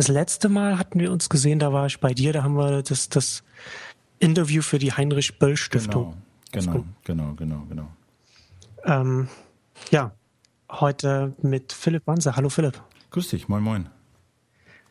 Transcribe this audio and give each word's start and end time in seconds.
das 0.00 0.08
letzte 0.08 0.48
Mal 0.48 0.78
hatten 0.78 0.98
wir 0.98 1.12
uns 1.12 1.28
gesehen, 1.28 1.58
da 1.58 1.74
war 1.74 1.84
ich 1.84 2.00
bei 2.00 2.14
dir, 2.14 2.32
da 2.32 2.42
haben 2.42 2.54
wir 2.54 2.82
das, 2.82 3.10
das 3.10 3.42
Interview 4.18 4.62
für 4.62 4.78
die 4.78 4.94
Heinrich 4.94 5.38
Böll 5.38 5.58
Stiftung. 5.58 6.16
Genau, 6.52 6.72
genau, 7.04 7.34
genau, 7.34 7.34
genau, 7.34 7.66
genau. 7.68 7.88
Ähm, 8.84 9.28
ja, 9.90 10.12
heute 10.70 11.34
mit 11.42 11.74
Philipp 11.74 12.06
Wanse. 12.06 12.34
Hallo 12.34 12.48
Philipp. 12.48 12.80
Grüß 13.10 13.28
dich, 13.28 13.48
moin 13.48 13.62
moin. 13.62 13.90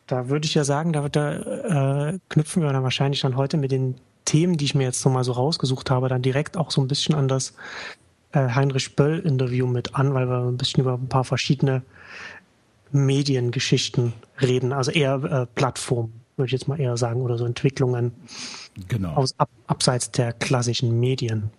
Da 0.06 0.28
würde 0.28 0.46
ich 0.46 0.54
ja 0.54 0.62
sagen, 0.62 0.92
da, 0.92 1.08
da 1.08 2.10
äh, 2.10 2.18
knüpfen 2.28 2.62
wir 2.62 2.72
dann 2.72 2.84
wahrscheinlich 2.84 3.20
dann 3.20 3.36
heute 3.36 3.56
mit 3.56 3.72
den 3.72 3.96
Themen, 4.26 4.58
die 4.58 4.66
ich 4.66 4.76
mir 4.76 4.84
jetzt 4.84 5.04
nochmal 5.04 5.24
so 5.24 5.32
rausgesucht 5.32 5.90
habe, 5.90 6.08
dann 6.08 6.22
direkt 6.22 6.56
auch 6.56 6.70
so 6.70 6.80
ein 6.80 6.86
bisschen 6.86 7.16
an 7.16 7.26
das 7.26 7.54
äh, 8.30 8.50
Heinrich 8.50 8.94
Böll-Interview 8.94 9.66
mit 9.66 9.96
an, 9.96 10.14
weil 10.14 10.28
wir 10.28 10.46
ein 10.46 10.56
bisschen 10.56 10.82
über 10.82 10.94
ein 10.94 11.08
paar 11.08 11.24
verschiedene 11.24 11.82
Mediengeschichten 12.92 14.12
reden, 14.40 14.72
also 14.72 14.90
eher 14.90 15.22
äh, 15.22 15.46
Plattformen, 15.54 16.20
würde 16.36 16.46
ich 16.46 16.52
jetzt 16.52 16.68
mal 16.68 16.80
eher 16.80 16.96
sagen, 16.96 17.22
oder 17.22 17.38
so 17.38 17.44
Entwicklungen 17.44 18.12
genau. 18.88 19.14
aus 19.14 19.34
ab, 19.38 19.50
abseits 19.66 20.10
der 20.10 20.32
klassischen 20.32 20.98
Medien. 20.98 21.50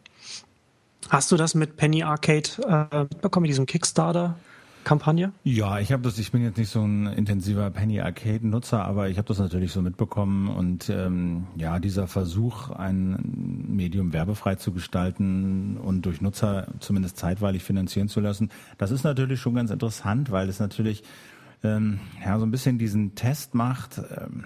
Hast 1.09 1.31
du 1.31 1.37
das 1.37 1.55
mit 1.55 1.77
Penny 1.77 2.03
Arcade 2.03 2.49
äh, 2.91 2.99
mitbekommen, 3.03 3.43
mit 3.43 3.49
diesem 3.49 3.65
Kickstarter? 3.65 4.37
Kampagne? 4.83 5.31
Ja, 5.43 5.79
ich 5.79 5.91
habe 5.91 6.03
das, 6.03 6.17
ich 6.17 6.31
bin 6.31 6.43
jetzt 6.43 6.57
nicht 6.57 6.69
so 6.69 6.81
ein 6.81 7.07
intensiver 7.07 7.69
Penny 7.69 7.99
Arcade 8.01 8.47
Nutzer, 8.47 8.83
aber 8.83 9.09
ich 9.09 9.17
habe 9.17 9.27
das 9.27 9.39
natürlich 9.39 9.71
so 9.71 9.81
mitbekommen 9.81 10.49
und 10.49 10.89
ähm, 10.89 11.47
ja, 11.55 11.79
dieser 11.79 12.07
Versuch, 12.07 12.69
ein 12.71 13.65
Medium 13.67 14.13
werbefrei 14.13 14.55
zu 14.55 14.71
gestalten 14.71 15.77
und 15.77 16.05
durch 16.05 16.21
Nutzer 16.21 16.67
zumindest 16.79 17.17
zeitweilig 17.17 17.63
finanzieren 17.63 18.07
zu 18.07 18.19
lassen, 18.19 18.49
das 18.77 18.91
ist 18.91 19.03
natürlich 19.03 19.39
schon 19.39 19.55
ganz 19.55 19.71
interessant, 19.71 20.31
weil 20.31 20.49
es 20.49 20.59
natürlich 20.59 21.03
ähm, 21.63 21.99
ja 22.23 22.39
so 22.39 22.45
ein 22.45 22.51
bisschen 22.51 22.77
diesen 22.77 23.15
Test 23.15 23.55
macht. 23.55 23.99
Ähm, 23.99 24.45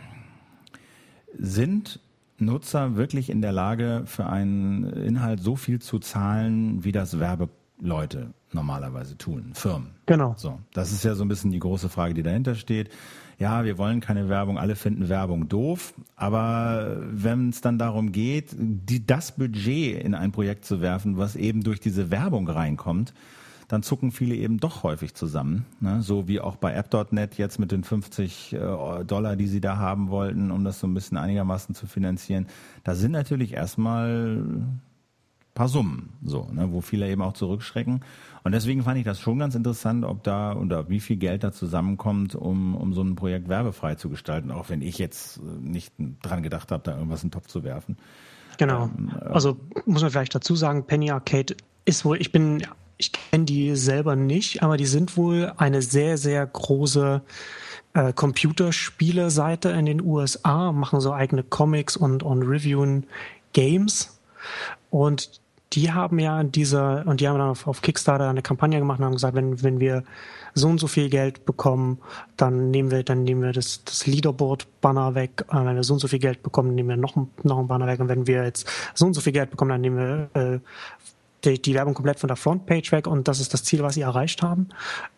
sind 1.38 2.00
Nutzer 2.38 2.96
wirklich 2.96 3.30
in 3.30 3.42
der 3.42 3.52
Lage, 3.52 4.04
für 4.06 4.28
einen 4.28 4.84
Inhalt 4.84 5.42
so 5.42 5.56
viel 5.56 5.80
zu 5.80 6.00
zahlen, 6.00 6.84
wie 6.84 6.92
das 6.92 7.20
Werbeleute 7.20 8.34
normalerweise 8.56 9.18
tun, 9.18 9.52
Firmen. 9.54 9.92
Genau. 10.08 10.34
So, 10.38 10.60
das 10.74 10.92
ist 10.92 11.04
ja 11.04 11.14
so 11.14 11.24
ein 11.24 11.28
bisschen 11.28 11.52
die 11.52 11.60
große 11.60 11.90
Frage, 11.90 12.16
die 12.16 12.24
dahinter 12.24 12.56
steht. 12.56 12.90
Ja, 13.38 13.66
wir 13.66 13.78
wollen 13.78 14.00
keine 14.00 14.30
Werbung, 14.30 14.58
alle 14.58 14.76
finden 14.76 15.10
Werbung 15.10 15.50
doof, 15.50 15.94
aber 16.16 16.98
wenn 17.12 17.50
es 17.50 17.60
dann 17.60 17.78
darum 17.78 18.14
geht, 18.14 18.56
die, 18.58 19.06
das 19.06 19.34
Budget 19.34 20.02
in 20.02 20.16
ein 20.16 20.32
Projekt 20.32 20.64
zu 20.64 20.80
werfen, 20.82 21.18
was 21.18 21.36
eben 21.36 21.62
durch 21.62 21.82
diese 21.82 22.12
Werbung 22.12 22.48
reinkommt, 22.48 23.14
dann 23.68 23.84
zucken 23.84 24.12
viele 24.12 24.36
eben 24.36 24.60
doch 24.60 24.84
häufig 24.84 25.16
zusammen. 25.16 25.66
Ne? 25.80 26.02
So 26.02 26.28
wie 26.28 26.40
auch 26.40 26.56
bei 26.56 26.74
App.net 26.74 27.38
jetzt 27.38 27.60
mit 27.60 27.72
den 27.72 27.84
50 27.84 28.54
äh, 28.54 28.60
Dollar, 29.06 29.36
die 29.36 29.48
sie 29.48 29.60
da 29.60 29.78
haben 29.78 30.10
wollten, 30.10 30.52
um 30.52 30.64
das 30.64 30.80
so 30.80 30.88
ein 30.88 30.94
bisschen 30.94 31.18
einigermaßen 31.18 31.76
zu 31.76 31.88
finanzieren. 31.88 32.48
Da 32.84 32.96
sind 32.96 33.12
natürlich 33.12 33.54
erstmal 33.54 34.44
paar 35.56 35.70
Summen, 35.70 36.10
so, 36.24 36.50
ne, 36.52 36.72
wo 36.72 36.82
viele 36.82 37.10
eben 37.10 37.22
auch 37.22 37.34
zurückschrecken. 37.34 38.02
Und 38.44 38.52
deswegen 38.52 38.84
fand 38.84 39.00
ich 39.00 39.06
das 39.06 39.20
schon 39.20 39.40
ganz 39.40 39.56
interessant, 39.56 40.06
ob 40.06 40.22
da 40.24 40.54
oder 40.54 40.90
wie 40.90 41.00
viel 41.00 41.16
Geld 41.16 41.44
da 41.44 41.52
zusammenkommt, 41.52 42.36
um, 42.36 42.76
um 42.76 42.94
so 42.94 43.02
ein 43.02 43.16
Projekt 43.16 43.48
werbefrei 43.48 43.96
zu 43.96 44.10
gestalten, 44.10 44.52
auch 44.52 44.70
wenn 44.70 44.82
ich 44.82 45.00
jetzt 45.00 45.42
nicht 45.42 45.94
dran 46.22 46.44
gedacht 46.44 46.72
habe, 46.72 46.84
da 46.84 46.96
irgendwas 46.96 47.24
in 47.24 47.30
den 47.30 47.34
Topf 47.34 47.48
zu 47.48 47.64
werfen. 47.64 47.98
Genau. 48.58 48.90
Ähm, 48.98 49.12
äh, 49.20 49.26
also 49.30 49.58
muss 49.86 50.02
man 50.02 50.12
vielleicht 50.12 50.36
dazu 50.36 50.56
sagen, 50.56 50.86
Penny 50.86 51.10
Arcade 51.10 51.56
ist 51.86 52.04
wohl, 52.04 52.20
ich 52.20 52.34
bin, 52.34 52.68
ich 52.98 53.14
kenne 53.14 53.46
die 53.46 53.76
selber 53.76 54.18
nicht, 54.18 54.62
aber 54.62 54.76
die 54.76 54.86
sind 54.86 55.16
wohl 55.16 55.54
eine 55.56 55.82
sehr, 55.82 56.18
sehr 56.18 56.46
große 56.46 57.22
äh, 57.94 58.12
Computerspiele-Seite 58.12 59.70
in 59.70 59.86
den 59.86 60.02
USA, 60.02 60.74
machen 60.74 61.00
so 61.00 61.14
eigene 61.14 61.44
Comics 61.44 61.96
und, 61.96 62.24
und 62.24 62.44
reviewen 62.44 63.06
Games. 63.54 64.20
Und 64.90 65.42
die 65.76 65.92
haben 65.92 66.20
ja 66.20 66.44
diese, 66.44 67.04
und 67.06 67.20
die 67.20 67.28
haben 67.28 67.38
dann 67.38 67.50
auf, 67.50 67.68
auf 67.68 67.82
Kickstarter 67.82 68.30
eine 68.30 68.42
Kampagne 68.42 68.80
gemacht 68.80 69.00
und 69.00 69.06
haben 69.06 69.14
gesagt, 69.14 69.36
wenn, 69.36 69.62
wenn 69.62 69.80
wir 69.80 70.04
so 70.54 70.70
und 70.70 70.80
so 70.80 70.88
viel 70.88 71.10
Geld 71.10 71.46
bekommen, 71.46 72.00
dann 72.38 72.72
nehmen 72.72 72.90
wir, 72.90 73.04
dann 73.04 73.24
nehmen 73.24 73.42
wir 73.42 73.52
das, 73.52 73.84
das 73.84 74.08
Leaderboard-Banner 74.08 75.14
weg. 75.16 75.46
Äh, 75.50 75.66
wenn 75.66 75.76
wir 75.76 75.84
so 75.84 75.94
und 75.94 76.00
so 76.00 76.08
viel 76.08 76.20
Geld 76.20 76.42
bekommen, 76.44 76.74
nehmen 76.76 76.90
wir 76.90 76.98
noch, 76.98 77.16
noch 77.44 77.60
ein 77.60 77.68
Banner 77.68 77.88
weg. 77.88 78.00
Und 78.00 78.08
wenn 78.08 78.26
wir 78.26 78.46
jetzt 78.46 78.68
so 78.94 79.06
und 79.06 79.14
so 79.14 79.22
viel 79.22 79.34
Geld 79.34 79.52
bekommen, 79.52 79.70
dann 79.70 79.82
nehmen 79.82 79.98
wir 80.34 80.42
äh, 80.42 80.60
die, 81.44 81.62
die 81.62 81.74
Werbung 81.74 81.94
komplett 81.94 82.20
von 82.20 82.28
der 82.28 82.38
Frontpage 82.38 82.92
weg 82.92 83.06
und 83.06 83.28
das 83.28 83.40
ist 83.40 83.54
das 83.54 83.64
Ziel, 83.64 83.84
was 83.84 83.96
sie 83.96 84.02
erreicht 84.02 84.42
haben. 84.42 84.70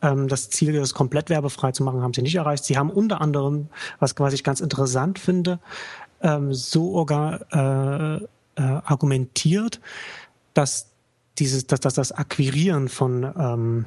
Ähm, 0.02 0.28
das 0.28 0.50
Ziel, 0.50 0.74
das 0.74 0.94
komplett 0.94 1.30
werbefrei 1.30 1.72
zu 1.72 1.84
machen, 1.84 2.02
haben 2.02 2.14
sie 2.14 2.22
nicht 2.22 2.36
erreicht. 2.36 2.66
Sie 2.66 2.78
haben 2.78 2.90
unter 2.90 3.22
anderem, 3.22 3.70
was, 4.00 4.16
was 4.18 4.34
ich 4.34 4.44
ganz 4.44 4.60
interessant 4.60 5.20
finde, 5.20 5.60
ähm, 6.22 6.54
so 6.54 6.96
orga, 6.96 8.18
äh, 8.18 8.26
äh, 8.58 8.82
argumentiert, 8.86 9.80
dass 10.58 10.92
dieses, 11.38 11.68
dass, 11.68 11.80
dass 11.80 11.94
das 11.94 12.12
Akquirieren 12.12 12.90
von, 12.90 13.24
ähm, 13.24 13.86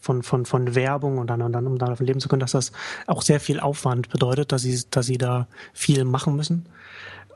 von, 0.00 0.22
von, 0.22 0.46
von 0.46 0.74
Werbung 0.74 1.18
und 1.18 1.28
dann, 1.28 1.42
und 1.42 1.52
dann, 1.52 1.66
um 1.66 1.78
davon 1.78 2.06
leben 2.06 2.20
zu 2.20 2.28
können, 2.28 2.40
dass 2.40 2.52
das 2.52 2.72
auch 3.06 3.22
sehr 3.22 3.40
viel 3.40 3.60
Aufwand 3.60 4.08
bedeutet, 4.08 4.52
dass 4.52 4.62
sie, 4.62 4.82
dass 4.90 5.06
sie 5.06 5.18
da 5.18 5.48
viel 5.72 6.04
machen 6.04 6.36
müssen 6.36 6.66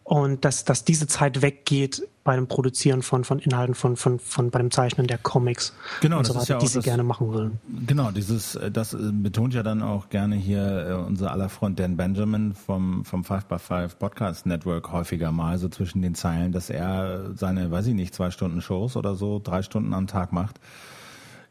und 0.07 0.45
dass, 0.45 0.65
dass 0.65 0.85
diese 0.85 1.09
Zeit 1.09 1.43
weggeht 1.43 2.07
bei 2.23 2.37
dem 2.37 2.47
Produzieren 2.47 3.03
von, 3.03 3.25
von 3.25 3.41
Inhalten, 3.41 3.75
von, 3.75 3.97
von, 3.97 4.21
von 4.21 4.53
bei 4.53 4.61
dem 4.61 4.71
Zeichnen 4.71 5.09
der 5.09 5.19
Comics 5.19 5.73
genau, 6.01 6.19
und 6.19 6.25
so 6.25 6.37
weiter, 6.37 6.55
ja 6.55 6.59
die 6.61 6.69
sie 6.69 6.75
das, 6.79 6.85
gerne 6.85 7.03
machen 7.03 7.33
wollen. 7.33 7.59
Genau, 7.89 8.13
dieses, 8.13 8.55
äh, 8.55 8.71
das 8.71 8.95
äh, 8.95 8.99
betont 9.13 9.53
ja 9.53 9.65
dann 9.65 9.83
auch 9.83 10.09
gerne 10.09 10.37
hier 10.37 10.87
äh, 10.89 10.93
unser 10.95 11.33
aller 11.33 11.49
Freund 11.49 11.81
Dan 11.81 11.97
Benjamin 11.97 12.55
vom, 12.55 13.05
vom 13.05 13.23
5x5 13.23 13.97
Podcast 13.97 14.47
Network 14.47 14.93
häufiger 14.93 15.33
mal, 15.33 15.59
so 15.59 15.69
zwischen 15.69 16.03
den 16.03 16.15
Zeilen, 16.15 16.53
dass 16.53 16.71
er 16.71 17.33
seine, 17.35 17.73
weiß 17.73 17.89
ich 17.89 17.95
nicht, 17.95 18.15
zwei 18.15 18.31
Stunden 18.31 18.61
Shows 18.61 18.97
oder 18.97 19.17
so, 19.17 19.41
drei 19.43 19.63
Stunden 19.63 19.93
am 19.93 20.07
Tag 20.07 20.33
macht. 20.33 20.61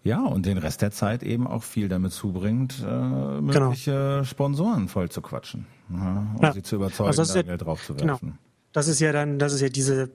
Ja, 0.05 0.21
und 0.21 0.45
den 0.45 0.59
Rest 0.59 0.81
der 0.81 0.91
Zeit 0.91 1.23
eben 1.23 1.45
auch 1.45 1.63
viel 1.63 1.89
damit 1.89 2.13
zubringt, 2.13 2.79
äh, 2.79 2.83
genau. 2.85 3.41
mögliche 3.41 3.91
genau. 3.91 4.23
Sponsoren 4.23 4.87
voll 4.87 5.09
zu 5.09 5.21
quatschen, 5.21 5.65
ja, 5.89 6.25
um 6.37 6.41
ja. 6.41 6.53
sie 6.53 6.63
zu 6.63 6.77
überzeugen, 6.77 7.07
also 7.09 7.25
da 7.25 7.35
ja, 7.35 7.41
Geld 7.41 7.61
drauf 7.61 7.83
zu 7.83 7.99
werfen. 7.99 8.19
Genau. 8.29 8.37
Das 8.75 8.89
ist 8.89 8.99
ja 8.99 9.13
dann, 9.13 9.39
das 9.39 9.53
ist 9.53 9.61
ja 9.61 9.69
diese, 9.69 10.09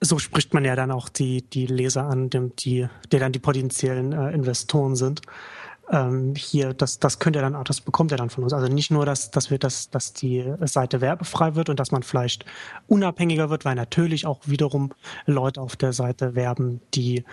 so 0.00 0.20
spricht 0.20 0.54
man 0.54 0.64
ja 0.64 0.76
dann 0.76 0.92
auch 0.92 1.08
die, 1.08 1.42
die 1.42 1.66
Leser 1.66 2.04
an, 2.04 2.30
die, 2.30 2.86
die 3.10 3.18
dann 3.18 3.32
die 3.32 3.40
potenziellen 3.40 4.12
äh, 4.12 4.30
Investoren 4.30 4.94
sind. 4.94 5.20
Ähm, 5.90 6.36
hier, 6.36 6.74
das, 6.74 7.00
das 7.00 7.18
könnt 7.18 7.34
ihr 7.34 7.42
dann 7.42 7.56
auch, 7.56 7.64
das 7.64 7.80
bekommt 7.80 8.12
ihr 8.12 8.16
dann 8.16 8.30
von 8.30 8.44
uns. 8.44 8.52
Also 8.52 8.72
nicht 8.72 8.92
nur, 8.92 9.04
dass, 9.04 9.32
dass 9.32 9.50
wir, 9.50 9.58
dass, 9.58 9.90
dass 9.90 10.12
die 10.12 10.44
Seite 10.60 11.00
werbefrei 11.00 11.56
wird 11.56 11.68
und 11.70 11.80
dass 11.80 11.90
man 11.90 12.04
vielleicht 12.04 12.44
unabhängiger 12.86 13.50
wird, 13.50 13.64
weil 13.64 13.74
natürlich 13.74 14.26
auch 14.26 14.42
wiederum 14.44 14.92
Leute 15.26 15.60
auf 15.60 15.74
der 15.74 15.92
Seite 15.92 16.36
werben, 16.36 16.80
die, 16.94 17.24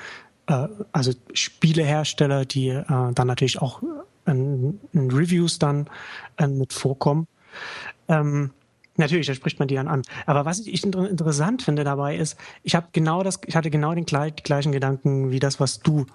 äh, 0.47 0.67
also 0.91 1.11
Spielehersteller, 1.31 2.45
die 2.45 2.69
äh, 2.69 2.83
dann 2.87 3.27
natürlich 3.27 3.61
auch 3.61 3.83
in, 4.25 4.79
in 4.93 5.11
Reviews 5.11 5.59
dann 5.59 5.87
äh, 6.37 6.47
mit 6.47 6.73
vorkommen. 6.73 7.27
Ähm, 8.07 8.49
Natürlich, 9.01 9.27
da 9.27 9.33
spricht 9.33 9.59
man 9.59 9.67
die 9.67 9.75
dann 9.75 9.87
an. 9.87 10.03
Aber 10.25 10.45
was 10.45 10.59
ich 10.59 10.83
interessant 10.83 11.63
finde 11.63 11.83
dabei 11.83 12.15
ist, 12.15 12.37
ich 12.63 12.75
habe 12.75 12.87
genau 12.91 13.23
das, 13.23 13.39
ich 13.45 13.55
hatte 13.55 13.71
genau 13.71 13.93
den 13.93 14.05
gleichen 14.05 14.71
Gedanken 14.71 15.31
wie 15.31 15.39
das, 15.39 15.59
was 15.59 15.79
du 15.79 16.05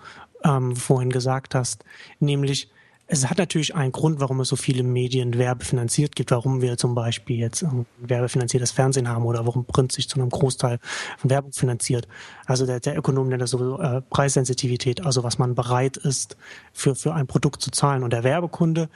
ähm, 0.45 0.77
vorhin 0.77 1.11
gesagt 1.11 1.55
hast, 1.55 1.85
nämlich 2.21 2.71
es 3.09 3.31
hat 3.31 3.39
natürlich 3.39 3.75
einen 3.75 3.93
Grund, 3.93 4.21
warum 4.21 4.41
es 4.41 4.49
so 4.49 4.57
viele 4.57 4.83
Medien 4.83 5.39
werbefinanziert 5.39 6.17
gibt, 6.17 6.33
warum 6.33 6.61
wir 6.61 6.77
zum 6.77 6.95
Beispiel 6.95 7.39
jetzt 7.39 7.63
ein 7.63 7.87
werbefinanziertes 7.99 8.73
Fernsehen 8.73 9.09
haben 9.09 9.25
oder 9.25 9.47
warum 9.47 9.65
Print 9.65 9.93
sich 9.93 10.09
zu 10.09 10.19
einem 10.19 10.29
Großteil 10.29 10.81
von 11.19 11.31
Werbung 11.31 11.53
finanziert. 11.53 12.09
Also 12.47 12.67
der, 12.67 12.81
der 12.81 12.99
Ökonom 12.99 13.29
nennt 13.29 13.43
das 13.43 13.51
so 13.51 13.81
äh, 13.81 14.03
Preissensitivität, 14.03 15.07
also 15.07 15.23
was 15.23 15.39
man 15.39 15.55
bereit 15.55 15.97
ist, 15.97 16.37
für, 16.73 16.97
für 16.97 17.15
ein 17.15 17.29
Produkt 17.29 17.63
zu 17.63 17.71
zahlen. 17.71 18.03
Und 18.03 18.13
der 18.13 18.25
Werbekunde 18.25 18.89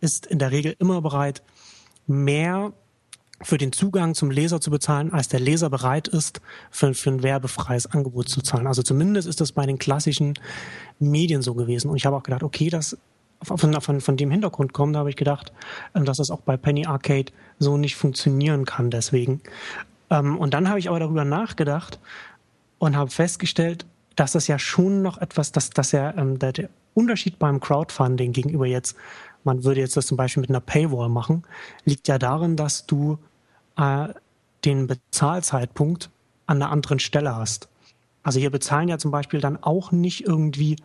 ist 0.00 0.26
in 0.26 0.38
der 0.38 0.52
Regel 0.52 0.76
immer 0.78 1.02
bereit, 1.02 1.42
mehr 2.06 2.72
für 3.42 3.58
den 3.58 3.72
Zugang 3.72 4.14
zum 4.14 4.30
Leser 4.30 4.60
zu 4.60 4.70
bezahlen, 4.70 5.12
als 5.12 5.28
der 5.28 5.40
Leser 5.40 5.70
bereit 5.70 6.08
ist, 6.08 6.40
für, 6.70 6.94
für 6.94 7.10
ein 7.10 7.22
werbefreies 7.22 7.86
Angebot 7.86 8.28
zu 8.28 8.42
zahlen. 8.42 8.66
Also 8.66 8.82
zumindest 8.82 9.28
ist 9.28 9.40
das 9.40 9.52
bei 9.52 9.64
den 9.64 9.78
klassischen 9.78 10.34
Medien 10.98 11.42
so 11.42 11.54
gewesen. 11.54 11.90
Und 11.90 11.96
ich 11.96 12.06
habe 12.06 12.16
auch 12.16 12.22
gedacht, 12.22 12.42
okay, 12.42 12.68
das 12.68 12.96
von, 13.42 13.80
von, 13.80 14.00
von 14.00 14.16
dem 14.16 14.30
Hintergrund 14.30 14.72
kommt, 14.72 14.96
da 14.96 15.00
habe 15.00 15.10
ich 15.10 15.16
gedacht, 15.16 15.52
ähm, 15.94 16.04
dass 16.04 16.16
das 16.16 16.30
auch 16.30 16.40
bei 16.40 16.56
Penny 16.56 16.86
Arcade 16.86 17.32
so 17.58 17.76
nicht 17.76 17.96
funktionieren 17.96 18.64
kann 18.64 18.90
deswegen. 18.90 19.40
Ähm, 20.10 20.36
und 20.36 20.54
dann 20.54 20.68
habe 20.68 20.78
ich 20.78 20.88
aber 20.88 20.98
darüber 20.98 21.24
nachgedacht 21.24 22.00
und 22.78 22.96
habe 22.96 23.10
festgestellt, 23.10 23.86
dass 24.16 24.32
das 24.32 24.48
ja 24.48 24.58
schon 24.58 25.02
noch 25.02 25.18
etwas, 25.18 25.52
dass, 25.52 25.70
dass 25.70 25.92
ja 25.92 26.12
ähm, 26.16 26.38
der, 26.38 26.52
der 26.52 26.68
Unterschied 26.94 27.38
beim 27.38 27.60
Crowdfunding 27.60 28.32
gegenüber 28.32 28.66
jetzt, 28.66 28.96
man 29.48 29.64
würde 29.64 29.80
jetzt 29.80 29.96
das 29.96 30.06
zum 30.06 30.18
Beispiel 30.18 30.42
mit 30.42 30.50
einer 30.50 30.60
Paywall 30.60 31.08
machen, 31.08 31.42
liegt 31.86 32.06
ja 32.06 32.18
darin, 32.18 32.54
dass 32.54 32.84
du 32.84 33.18
äh, 33.78 34.08
den 34.64 34.86
Bezahlzeitpunkt 34.86 36.10
an 36.46 36.60
einer 36.60 36.70
anderen 36.70 36.98
Stelle 36.98 37.34
hast. 37.34 37.68
Also 38.22 38.38
hier 38.38 38.50
bezahlen 38.50 38.88
ja 38.88 38.98
zum 38.98 39.10
Beispiel 39.10 39.40
dann 39.40 39.56
auch 39.62 39.90
nicht 39.90 40.26
irgendwie 40.26 40.76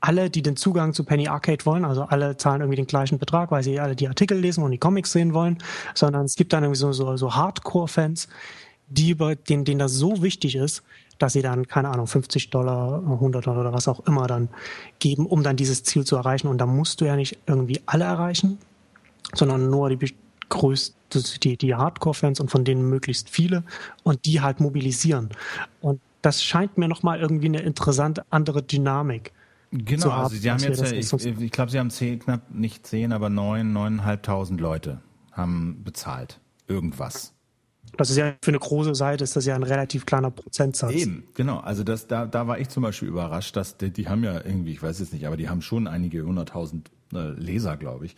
alle, 0.00 0.30
die 0.30 0.42
den 0.42 0.56
Zugang 0.56 0.92
zu 0.92 1.02
Penny 1.02 1.26
Arcade 1.26 1.66
wollen, 1.66 1.84
also 1.84 2.02
alle 2.02 2.36
zahlen 2.36 2.60
irgendwie 2.60 2.76
den 2.76 2.86
gleichen 2.86 3.18
Betrag, 3.18 3.50
weil 3.50 3.64
sie 3.64 3.80
alle 3.80 3.96
die 3.96 4.06
Artikel 4.06 4.38
lesen 4.38 4.62
und 4.62 4.70
die 4.70 4.78
Comics 4.78 5.10
sehen 5.10 5.34
wollen, 5.34 5.58
sondern 5.94 6.26
es 6.26 6.36
gibt 6.36 6.52
dann 6.52 6.62
irgendwie 6.62 6.78
so, 6.78 6.92
so, 6.92 7.16
so 7.16 7.34
Hardcore-Fans, 7.34 8.28
die 8.88 9.10
über, 9.10 9.36
denen, 9.36 9.64
denen 9.64 9.78
das 9.78 9.92
so 9.92 10.22
wichtig 10.22 10.56
ist, 10.56 10.82
dass 11.18 11.32
sie 11.32 11.42
dann, 11.42 11.66
keine 11.66 11.88
Ahnung, 11.88 12.06
50 12.06 12.50
Dollar, 12.50 13.02
100 13.02 13.46
Dollar 13.46 13.60
oder 13.60 13.72
was 13.72 13.88
auch 13.88 14.00
immer 14.06 14.26
dann 14.26 14.48
geben, 14.98 15.26
um 15.26 15.42
dann 15.42 15.56
dieses 15.56 15.82
Ziel 15.82 16.04
zu 16.04 16.16
erreichen. 16.16 16.48
Und 16.48 16.58
da 16.58 16.66
musst 16.66 17.00
du 17.00 17.06
ja 17.06 17.16
nicht 17.16 17.38
irgendwie 17.46 17.80
alle 17.86 18.04
erreichen, 18.04 18.58
sondern 19.34 19.70
nur 19.70 19.88
die 19.90 20.14
größte, 20.48 21.22
die, 21.42 21.56
die 21.56 21.74
Hardcore-Fans 21.74 22.40
und 22.40 22.50
von 22.50 22.64
denen 22.64 22.88
möglichst 22.88 23.30
viele 23.30 23.64
und 24.02 24.24
die 24.26 24.40
halt 24.40 24.60
mobilisieren. 24.60 25.30
Und 25.80 26.00
das 26.22 26.42
scheint 26.42 26.76
mir 26.76 26.88
nochmal 26.88 27.20
irgendwie 27.20 27.46
eine 27.46 27.60
interessante 27.60 28.24
andere 28.30 28.62
Dynamik. 28.62 29.32
Genau, 29.72 30.12
haben, 30.12 30.24
also 30.24 30.36
sie 30.36 30.50
haben 30.50 30.60
jetzt, 30.60 30.92
ich, 30.92 31.40
ich 31.40 31.50
glaube, 31.50 31.70
sie 31.70 31.78
haben 31.78 31.90
zehn, 31.90 32.18
knapp 32.18 32.50
nicht 32.50 32.86
zehn, 32.86 33.12
aber 33.12 33.30
neun, 33.30 33.72
neuneinhalbtausend 33.72 34.60
Leute 34.60 35.00
haben 35.32 35.82
bezahlt. 35.82 36.40
Irgendwas. 36.68 37.35
Das 37.96 38.10
ist 38.10 38.16
ja 38.16 38.34
für 38.42 38.50
eine 38.50 38.58
große 38.58 38.94
Seite 38.94 39.24
ist 39.24 39.36
das 39.36 39.46
ja 39.46 39.54
ein 39.54 39.62
relativ 39.62 40.06
kleiner 40.06 40.30
Prozentsatz. 40.30 40.92
Eben, 40.92 41.24
genau. 41.34 41.58
Also 41.58 41.84
das, 41.84 42.06
da, 42.06 42.26
da 42.26 42.46
war 42.46 42.58
ich 42.58 42.68
zum 42.68 42.82
Beispiel 42.82 43.08
überrascht, 43.08 43.56
dass 43.56 43.76
die, 43.76 43.90
die 43.90 44.08
haben 44.08 44.24
ja 44.24 44.34
irgendwie, 44.34 44.72
ich 44.72 44.82
weiß 44.82 45.00
es 45.00 45.12
nicht, 45.12 45.26
aber 45.26 45.36
die 45.36 45.48
haben 45.48 45.62
schon 45.62 45.86
einige 45.86 46.22
hunderttausend 46.22 46.90
äh, 47.12 47.30
Leser, 47.30 47.76
glaube 47.76 48.06
ich. 48.06 48.16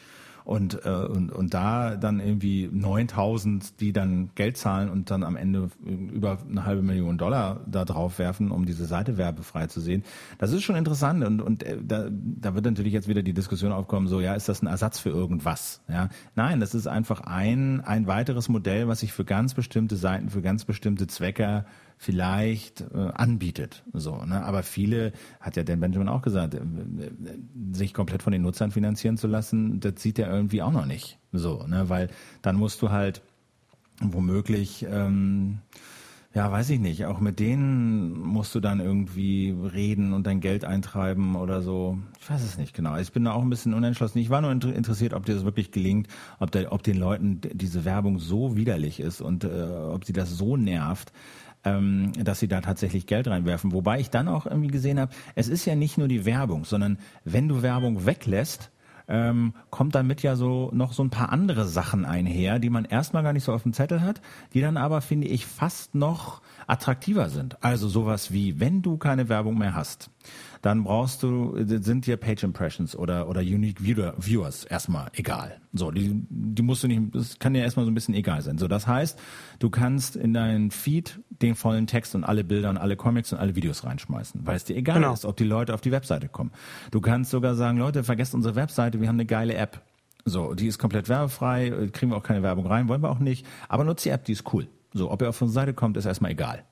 Und, 0.48 0.86
äh, 0.86 0.88
und, 0.88 1.30
und 1.30 1.52
da 1.52 1.96
dann 1.96 2.20
irgendwie 2.20 2.70
9000, 2.72 3.80
die 3.80 3.92
dann 3.92 4.30
Geld 4.34 4.56
zahlen 4.56 4.88
und 4.88 5.10
dann 5.10 5.22
am 5.22 5.36
Ende 5.36 5.68
über 5.84 6.38
eine 6.48 6.64
halbe 6.64 6.80
Million 6.80 7.18
Dollar 7.18 7.60
da 7.66 7.84
drauf 7.84 8.18
werfen, 8.18 8.50
um 8.50 8.64
diese 8.64 8.86
Seite 8.86 9.18
werbefrei 9.18 9.66
zu 9.66 9.80
sehen. 9.80 10.04
Das 10.38 10.52
ist 10.52 10.62
schon 10.62 10.76
interessant 10.76 11.22
und, 11.22 11.42
und 11.42 11.64
äh, 11.64 11.76
da, 11.82 12.08
da 12.10 12.54
wird 12.54 12.64
natürlich 12.64 12.94
jetzt 12.94 13.08
wieder 13.08 13.22
die 13.22 13.34
Diskussion 13.34 13.72
aufkommen, 13.72 14.06
so 14.06 14.22
ja, 14.22 14.34
ist 14.34 14.48
das 14.48 14.62
ein 14.62 14.68
Ersatz 14.68 14.98
für 14.98 15.10
irgendwas? 15.10 15.82
Ja, 15.86 16.08
Nein, 16.34 16.60
das 16.60 16.74
ist 16.74 16.86
einfach 16.86 17.20
ein, 17.20 17.80
ein 17.80 18.06
weiteres 18.06 18.48
Modell, 18.48 18.88
was 18.88 19.00
sich 19.00 19.12
für 19.12 19.24
ganz 19.24 19.54
bestimmte 19.54 19.96
Seiten, 19.96 20.30
für 20.30 20.40
ganz 20.40 20.64
bestimmte 20.64 21.06
Zwecke 21.08 21.64
vielleicht 21.98 22.80
äh, 22.80 23.10
anbietet. 23.14 23.84
So, 23.92 24.24
ne? 24.24 24.44
Aber 24.44 24.62
viele, 24.62 25.12
hat 25.40 25.56
ja 25.56 25.64
Dan 25.64 25.80
Benjamin 25.80 26.08
auch 26.08 26.22
gesagt, 26.22 26.54
äh, 26.54 26.60
sich 27.72 27.92
komplett 27.92 28.22
von 28.22 28.32
den 28.32 28.42
Nutzern 28.42 28.70
finanzieren 28.70 29.18
zu 29.18 29.26
lassen, 29.26 29.80
das 29.80 29.94
sieht 29.96 30.18
er 30.18 30.32
irgendwie 30.32 30.62
auch 30.62 30.72
noch 30.72 30.86
nicht. 30.86 31.18
So, 31.32 31.64
ne? 31.66 31.88
Weil 31.88 32.08
dann 32.40 32.56
musst 32.56 32.80
du 32.80 32.90
halt 32.90 33.20
womöglich 34.00 34.86
ähm, 34.88 35.58
ja, 36.34 36.52
weiß 36.52 36.70
ich 36.70 36.78
nicht. 36.78 37.06
Auch 37.06 37.20
mit 37.20 37.40
denen 37.40 38.12
musst 38.12 38.54
du 38.54 38.60
dann 38.60 38.80
irgendwie 38.80 39.50
reden 39.50 40.12
und 40.12 40.26
dein 40.26 40.40
Geld 40.40 40.64
eintreiben 40.64 41.36
oder 41.36 41.62
so. 41.62 41.98
Ich 42.20 42.28
weiß 42.28 42.44
es 42.44 42.58
nicht 42.58 42.74
genau. 42.74 42.96
Ich 42.96 43.12
bin 43.12 43.24
da 43.24 43.32
auch 43.32 43.42
ein 43.42 43.48
bisschen 43.48 43.72
unentschlossen. 43.72 44.18
Ich 44.18 44.28
war 44.28 44.42
nur 44.42 44.52
interessiert, 44.52 45.14
ob 45.14 45.24
dir 45.24 45.34
das 45.34 45.44
wirklich 45.44 45.72
gelingt, 45.72 46.06
ob, 46.38 46.50
der, 46.50 46.72
ob 46.72 46.82
den 46.82 46.98
Leuten 46.98 47.40
diese 47.40 47.84
Werbung 47.84 48.18
so 48.18 48.56
widerlich 48.56 49.00
ist 49.00 49.22
und 49.22 49.44
äh, 49.44 49.48
ob 49.48 50.04
sie 50.04 50.12
das 50.12 50.30
so 50.30 50.56
nervt, 50.56 51.12
ähm, 51.64 52.12
dass 52.12 52.40
sie 52.40 52.48
da 52.48 52.60
tatsächlich 52.60 53.06
Geld 53.06 53.28
reinwerfen. 53.28 53.72
Wobei 53.72 54.00
ich 54.00 54.10
dann 54.10 54.28
auch 54.28 54.46
irgendwie 54.46 54.68
gesehen 54.68 55.00
habe, 55.00 55.12
es 55.34 55.48
ist 55.48 55.64
ja 55.64 55.74
nicht 55.74 55.98
nur 55.98 56.08
die 56.08 56.24
Werbung, 56.24 56.64
sondern 56.64 56.98
wenn 57.24 57.48
du 57.48 57.62
Werbung 57.62 58.06
weglässt, 58.06 58.70
ähm, 59.08 59.54
kommt 59.70 59.94
damit 59.94 60.22
ja 60.22 60.36
so 60.36 60.70
noch 60.72 60.92
so 60.92 61.02
ein 61.02 61.10
paar 61.10 61.32
andere 61.32 61.66
Sachen 61.66 62.04
einher, 62.04 62.58
die 62.58 62.70
man 62.70 62.84
erstmal 62.84 63.22
gar 63.22 63.32
nicht 63.32 63.44
so 63.44 63.52
auf 63.52 63.62
dem 63.62 63.72
Zettel 63.72 64.02
hat, 64.02 64.20
die 64.52 64.60
dann 64.60 64.76
aber, 64.76 65.00
finde 65.00 65.26
ich, 65.26 65.46
fast 65.46 65.94
noch 65.94 66.42
attraktiver 66.66 67.30
sind. 67.30 67.62
Also 67.64 67.88
sowas 67.88 68.32
wie, 68.32 68.60
wenn 68.60 68.82
du 68.82 68.98
keine 68.98 69.30
Werbung 69.30 69.56
mehr 69.56 69.74
hast, 69.74 70.10
dann 70.68 70.84
brauchst 70.84 71.22
du, 71.22 71.56
sind 71.64 72.04
dir 72.04 72.18
Page 72.18 72.42
Impressions 72.42 72.94
oder, 72.94 73.26
oder 73.30 73.40
Unique 73.40 73.82
Viewer, 73.82 74.12
Viewers 74.18 74.64
erstmal 74.64 75.08
egal. 75.14 75.62
So, 75.72 75.90
die, 75.90 76.10
die 76.28 76.60
musst 76.60 76.82
du 76.82 76.88
nicht, 76.88 77.00
das 77.14 77.38
kann 77.38 77.54
dir 77.54 77.62
erstmal 77.62 77.86
so 77.86 77.90
ein 77.90 77.94
bisschen 77.94 78.14
egal 78.14 78.42
sein. 78.42 78.58
So, 78.58 78.68
das 78.68 78.86
heißt, 78.86 79.18
du 79.60 79.70
kannst 79.70 80.14
in 80.14 80.34
deinen 80.34 80.70
Feed 80.70 81.20
den 81.30 81.54
vollen 81.54 81.86
Text 81.86 82.14
und 82.14 82.22
alle 82.22 82.44
Bilder 82.44 82.68
und 82.68 82.76
alle 82.76 82.96
Comics 82.96 83.32
und 83.32 83.38
alle 83.38 83.56
Videos 83.56 83.82
reinschmeißen, 83.84 84.46
weil 84.46 84.56
es 84.56 84.64
dir 84.64 84.76
egal 84.76 84.96
genau. 84.96 85.14
ist, 85.14 85.24
ob 85.24 85.38
die 85.38 85.44
Leute 85.44 85.72
auf 85.72 85.80
die 85.80 85.90
Webseite 85.90 86.28
kommen. 86.28 86.52
Du 86.90 87.00
kannst 87.00 87.30
sogar 87.30 87.54
sagen, 87.54 87.78
Leute, 87.78 88.04
vergesst 88.04 88.34
unsere 88.34 88.54
Webseite, 88.54 89.00
wir 89.00 89.08
haben 89.08 89.16
eine 89.16 89.24
geile 89.24 89.54
App. 89.54 89.80
So, 90.26 90.52
die 90.52 90.66
ist 90.66 90.76
komplett 90.76 91.08
werbefrei, 91.08 91.88
kriegen 91.94 92.12
wir 92.12 92.16
auch 92.18 92.22
keine 92.22 92.42
Werbung 92.42 92.66
rein, 92.66 92.88
wollen 92.88 93.02
wir 93.02 93.08
auch 93.08 93.20
nicht, 93.20 93.46
aber 93.70 93.84
nutzt 93.84 94.04
die 94.04 94.10
App, 94.10 94.26
die 94.26 94.32
ist 94.32 94.52
cool. 94.52 94.68
So, 94.92 95.10
ob 95.10 95.22
ihr 95.22 95.30
auf 95.30 95.40
unsere 95.40 95.62
Seite 95.62 95.72
kommt, 95.72 95.96
ist 95.96 96.04
erstmal 96.04 96.32
egal. 96.32 96.64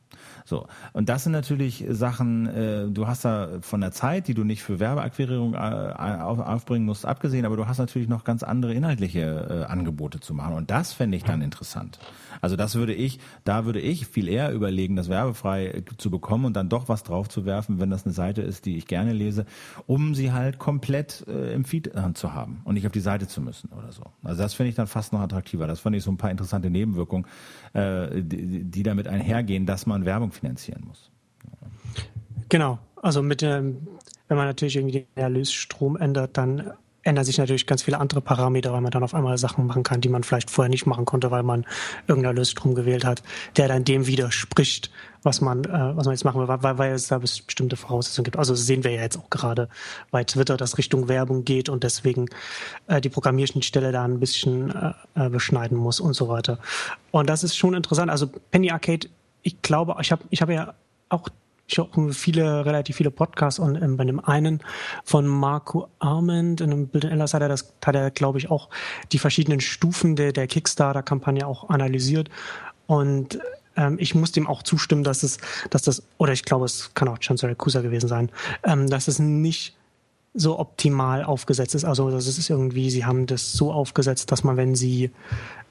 So. 0.45 0.67
Und 0.93 1.09
das 1.09 1.25
sind 1.25 1.33
natürlich 1.33 1.85
Sachen, 1.89 2.47
äh, 2.47 2.89
du 2.89 3.07
hast 3.07 3.25
da 3.25 3.59
von 3.61 3.81
der 3.81 3.93
Zeit, 3.93 4.29
die 4.29 4.35
du 4.35 4.45
nicht 4.45 4.63
für 4.63 4.79
Werbeakquirierung 4.79 5.55
äh, 5.55 5.57
auf, 5.57 6.39
aufbringen 6.39 6.87
musst, 6.87 7.05
abgesehen, 7.05 7.45
aber 7.45 7.57
du 7.57 7.67
hast 7.67 7.79
natürlich 7.79 8.09
noch 8.09 8.25
ganz 8.25 8.43
andere 8.43 8.73
inhaltliche 8.75 9.65
äh, 9.67 9.71
Angebote 9.71 10.21
zu 10.21 10.35
machen. 10.35 10.55
Und 10.55 10.71
das 10.71 10.93
fände 10.93 11.17
ich 11.17 11.25
dann 11.25 11.43
interessant. 11.43 11.99
Also 12.41 12.57
das 12.57 12.75
würde 12.75 12.95
ich, 12.95 13.19
da 13.45 13.65
würde 13.65 13.81
ich 13.81 14.07
viel 14.07 14.29
eher 14.29 14.53
überlegen, 14.53 14.97
das 14.97 15.09
werbefrei 15.09 15.83
zu 15.97 16.11
bekommen 16.11 16.45
und 16.45 16.55
dann 16.55 16.69
doch 16.69 16.89
was 16.89 17.03
drauf 17.03 17.29
zu 17.29 17.45
werfen, 17.45 17.81
wenn 17.81 17.91
das 17.91 18.05
eine 18.05 18.13
Seite 18.13 18.43
ist, 18.43 18.67
die 18.67 18.77
ich 18.77 18.87
gerne 18.87 19.13
lese, 19.13 19.47
um 19.87 20.15
sie 20.15 20.33
halt 20.33 20.59
komplett 20.59 21.25
äh, 21.29 21.55
im 21.55 21.65
Feed 21.65 21.89
äh, 21.89 22.13
zu 22.15 22.35
haben 22.35 22.61
und 22.65 22.75
nicht 22.75 22.87
auf 22.87 22.93
die 22.93 23.01
Seite 23.01 23.27
zu 23.27 23.41
müssen 23.41 23.71
oder 23.73 23.93
so. 23.93 24.03
Also 24.23 24.43
das 24.43 24.55
finde 24.55 24.71
ich 24.71 24.77
dann 24.77 24.87
fast 24.87 25.13
noch 25.13 25.21
attraktiver. 25.21 25.67
Das 25.67 25.81
fand 25.81 25.97
ich 25.97 26.03
so 26.03 26.11
ein 26.11 26.17
paar 26.17 26.31
interessante 26.31 26.71
Nebenwirkungen, 26.71 27.27
äh, 27.73 28.23
die, 28.23 28.65
die 28.65 28.83
damit 28.83 29.09
einhergehen, 29.09 29.67
dass 29.67 29.87
man 29.87 29.96
Werbung 30.05 30.33
finanzieren 30.33 30.85
muss. 30.87 31.11
Genau, 32.49 32.79
also 33.03 33.23
mit 33.23 33.43
dem, 33.43 33.89
wenn 34.29 34.37
man 34.37 34.47
natürlich 34.47 34.77
irgendwie 34.77 35.07
den 35.17 35.23
Erlösstrom 35.23 35.97
ändert, 35.97 36.37
dann 36.37 36.73
ändern 37.07 37.25
sich 37.25 37.39
natürlich 37.39 37.67
ganz 37.67 37.83
viele 37.83 37.99
andere 37.99 38.21
Parameter, 38.21 38.73
weil 38.73 38.81
man 38.81 38.91
dann 38.91 39.05
auf 39.05 39.15
einmal 39.15 39.39
Sachen 39.39 39.67
machen 39.67 39.85
kann, 39.85 40.01
die 40.01 40.09
man 40.09 40.25
vielleicht 40.25 40.51
vorher 40.51 40.69
nicht 40.69 40.87
machen 40.87 41.05
konnte, 41.05 41.31
weil 41.31 41.45
man 41.45 41.65
irgendeinen 42.09 42.37
Erlösstrom 42.37 42.75
gewählt 42.75 43.05
hat, 43.05 43.23
der 43.57 43.69
dann 43.69 43.85
dem 43.85 44.07
widerspricht, 44.07 44.91
was 45.23 45.41
man, 45.41 45.65
äh, 45.65 45.97
was 45.97 46.07
man 46.07 46.15
jetzt 46.15 46.25
machen 46.25 46.41
will, 46.41 46.49
weil, 46.49 46.79
weil 46.79 46.93
es 46.93 47.07
da 47.07 47.19
bestimmte 47.19 47.77
Voraussetzungen 47.77 48.25
gibt. 48.25 48.37
Also 48.37 48.55
sehen 48.55 48.83
wir 48.83 48.91
ja 48.91 49.03
jetzt 49.03 49.19
auch 49.19 49.31
gerade 49.31 49.69
bei 50.11 50.25
Twitter, 50.25 50.57
dass 50.57 50.79
Richtung 50.79 51.09
Werbung 51.09 51.45
geht 51.45 51.69
und 51.69 51.85
deswegen 51.85 52.27
äh, 52.89 53.01
die 53.01 53.09
Programmierschnittstelle 53.09 53.93
da 53.93 54.05
ein 54.05 54.19
bisschen 54.19 54.71
äh, 54.71 54.93
äh 55.15 55.29
beschneiden 55.29 55.79
muss 55.79 56.01
und 56.01 56.15
so 56.15 56.29
weiter. 56.29 56.59
Und 57.13 57.31
das 57.31 57.45
ist 57.45 57.57
schon 57.57 57.75
interessant. 57.75 58.11
Also 58.11 58.27
Penny 58.51 58.71
Arcade 58.71 59.09
ich 59.47 59.63
glaube, 59.63 59.95
ich 60.01 60.11
habe 60.11 60.25
ich 60.31 60.43
hab 60.43 60.51
ja 60.51 60.75
auch 61.09 61.29
ich 61.69 61.79
habe 61.79 62.13
viele, 62.13 62.65
relativ 62.65 62.97
viele 62.97 63.11
Podcasts 63.11 63.59
und 63.59 63.75
ähm, 63.83 63.97
bei 63.97 64.05
dem 64.05 64.25
einen 64.25 64.61
von 65.05 65.27
Marco 65.27 65.89
Arment 65.99 66.61
in 66.61 66.73
einem 66.73 66.87
Bild 66.87 67.05
Ellas 67.05 67.35
hat 67.35 67.43
er 67.43 67.49
das, 67.49 67.75
hat 67.85 67.97
er, 67.97 68.13
glaube 68.13 68.39
ich, 68.39 68.51
auch 68.51 68.69
die 69.11 69.19
verschiedenen 69.19 69.61
Stufen 69.61 70.15
der, 70.15 70.33
der 70.33 70.47
Kickstarter-Kampagne 70.47 71.45
auch 71.45 71.69
analysiert. 71.69 72.29
Und 72.87 73.41
ähm, 73.77 73.97
ich 73.99 74.15
muss 74.15 74.31
dem 74.31 74.47
auch 74.47 74.63
zustimmen, 74.63 75.03
dass 75.03 75.25
es, 75.25 75.39
dass 75.71 75.83
das, 75.83 76.05
oder 76.19 76.33
ich 76.33 76.45
glaube, 76.45 76.67
es 76.67 76.95
kann 76.95 77.09
auch 77.09 77.19
Chancellor 77.19 77.57
Kusa 77.57 77.81
gewesen 77.81 78.07
sein, 78.07 78.31
ähm, 78.63 78.89
dass 78.89 79.09
es 79.09 79.19
nicht 79.19 79.77
so 80.35 80.61
optimal 80.61 81.25
aufgesetzt 81.25 81.75
ist. 81.75 81.85
Also 81.85 82.13
das 82.13 82.29
ist 82.29 82.49
irgendwie, 82.49 82.91
sie 82.91 83.05
haben 83.05 83.27
das 83.27 83.53
so 83.55 83.73
aufgesetzt, 83.73 84.31
dass 84.31 84.45
man, 84.45 84.57
wenn 84.57 84.77
sie 84.77 85.11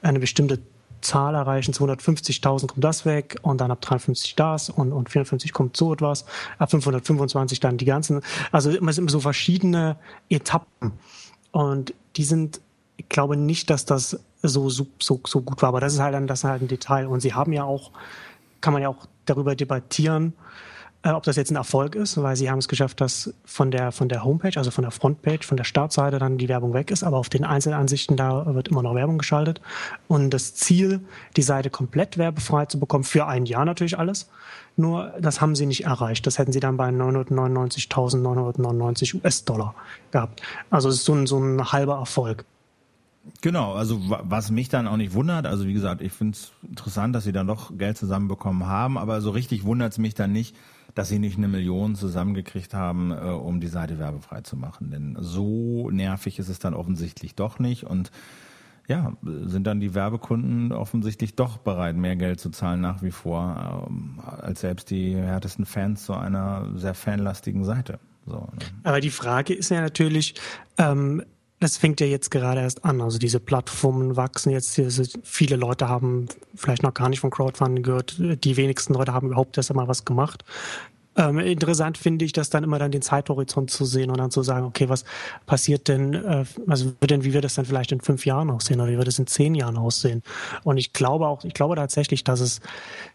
eine 0.02 0.20
bestimmte 0.20 0.60
Zahl 1.06 1.34
erreichen, 1.34 1.72
250.000 1.72 2.66
kommt 2.66 2.84
das 2.84 3.04
weg 3.04 3.36
und 3.42 3.60
dann 3.60 3.70
ab 3.70 3.80
53 3.80 4.34
das 4.34 4.68
und, 4.70 4.92
und 4.92 5.08
450 5.08 5.52
kommt 5.52 5.76
so 5.76 5.92
etwas, 5.92 6.24
ab 6.58 6.70
525 6.70 7.60
dann 7.60 7.76
die 7.76 7.84
ganzen, 7.84 8.20
also 8.52 8.70
immer 8.70 8.92
sind 8.92 9.10
so 9.10 9.20
verschiedene 9.20 9.96
Etappen. 10.28 10.92
Und 11.52 11.94
die 12.16 12.24
sind, 12.24 12.60
ich 12.96 13.08
glaube 13.08 13.36
nicht, 13.36 13.70
dass 13.70 13.84
das 13.84 14.18
so, 14.42 14.68
so, 14.68 14.86
so, 14.98 15.18
gut 15.40 15.62
war, 15.62 15.70
aber 15.70 15.80
das 15.80 15.94
ist 15.94 16.00
halt 16.00 16.28
das 16.28 16.40
ist 16.40 16.44
halt 16.44 16.62
ein 16.62 16.68
Detail. 16.68 17.06
Und 17.06 17.20
sie 17.20 17.34
haben 17.34 17.52
ja 17.52 17.64
auch, 17.64 17.92
kann 18.60 18.72
man 18.72 18.82
ja 18.82 18.88
auch 18.88 19.06
darüber 19.24 19.54
debattieren, 19.54 20.34
äh, 21.06 21.12
ob 21.12 21.22
das 21.22 21.36
jetzt 21.36 21.52
ein 21.52 21.56
Erfolg 21.56 21.94
ist, 21.94 22.20
weil 22.20 22.34
sie 22.34 22.50
haben 22.50 22.58
es 22.58 22.66
geschafft, 22.66 23.00
dass 23.00 23.32
von 23.44 23.70
der, 23.70 23.92
von 23.92 24.08
der 24.08 24.24
Homepage, 24.24 24.56
also 24.56 24.72
von 24.72 24.82
der 24.82 24.90
Frontpage, 24.90 25.46
von 25.46 25.56
der 25.56 25.62
Startseite 25.62 26.18
dann 26.18 26.36
die 26.36 26.48
Werbung 26.48 26.74
weg 26.74 26.90
ist, 26.90 27.04
aber 27.04 27.18
auf 27.18 27.28
den 27.28 27.44
Einzelansichten 27.44 28.16
da 28.16 28.52
wird 28.54 28.66
immer 28.68 28.82
noch 28.82 28.96
Werbung 28.96 29.18
geschaltet. 29.18 29.60
Und 30.08 30.30
das 30.30 30.56
Ziel, 30.56 30.98
die 31.36 31.42
Seite 31.42 31.70
komplett 31.70 32.18
werbefrei 32.18 32.66
zu 32.66 32.80
bekommen, 32.80 33.04
für 33.04 33.28
ein 33.28 33.46
Jahr 33.46 33.64
natürlich 33.64 34.00
alles, 34.00 34.28
nur 34.74 35.14
das 35.20 35.40
haben 35.40 35.54
sie 35.54 35.66
nicht 35.66 35.84
erreicht. 35.84 36.26
Das 36.26 36.38
hätten 36.38 36.50
sie 36.50 36.58
dann 36.58 36.76
bei 36.76 36.88
999.999 36.88 39.22
US-Dollar 39.22 39.76
gehabt. 40.10 40.42
Also 40.70 40.88
es 40.88 40.96
ist 40.96 41.04
so 41.04 41.14
ein, 41.14 41.28
so 41.28 41.38
ein 41.38 41.72
halber 41.72 41.98
Erfolg. 41.98 42.44
Genau, 43.42 43.74
also 43.74 44.00
was 44.04 44.50
mich 44.50 44.68
dann 44.68 44.88
auch 44.88 44.96
nicht 44.96 45.14
wundert, 45.14 45.46
also 45.46 45.66
wie 45.66 45.72
gesagt, 45.72 46.00
ich 46.00 46.12
finde 46.12 46.36
es 46.36 46.52
interessant, 46.68 47.14
dass 47.14 47.24
sie 47.24 47.32
dann 47.32 47.46
doch 47.46 47.76
Geld 47.76 47.96
zusammenbekommen 47.96 48.66
haben, 48.66 48.98
aber 48.98 49.20
so 49.20 49.30
richtig 49.30 49.64
wundert 49.64 49.92
es 49.92 49.98
mich 49.98 50.14
dann 50.14 50.32
nicht, 50.32 50.56
dass 50.96 51.08
sie 51.08 51.18
nicht 51.18 51.36
eine 51.36 51.46
Million 51.46 51.94
zusammengekriegt 51.94 52.74
haben, 52.74 53.12
äh, 53.12 53.16
um 53.16 53.60
die 53.60 53.68
Seite 53.68 54.00
werbefrei 54.00 54.40
zu 54.40 54.56
machen. 54.56 54.90
Denn 54.90 55.16
so 55.20 55.90
nervig 55.90 56.40
ist 56.40 56.48
es 56.48 56.58
dann 56.58 56.74
offensichtlich 56.74 57.36
doch 57.36 57.60
nicht 57.60 57.84
und 57.84 58.10
ja, 58.88 59.12
sind 59.22 59.66
dann 59.66 59.80
die 59.80 59.94
Werbekunden 59.94 60.72
offensichtlich 60.72 61.34
doch 61.34 61.58
bereit, 61.58 61.96
mehr 61.96 62.16
Geld 62.16 62.40
zu 62.40 62.50
zahlen 62.50 62.80
nach 62.80 63.02
wie 63.02 63.10
vor, 63.10 63.86
ähm, 63.88 64.20
als 64.24 64.60
selbst 64.60 64.90
die 64.90 65.14
härtesten 65.14 65.66
Fans 65.66 66.04
zu 66.04 66.14
einer 66.14 66.68
sehr 66.76 66.94
fanlastigen 66.94 67.64
Seite. 67.64 67.98
So, 68.26 68.38
ne? 68.38 68.58
Aber 68.84 69.00
die 69.00 69.10
Frage 69.10 69.54
ist 69.54 69.70
ja 69.70 69.80
natürlich, 69.80 70.34
ähm, 70.78 71.22
das 71.60 71.78
fängt 71.78 72.00
ja 72.00 72.06
jetzt 72.06 72.30
gerade 72.30 72.60
erst 72.60 72.84
an. 72.84 73.00
Also 73.00 73.18
diese 73.18 73.40
Plattformen 73.40 74.16
wachsen 74.16 74.50
jetzt. 74.50 74.80
Viele 75.22 75.56
Leute 75.56 75.88
haben 75.88 76.26
vielleicht 76.54 76.82
noch 76.82 76.94
gar 76.94 77.08
nicht 77.08 77.20
von 77.20 77.30
Crowdfunding 77.30 77.82
gehört. 77.82 78.16
Die 78.18 78.56
wenigsten 78.56 78.94
Leute 78.94 79.14
haben 79.14 79.28
überhaupt 79.28 79.56
erst 79.56 79.70
einmal 79.70 79.88
was 79.88 80.04
gemacht. 80.04 80.44
Ähm, 81.18 81.38
interessant 81.38 81.96
finde 81.96 82.26
ich, 82.26 82.32
das 82.32 82.50
dann 82.50 82.62
immer 82.62 82.78
dann 82.78 82.90
den 82.90 83.00
Zeithorizont 83.00 83.70
zu 83.70 83.86
sehen 83.86 84.10
und 84.10 84.18
dann 84.18 84.30
zu 84.30 84.42
sagen, 84.42 84.66
okay, 84.66 84.90
was 84.90 85.04
passiert 85.46 85.88
denn, 85.88 86.12
äh, 86.12 86.44
also 86.66 86.92
wird 87.00 87.10
denn, 87.10 87.24
wie 87.24 87.32
wird 87.32 87.44
das 87.44 87.54
dann 87.54 87.64
vielleicht 87.64 87.90
in 87.90 88.02
fünf 88.02 88.26
Jahren 88.26 88.50
aussehen 88.50 88.80
oder 88.80 88.90
wie 88.90 88.98
wird 88.98 89.08
es 89.08 89.18
in 89.18 89.26
zehn 89.26 89.54
Jahren 89.54 89.78
aussehen? 89.78 90.22
Und 90.62 90.76
ich 90.76 90.92
glaube 90.92 91.26
auch, 91.26 91.42
ich 91.44 91.54
glaube 91.54 91.74
tatsächlich, 91.76 92.22
dass 92.22 92.40
es 92.40 92.60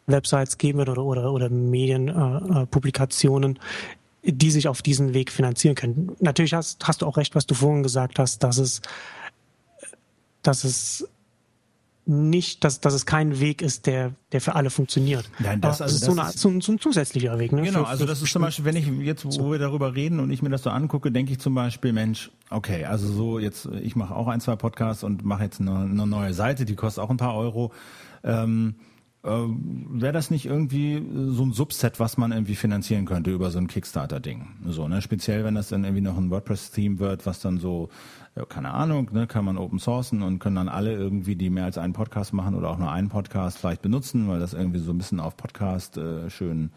Websites 0.07 0.57
geben 0.57 0.79
wird 0.79 0.89
oder 0.89 1.03
oder, 1.03 1.31
oder 1.31 1.49
Medienpublikationen, 1.49 3.57
äh, 3.57 3.59
die 4.23 4.51
sich 4.51 4.67
auf 4.67 4.81
diesen 4.81 5.13
Weg 5.13 5.31
finanzieren 5.31 5.75
können. 5.75 6.15
Natürlich 6.19 6.53
hast, 6.53 6.87
hast 6.87 7.01
du 7.01 7.05
auch 7.05 7.17
recht, 7.17 7.35
was 7.35 7.45
du 7.45 7.55
vorhin 7.55 7.83
gesagt 7.83 8.19
hast, 8.19 8.43
dass 8.43 8.57
es, 8.57 8.81
dass 10.43 10.63
es 10.63 11.07
nicht, 12.05 12.63
dass, 12.63 12.79
dass 12.79 12.93
es 12.93 13.05
kein 13.05 13.39
Weg 13.39 13.61
ist, 13.61 13.85
der, 13.85 14.13
der 14.31 14.41
für 14.41 14.55
alle 14.55 14.69
funktioniert. 14.69 15.29
Nein, 15.39 15.61
das, 15.61 15.81
also 15.81 15.97
das 15.97 16.05
so, 16.05 16.11
eine, 16.19 16.31
so, 16.31 16.49
ein, 16.49 16.61
so 16.61 16.71
ein 16.71 16.79
zusätzlicher 16.79 17.37
Weg. 17.39 17.51
Ne? 17.51 17.61
Genau, 17.61 17.83
für, 17.83 17.87
also 17.87 18.05
das 18.05 18.21
ist 18.21 18.31
zum 18.31 18.41
Beispiel, 18.41 18.65
wenn 18.65 18.75
ich 18.75 18.87
jetzt, 18.87 19.25
wo 19.25 19.51
wir 19.51 19.59
darüber 19.59 19.95
reden 19.95 20.19
und 20.19 20.31
ich 20.31 20.41
mir 20.41 20.49
das 20.49 20.63
so 20.63 20.71
angucke, 20.71 21.11
denke 21.11 21.31
ich 21.31 21.39
zum 21.39 21.53
Beispiel, 21.53 21.93
Mensch, 21.93 22.31
okay, 22.49 22.85
also 22.85 23.11
so 23.11 23.39
jetzt, 23.39 23.67
ich 23.81 23.95
mache 23.95 24.15
auch 24.15 24.27
ein, 24.27 24.41
zwei 24.41 24.55
Podcasts 24.55 25.03
und 25.03 25.23
mache 25.23 25.43
jetzt 25.43 25.61
eine, 25.61 25.75
eine 25.75 26.07
neue 26.07 26.33
Seite, 26.33 26.65
die 26.65 26.75
kostet 26.75 27.03
auch 27.03 27.09
ein 27.09 27.17
paar 27.17 27.35
Euro. 27.35 27.71
Ähm, 28.23 28.75
äh, 29.23 29.29
Wäre 29.29 30.13
das 30.13 30.31
nicht 30.31 30.45
irgendwie 30.45 31.03
so 31.27 31.43
ein 31.43 31.53
Subset, 31.53 31.99
was 31.99 32.17
man 32.17 32.31
irgendwie 32.31 32.55
finanzieren 32.55 33.05
könnte 33.05 33.31
über 33.31 33.51
so 33.51 33.59
ein 33.59 33.67
Kickstarter-Ding? 33.67 34.47
So, 34.65 34.87
ne? 34.87 35.01
Speziell, 35.01 35.43
wenn 35.43 35.55
das 35.55 35.69
dann 35.69 35.83
irgendwie 35.83 36.01
noch 36.01 36.17
ein 36.17 36.29
WordPress-Theme 36.29 36.99
wird, 36.99 37.25
was 37.25 37.39
dann 37.39 37.59
so 37.59 37.89
ja, 38.35 38.45
keine 38.45 38.71
Ahnung, 38.71 39.09
ne, 39.11 39.27
kann 39.27 39.43
man 39.43 39.57
open 39.57 39.77
sourcen 39.77 40.21
und 40.21 40.39
können 40.39 40.55
dann 40.55 40.69
alle 40.69 40.93
irgendwie, 40.93 41.35
die 41.35 41.49
mehr 41.49 41.65
als 41.65 41.77
einen 41.77 41.93
Podcast 41.93 42.33
machen 42.33 42.55
oder 42.55 42.69
auch 42.69 42.77
nur 42.77 42.89
einen 42.89 43.09
Podcast 43.09 43.57
vielleicht 43.57 43.81
benutzen, 43.81 44.29
weil 44.29 44.39
das 44.39 44.53
irgendwie 44.53 44.79
so 44.79 44.91
ein 44.91 44.97
bisschen 44.97 45.19
auf 45.19 45.35
Podcast 45.35 45.97
äh, 45.97 46.29
schön 46.29 46.71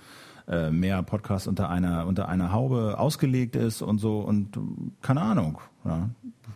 äh, 0.48 0.70
mehr 0.70 1.02
Podcast 1.02 1.48
unter 1.48 1.68
einer 1.70 2.06
unter 2.06 2.28
einer 2.28 2.52
Haube 2.52 2.98
ausgelegt 2.98 3.56
ist 3.56 3.82
und 3.82 3.98
so 3.98 4.20
und 4.20 4.58
keine 5.02 5.22
Ahnung. 5.22 5.60
Ja. 5.84 6.10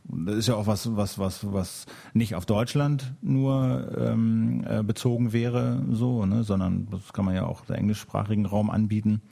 Das 0.05 0.37
ist 0.37 0.49
ja 0.49 0.55
auch 0.55 0.67
was 0.67 0.97
was 0.97 1.19
was 1.19 1.53
was 1.53 1.87
nicht 2.13 2.35
auf 2.35 2.47
Deutschland 2.47 3.15
nur 3.21 3.91
ähm, 3.99 4.65
äh, 4.69 4.83
bezogen 4.83 5.33
wäre 5.33 5.83
so, 5.91 6.27
ne, 6.27 6.45
sondern 6.45 6.89
das 6.91 7.13
kann 7.13 7.25
man 7.25 7.35
ja 7.35 7.47
auch 7.47 7.65
der 7.67 7.79
englischsprachigen 7.79 8.47
Raum 8.47 8.71
anbieten. 8.71 9.23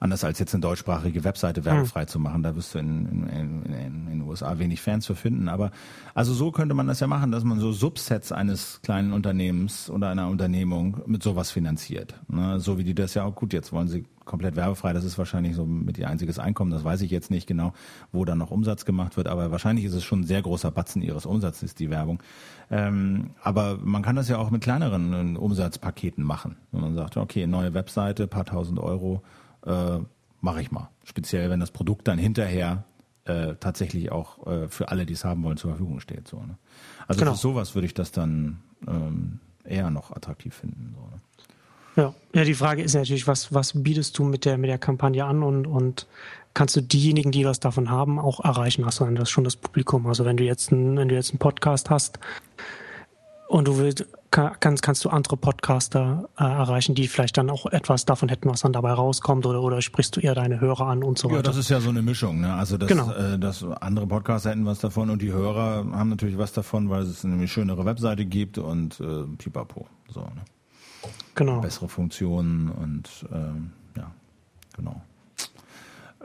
Anders 0.00 0.22
als 0.22 0.38
jetzt 0.38 0.54
eine 0.54 0.60
deutschsprachige 0.60 1.24
Webseite 1.24 1.64
werbefrei 1.64 2.02
hm. 2.02 2.08
zu 2.08 2.18
machen, 2.20 2.42
da 2.42 2.54
wirst 2.54 2.74
du 2.74 2.78
in, 2.78 3.06
in, 3.06 3.28
in, 3.28 3.72
in, 3.72 4.06
den 4.06 4.22
USA 4.22 4.58
wenig 4.58 4.80
Fans 4.80 5.06
für 5.06 5.16
finden. 5.16 5.48
Aber 5.48 5.72
also 6.14 6.32
so 6.32 6.52
könnte 6.52 6.74
man 6.74 6.86
das 6.86 7.00
ja 7.00 7.06
machen, 7.06 7.32
dass 7.32 7.42
man 7.42 7.58
so 7.58 7.72
Subsets 7.72 8.30
eines 8.30 8.80
kleinen 8.82 9.12
Unternehmens 9.12 9.90
oder 9.90 10.10
einer 10.10 10.28
Unternehmung 10.28 10.98
mit 11.06 11.22
sowas 11.22 11.50
finanziert. 11.50 12.14
Ne? 12.28 12.60
So 12.60 12.78
wie 12.78 12.84
die 12.84 12.94
das 12.94 13.14
ja 13.14 13.24
auch 13.24 13.34
gut, 13.34 13.52
jetzt 13.52 13.72
wollen 13.72 13.88
sie 13.88 14.04
komplett 14.28 14.54
werbefrei, 14.54 14.92
das 14.92 15.04
ist 15.04 15.18
wahrscheinlich 15.18 15.56
so 15.56 15.64
mit 15.64 15.98
ihr 15.98 16.08
einziges 16.08 16.38
Einkommen, 16.38 16.70
das 16.70 16.84
weiß 16.84 17.00
ich 17.00 17.10
jetzt 17.10 17.30
nicht 17.30 17.46
genau, 17.46 17.72
wo 18.12 18.24
dann 18.26 18.38
noch 18.38 18.50
Umsatz 18.50 18.84
gemacht 18.84 19.16
wird, 19.16 19.26
aber 19.26 19.50
wahrscheinlich 19.50 19.86
ist 19.86 19.94
es 19.94 20.04
schon 20.04 20.20
ein 20.20 20.24
sehr 20.24 20.42
großer 20.42 20.70
Batzen 20.70 21.00
ihres 21.02 21.24
Umsatzes, 21.24 21.74
die 21.74 21.88
Werbung. 21.90 22.22
Ähm, 22.70 23.30
aber 23.42 23.78
man 23.78 24.02
kann 24.02 24.16
das 24.16 24.28
ja 24.28 24.36
auch 24.36 24.50
mit 24.50 24.62
kleineren 24.62 25.34
äh, 25.34 25.38
Umsatzpaketen 25.38 26.22
machen. 26.22 26.56
Wenn 26.70 26.82
man 26.82 26.94
sagt, 26.94 27.16
okay, 27.16 27.46
neue 27.46 27.72
Webseite, 27.72 28.26
paar 28.26 28.44
tausend 28.44 28.78
Euro, 28.78 29.22
äh, 29.68 30.00
mache 30.40 30.60
ich 30.60 30.70
mal. 30.70 30.90
Speziell, 31.04 31.50
wenn 31.50 31.60
das 31.60 31.70
Produkt 31.70 32.08
dann 32.08 32.18
hinterher 32.18 32.84
äh, 33.24 33.54
tatsächlich 33.60 34.10
auch 34.10 34.46
äh, 34.46 34.68
für 34.68 34.88
alle, 34.88 35.06
die 35.06 35.12
es 35.12 35.24
haben 35.24 35.42
wollen, 35.44 35.56
zur 35.56 35.70
Verfügung 35.70 36.00
steht. 36.00 36.26
So, 36.28 36.38
ne? 36.38 36.56
Also 37.06 37.20
genau. 37.20 37.32
für 37.32 37.38
sowas 37.38 37.74
würde 37.74 37.86
ich 37.86 37.94
das 37.94 38.12
dann 38.12 38.60
ähm, 38.86 39.40
eher 39.64 39.90
noch 39.90 40.10
attraktiv 40.10 40.54
finden. 40.54 40.94
So, 40.96 41.02
ne? 41.02 41.20
Ja. 41.96 42.14
ja, 42.32 42.44
die 42.44 42.54
Frage 42.54 42.82
ist 42.82 42.94
natürlich, 42.94 43.26
was, 43.26 43.52
was 43.52 43.72
bietest 43.74 44.16
du 44.18 44.24
mit 44.24 44.44
der, 44.44 44.56
mit 44.56 44.70
der 44.70 44.78
Kampagne 44.78 45.24
an 45.24 45.42
und, 45.42 45.66
und 45.66 46.06
kannst 46.54 46.76
du 46.76 46.80
diejenigen, 46.80 47.32
die 47.32 47.44
was 47.44 47.58
davon 47.58 47.90
haben, 47.90 48.20
auch 48.20 48.44
erreichen? 48.44 48.86
Hast 48.86 49.00
du 49.00 49.04
dann 49.04 49.16
das 49.16 49.28
schon 49.30 49.42
das 49.42 49.56
Publikum? 49.56 50.06
Also 50.06 50.24
wenn 50.24 50.36
du 50.36 50.44
jetzt 50.44 50.70
ein, 50.70 50.96
wenn 50.96 51.08
du 51.08 51.16
jetzt 51.16 51.30
einen 51.30 51.40
Podcast 51.40 51.90
hast 51.90 52.20
und 53.48 53.66
du 53.66 53.78
willst, 53.78 54.06
kannst, 54.30 54.82
kannst 54.82 55.04
du 55.04 55.10
andere 55.10 55.36
Podcaster 55.36 56.28
äh, 56.38 56.44
erreichen, 56.44 56.94
die 56.94 57.08
vielleicht 57.08 57.36
dann 57.36 57.50
auch 57.50 57.66
etwas 57.66 58.04
davon 58.04 58.28
hätten, 58.28 58.48
was 58.48 58.60
dann 58.60 58.72
dabei 58.72 58.92
rauskommt, 58.92 59.46
oder, 59.46 59.62
oder 59.62 59.80
sprichst 59.82 60.16
du 60.16 60.20
eher 60.20 60.34
deine 60.34 60.60
Hörer 60.60 60.86
an 60.86 61.02
und 61.02 61.18
so 61.18 61.28
weiter? 61.28 61.36
Ja, 61.36 61.42
das 61.42 61.56
ist 61.56 61.68
ja 61.68 61.80
so 61.80 61.90
eine 61.90 62.02
Mischung. 62.02 62.40
Ne? 62.40 62.52
Also 62.52 62.76
dass, 62.76 62.88
genau. 62.88 63.12
äh, 63.12 63.38
dass 63.38 63.64
andere 63.64 64.06
Podcaster 64.06 64.50
hätten 64.50 64.66
was 64.66 64.80
davon 64.80 65.10
und 65.10 65.22
die 65.22 65.32
Hörer 65.32 65.86
haben 65.92 66.10
natürlich 66.10 66.38
was 66.38 66.52
davon, 66.52 66.90
weil 66.90 67.02
es 67.02 67.24
eine 67.24 67.48
schönere 67.48 67.84
Webseite 67.84 68.24
gibt 68.24 68.58
und 68.58 69.00
äh, 69.00 69.24
pipapo. 69.38 69.86
So, 70.08 70.20
ne? 70.20 70.44
Genau. 71.34 71.60
Bessere 71.60 71.88
Funktionen 71.88 72.68
und 72.68 73.26
ähm, 73.32 73.72
ja, 73.96 74.10
genau. 74.76 75.00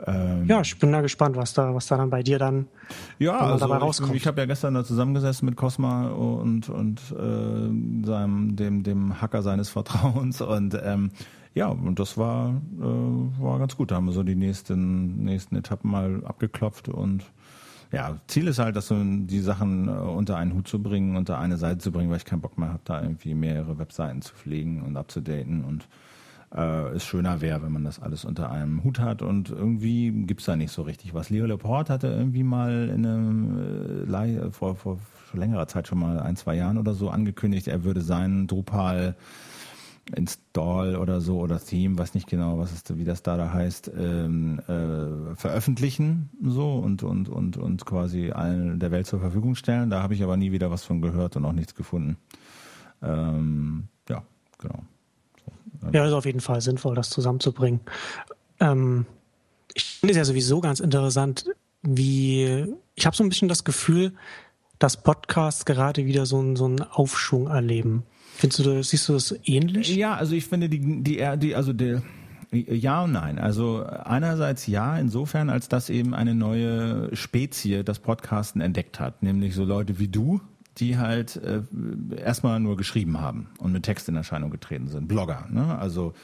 Ähm, 0.06 0.46
ja, 0.46 0.60
ich 0.60 0.78
bin 0.78 0.92
da 0.92 1.00
gespannt, 1.00 1.36
was 1.36 1.54
da, 1.54 1.74
was 1.74 1.86
da 1.86 1.96
dann 1.96 2.10
bei 2.10 2.22
dir 2.22 2.38
dann 2.38 2.66
ja, 3.18 3.38
also 3.38 3.66
dabei 3.66 3.78
rauskommt. 3.78 4.10
Ich, 4.10 4.22
ich 4.22 4.26
habe 4.26 4.40
ja 4.40 4.46
gestern 4.46 4.74
da 4.74 4.84
zusammengesessen 4.84 5.46
mit 5.46 5.56
Cosma 5.56 6.08
und 6.08 6.68
und 6.68 7.00
äh, 7.12 8.06
seinem 8.06 8.56
dem 8.56 8.82
dem 8.82 9.20
Hacker 9.20 9.42
seines 9.42 9.68
Vertrauens 9.68 10.40
und 10.40 10.76
ähm, 10.82 11.10
ja, 11.54 11.68
und 11.68 12.00
das 12.00 12.18
war 12.18 12.50
äh, 12.80 13.42
war 13.42 13.58
ganz 13.60 13.76
gut. 13.76 13.92
Da 13.92 13.96
haben 13.96 14.06
wir 14.06 14.12
so 14.12 14.24
die 14.24 14.34
nächsten 14.34 15.24
nächsten 15.24 15.54
Etappen 15.54 15.90
mal 15.90 16.24
abgeklopft 16.24 16.88
und 16.88 17.24
ja, 17.92 18.18
Ziel 18.26 18.48
ist 18.48 18.58
halt, 18.58 18.74
dass 18.74 18.88
so 18.88 18.96
die 19.00 19.40
Sachen 19.40 19.86
äh, 19.86 19.92
unter 19.92 20.36
einen 20.36 20.54
Hut 20.54 20.66
zu 20.66 20.82
bringen, 20.82 21.16
unter 21.16 21.38
eine 21.38 21.56
Seite 21.56 21.78
zu 21.78 21.92
bringen, 21.92 22.10
weil 22.10 22.16
ich 22.16 22.24
keinen 22.24 22.40
Bock 22.40 22.58
mehr 22.58 22.70
habe, 22.70 22.80
da 22.84 23.00
irgendwie 23.00 23.34
mehrere 23.34 23.78
Webseiten 23.78 24.20
zu 24.20 24.34
pflegen 24.34 24.82
und 24.82 24.96
abzudaten 24.96 25.62
und 25.62 25.86
äh, 26.54 26.88
es 26.90 27.04
schöner 27.04 27.40
wäre, 27.40 27.62
wenn 27.62 27.72
man 27.72 27.84
das 27.84 28.00
alles 28.00 28.24
unter 28.24 28.50
einem 28.50 28.84
Hut 28.84 28.98
hat 28.98 29.22
und 29.22 29.50
irgendwie 29.50 30.10
gibt's 30.10 30.44
da 30.44 30.56
nicht 30.56 30.72
so 30.72 30.82
richtig 30.82 31.14
was. 31.14 31.30
Leo 31.30 31.46
Laporte 31.46 31.92
hatte 31.92 32.08
irgendwie 32.08 32.44
mal 32.44 32.88
in 32.88 33.06
einem 33.06 34.06
äh, 34.12 34.50
vor, 34.50 34.76
vor 34.76 34.98
vor 35.34 35.40
längerer 35.40 35.66
Zeit 35.66 35.88
schon 35.88 35.98
mal 35.98 36.20
ein, 36.20 36.36
zwei 36.36 36.54
Jahren 36.54 36.78
oder 36.78 36.94
so 36.94 37.10
angekündigt, 37.10 37.66
er 37.66 37.82
würde 37.82 38.02
seinen 38.02 38.46
Drupal 38.46 39.16
Install 40.14 40.96
oder 40.96 41.20
so 41.20 41.38
oder 41.40 41.58
Theme, 41.58 41.98
weiß 41.98 42.14
nicht 42.14 42.28
genau, 42.28 42.58
was 42.58 42.72
ist, 42.72 42.96
wie 42.96 43.04
das 43.04 43.22
da 43.22 43.36
da 43.36 43.52
heißt, 43.52 43.90
ähm, 43.98 44.60
äh, 44.68 45.34
veröffentlichen 45.34 46.30
so 46.42 46.74
und 46.74 47.02
und 47.02 47.28
und 47.28 47.56
und 47.56 47.84
quasi 47.86 48.30
allen 48.30 48.78
der 48.78 48.90
Welt 48.90 49.06
zur 49.06 49.20
Verfügung 49.20 49.54
stellen. 49.54 49.90
Da 49.90 50.02
habe 50.02 50.14
ich 50.14 50.22
aber 50.22 50.36
nie 50.36 50.52
wieder 50.52 50.70
was 50.70 50.84
von 50.84 51.00
gehört 51.00 51.36
und 51.36 51.44
auch 51.44 51.52
nichts 51.52 51.74
gefunden. 51.74 52.16
Ähm, 53.02 53.88
ja, 54.08 54.22
genau. 54.58 54.84
Ja, 55.92 56.06
ist 56.06 56.12
auf 56.12 56.26
jeden 56.26 56.40
Fall 56.40 56.60
sinnvoll, 56.60 56.94
das 56.94 57.10
zusammenzubringen. 57.10 57.80
Ähm, 58.60 59.06
ich 59.74 59.84
finde 59.84 60.12
es 60.12 60.16
ja 60.16 60.24
sowieso 60.24 60.60
ganz 60.60 60.80
interessant, 60.80 61.46
wie 61.82 62.74
ich 62.94 63.06
habe 63.06 63.16
so 63.16 63.24
ein 63.24 63.28
bisschen 63.28 63.48
das 63.48 63.64
Gefühl, 63.64 64.12
dass 64.78 65.02
Podcasts 65.02 65.64
gerade 65.64 66.06
wieder 66.06 66.26
so, 66.26 66.38
einen 66.38 66.56
so 66.56 66.64
einen 66.66 66.82
Aufschwung 66.82 67.48
erleben. 67.48 68.04
Findest 68.36 68.64
du 68.64 68.82
siehst 68.82 69.08
du 69.08 69.12
das 69.12 69.34
ähnlich? 69.44 69.94
Ja, 69.94 70.14
also 70.14 70.34
ich 70.34 70.46
finde 70.46 70.68
die, 70.68 71.02
die, 71.02 71.24
die 71.38 71.54
also 71.54 71.72
der, 71.72 72.02
ja 72.50 73.04
und 73.04 73.12
nein. 73.12 73.38
Also 73.38 73.84
einerseits 73.84 74.66
ja, 74.66 74.98
insofern, 74.98 75.50
als 75.50 75.68
dass 75.68 75.90
eben 75.90 76.14
eine 76.14 76.34
neue 76.34 77.14
Spezie 77.14 77.84
das 77.84 78.00
Podcasten 78.00 78.60
entdeckt 78.60 78.98
hat, 78.98 79.22
nämlich 79.22 79.54
so 79.54 79.64
Leute 79.64 79.98
wie 79.98 80.08
du, 80.08 80.40
die 80.78 80.98
halt 80.98 81.36
äh, 81.36 81.62
erstmal 82.16 82.60
nur 82.60 82.76
geschrieben 82.76 83.20
haben 83.20 83.48
und 83.58 83.72
mit 83.72 83.84
Text 83.84 84.08
in 84.08 84.16
Erscheinung 84.16 84.50
getreten 84.50 84.88
sind. 84.88 85.08
Blogger, 85.08 85.46
ne? 85.50 85.78
Also 85.78 86.14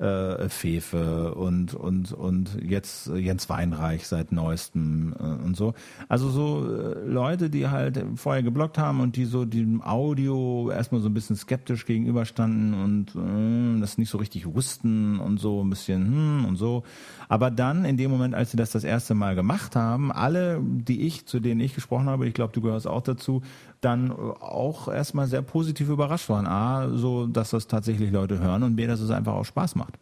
äh, 0.00 0.48
Fefe 0.48 1.34
und 1.34 1.74
und 1.74 2.12
und 2.12 2.56
jetzt 2.62 3.08
Jens 3.08 3.50
Weinreich 3.50 4.06
seit 4.06 4.32
neuestem 4.32 5.14
äh, 5.18 5.22
und 5.22 5.56
so. 5.56 5.74
Also 6.08 6.30
so 6.30 6.66
äh, 6.66 7.06
Leute, 7.06 7.50
die 7.50 7.68
halt 7.68 8.02
vorher 8.16 8.42
geblockt 8.42 8.78
haben 8.78 9.00
und 9.00 9.16
die 9.16 9.26
so 9.26 9.44
dem 9.44 9.82
Audio 9.82 10.70
erstmal 10.70 11.02
so 11.02 11.08
ein 11.08 11.14
bisschen 11.14 11.36
skeptisch 11.36 11.84
gegenüberstanden 11.84 12.74
und 12.74 13.14
äh, 13.14 13.80
das 13.80 13.98
nicht 13.98 14.08
so 14.08 14.18
richtig 14.18 14.46
wussten 14.46 15.20
und 15.20 15.38
so 15.38 15.62
ein 15.62 15.68
bisschen 15.68 16.06
hm 16.06 16.44
und 16.46 16.56
so. 16.56 16.82
Aber 17.28 17.50
dann 17.50 17.84
in 17.84 17.98
dem 17.98 18.10
Moment, 18.10 18.34
als 18.34 18.52
sie 18.52 18.56
das 18.56 18.70
das 18.70 18.84
erste 18.84 19.14
Mal 19.14 19.34
gemacht 19.34 19.76
haben, 19.76 20.10
alle, 20.10 20.60
die 20.62 21.02
ich 21.02 21.26
zu 21.26 21.40
denen 21.40 21.60
ich 21.60 21.74
gesprochen 21.74 22.06
habe, 22.06 22.26
ich 22.26 22.34
glaube, 22.34 22.54
du 22.54 22.62
gehörst 22.62 22.86
auch 22.86 23.02
dazu, 23.02 23.42
dann 23.80 24.10
auch 24.12 24.88
erstmal 24.88 25.26
sehr 25.26 25.42
positiv 25.42 25.88
überrascht 25.88 26.28
waren. 26.28 26.46
A, 26.46 26.90
so, 26.90 27.26
dass 27.26 27.50
das 27.50 27.66
tatsächlich 27.66 28.10
Leute 28.10 28.38
hören 28.38 28.62
und 28.62 28.76
B, 28.76 28.86
dass 28.86 29.00
es 29.00 29.10
einfach 29.10 29.34
auch 29.34 29.44
Spaß 29.44 29.74
macht. 29.74 29.94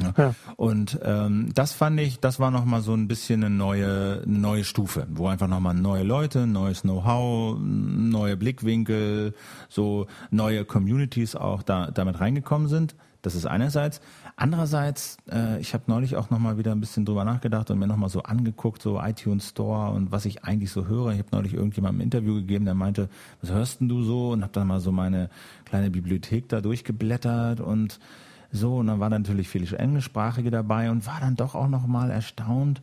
Ja. 0.00 0.12
ja. 0.16 0.34
Und 0.56 0.98
ähm, 1.02 1.50
das 1.54 1.72
fand 1.72 2.00
ich, 2.00 2.20
das 2.20 2.40
war 2.40 2.50
nochmal 2.50 2.82
so 2.82 2.94
ein 2.94 3.06
bisschen 3.08 3.44
eine 3.44 3.54
neue, 3.54 4.22
eine 4.24 4.38
neue 4.38 4.64
Stufe, 4.64 5.06
wo 5.10 5.28
einfach 5.28 5.46
nochmal 5.46 5.74
neue 5.74 6.02
Leute, 6.02 6.46
neues 6.46 6.82
Know-how, 6.82 7.58
neue 7.60 8.36
Blickwinkel, 8.36 9.34
so 9.68 10.06
neue 10.30 10.64
Communities 10.64 11.36
auch 11.36 11.62
da 11.62 11.90
damit 11.90 12.20
reingekommen 12.20 12.68
sind 12.68 12.94
Das 13.22 13.34
ist 13.34 13.46
einerseits. 13.46 14.00
Andererseits, 14.36 15.16
äh, 15.30 15.60
ich 15.60 15.74
habe 15.74 15.84
neulich 15.86 16.16
auch 16.16 16.30
nochmal 16.30 16.58
wieder 16.58 16.72
ein 16.72 16.80
bisschen 16.80 17.04
drüber 17.04 17.24
nachgedacht 17.24 17.70
und 17.70 17.78
mir 17.78 17.86
nochmal 17.86 18.08
so 18.08 18.24
angeguckt, 18.24 18.82
so 18.82 19.00
iTunes 19.00 19.50
Store 19.50 19.92
und 19.92 20.10
was 20.10 20.24
ich 20.24 20.42
eigentlich 20.42 20.72
so 20.72 20.86
höre. 20.86 21.12
Ich 21.12 21.18
habe 21.18 21.28
neulich 21.30 21.54
irgendjemandem 21.54 22.00
ein 22.00 22.04
Interview 22.04 22.34
gegeben, 22.34 22.64
der 22.64 22.74
meinte, 22.74 23.08
was 23.40 23.50
hörst 23.50 23.80
denn 23.80 23.88
du 23.88 24.02
so? 24.02 24.30
Und 24.30 24.42
habe 24.42 24.52
dann 24.52 24.66
mal 24.66 24.80
so 24.80 24.90
meine 24.90 25.30
kleine 25.64 25.90
Bibliothek 25.90 26.48
da 26.48 26.60
durchgeblättert 26.60 27.60
und 27.60 28.00
so. 28.50 28.78
Und 28.78 28.88
dann 28.88 28.98
war 28.98 29.08
natürlich 29.08 29.48
viele 29.48 29.78
englischsprachige 29.78 30.50
dabei 30.50 30.90
und 30.90 31.06
war 31.06 31.20
dann 31.20 31.36
doch 31.36 31.54
auch 31.54 31.68
nochmal 31.68 32.10
erstaunt, 32.10 32.82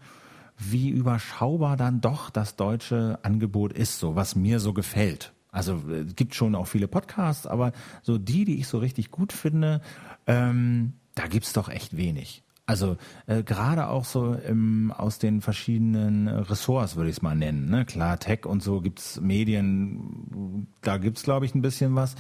wie 0.57 0.89
überschaubar 0.89 1.75
dann 1.75 1.99
doch 1.99 2.29
das 2.29 2.55
deutsche 2.55 3.19
Angebot 3.23 3.73
ist, 3.73 3.99
so 3.99 4.15
was 4.15 4.35
mir 4.35 4.61
so 4.61 4.71
gefällt. 4.71 5.33
Also 5.51 5.81
es 5.89 6.15
gibt 6.15 6.33
schon 6.33 6.55
auch 6.55 6.67
viele 6.67 6.87
Podcasts, 6.87 7.45
aber 7.45 7.73
so 8.03 8.17
die, 8.17 8.45
die 8.45 8.59
ich 8.59 8.67
so 8.67 8.77
richtig 8.77 9.11
gut 9.11 9.33
finde, 9.33 9.81
ähm, 10.25 10.93
da 11.15 11.27
gibt's 11.27 11.53
doch 11.53 11.69
echt 11.69 11.97
wenig. 11.97 12.43
Also 12.65 12.95
äh, 13.27 13.43
gerade 13.43 13.87
auch 13.87 14.05
so 14.05 14.33
im, 14.33 14.91
aus 14.91 15.19
den 15.19 15.41
verschiedenen 15.41 16.27
Ressorts 16.27 16.95
würde 16.95 17.09
ich 17.09 17.17
es 17.17 17.21
mal 17.21 17.35
nennen. 17.35 17.69
Ne? 17.69 17.85
Klar, 17.85 18.19
Tech 18.19 18.45
und 18.45 18.63
so 18.63 18.81
gibt's 18.81 19.19
Medien, 19.19 20.67
da 20.81 20.97
gibt's 20.97 21.23
glaube 21.23 21.45
ich 21.45 21.53
ein 21.53 21.61
bisschen 21.61 21.95
was. 21.95 22.15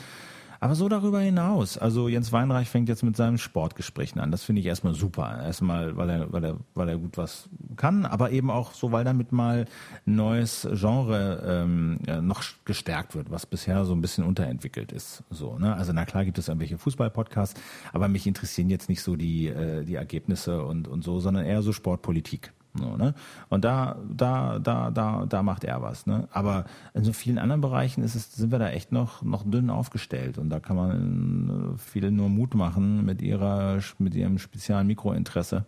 Aber 0.63 0.75
so 0.75 0.87
darüber 0.87 1.19
hinaus, 1.19 1.79
also 1.79 2.07
Jens 2.07 2.31
Weinreich 2.31 2.69
fängt 2.69 2.87
jetzt 2.87 3.01
mit 3.01 3.17
seinen 3.17 3.39
Sportgesprächen 3.39 4.21
an. 4.21 4.29
Das 4.29 4.43
finde 4.43 4.59
ich 4.59 4.67
erstmal 4.67 4.93
super. 4.93 5.41
Erstmal, 5.43 5.97
weil 5.97 6.11
er, 6.11 6.31
weil 6.31 6.43
er, 6.43 6.57
weil 6.75 6.87
er 6.87 6.99
gut 6.99 7.17
was 7.17 7.49
kann, 7.77 8.05
aber 8.05 8.29
eben 8.29 8.51
auch 8.51 8.75
so, 8.75 8.91
weil 8.91 9.03
damit 9.03 9.31
mal 9.31 9.65
ein 10.05 10.15
neues 10.15 10.67
Genre 10.71 11.41
ähm, 11.47 11.97
noch 12.27 12.43
gestärkt 12.63 13.15
wird, 13.15 13.31
was 13.31 13.47
bisher 13.47 13.85
so 13.85 13.93
ein 13.93 14.01
bisschen 14.01 14.23
unterentwickelt 14.23 14.91
ist. 14.91 15.23
So, 15.31 15.57
ne? 15.57 15.73
Also 15.73 15.93
na 15.93 16.05
klar 16.05 16.25
gibt 16.25 16.37
es 16.37 16.47
irgendwelche 16.47 16.77
Fußball-Podcasts, 16.77 17.59
aber 17.91 18.07
mich 18.07 18.27
interessieren 18.27 18.69
jetzt 18.69 18.87
nicht 18.87 19.01
so 19.01 19.15
die, 19.15 19.47
äh, 19.47 19.83
die 19.83 19.95
Ergebnisse 19.95 20.63
und, 20.63 20.87
und 20.87 21.03
so, 21.03 21.19
sondern 21.19 21.43
eher 21.43 21.63
so 21.63 21.73
Sportpolitik. 21.73 22.53
So, 22.73 22.95
ne? 22.95 23.13
Und 23.49 23.65
da, 23.65 23.97
da, 24.09 24.59
da, 24.59 24.91
da, 24.91 25.25
da 25.25 25.43
macht 25.43 25.63
er 25.63 25.81
was. 25.81 26.05
Ne? 26.05 26.27
Aber 26.31 26.65
in 26.93 27.03
so 27.03 27.11
vielen 27.11 27.37
anderen 27.37 27.61
Bereichen 27.61 28.03
ist 28.03 28.15
es, 28.15 28.31
sind 28.33 28.51
wir 28.51 28.59
da 28.59 28.69
echt 28.69 28.91
noch, 28.91 29.21
noch 29.23 29.43
dünn 29.43 29.69
aufgestellt. 29.69 30.37
Und 30.37 30.49
da 30.49 30.59
kann 30.59 30.75
man 30.75 31.73
äh, 31.75 31.77
viele 31.77 32.11
nur 32.11 32.29
Mut 32.29 32.55
machen, 32.55 33.03
mit 33.05 33.21
ihrer, 33.21 33.79
mit 33.97 34.15
ihrem 34.15 34.37
speziellen 34.37 34.87
Mikrointeresse 34.87 35.65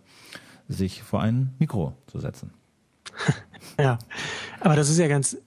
sich 0.69 1.03
vor 1.03 1.21
ein 1.21 1.53
Mikro 1.59 1.93
zu 2.07 2.19
setzen. 2.19 2.51
Ja, 3.79 3.97
aber 4.59 4.75
das 4.75 4.89
ist 4.89 4.99
ja 4.99 5.07
ganz 5.07 5.37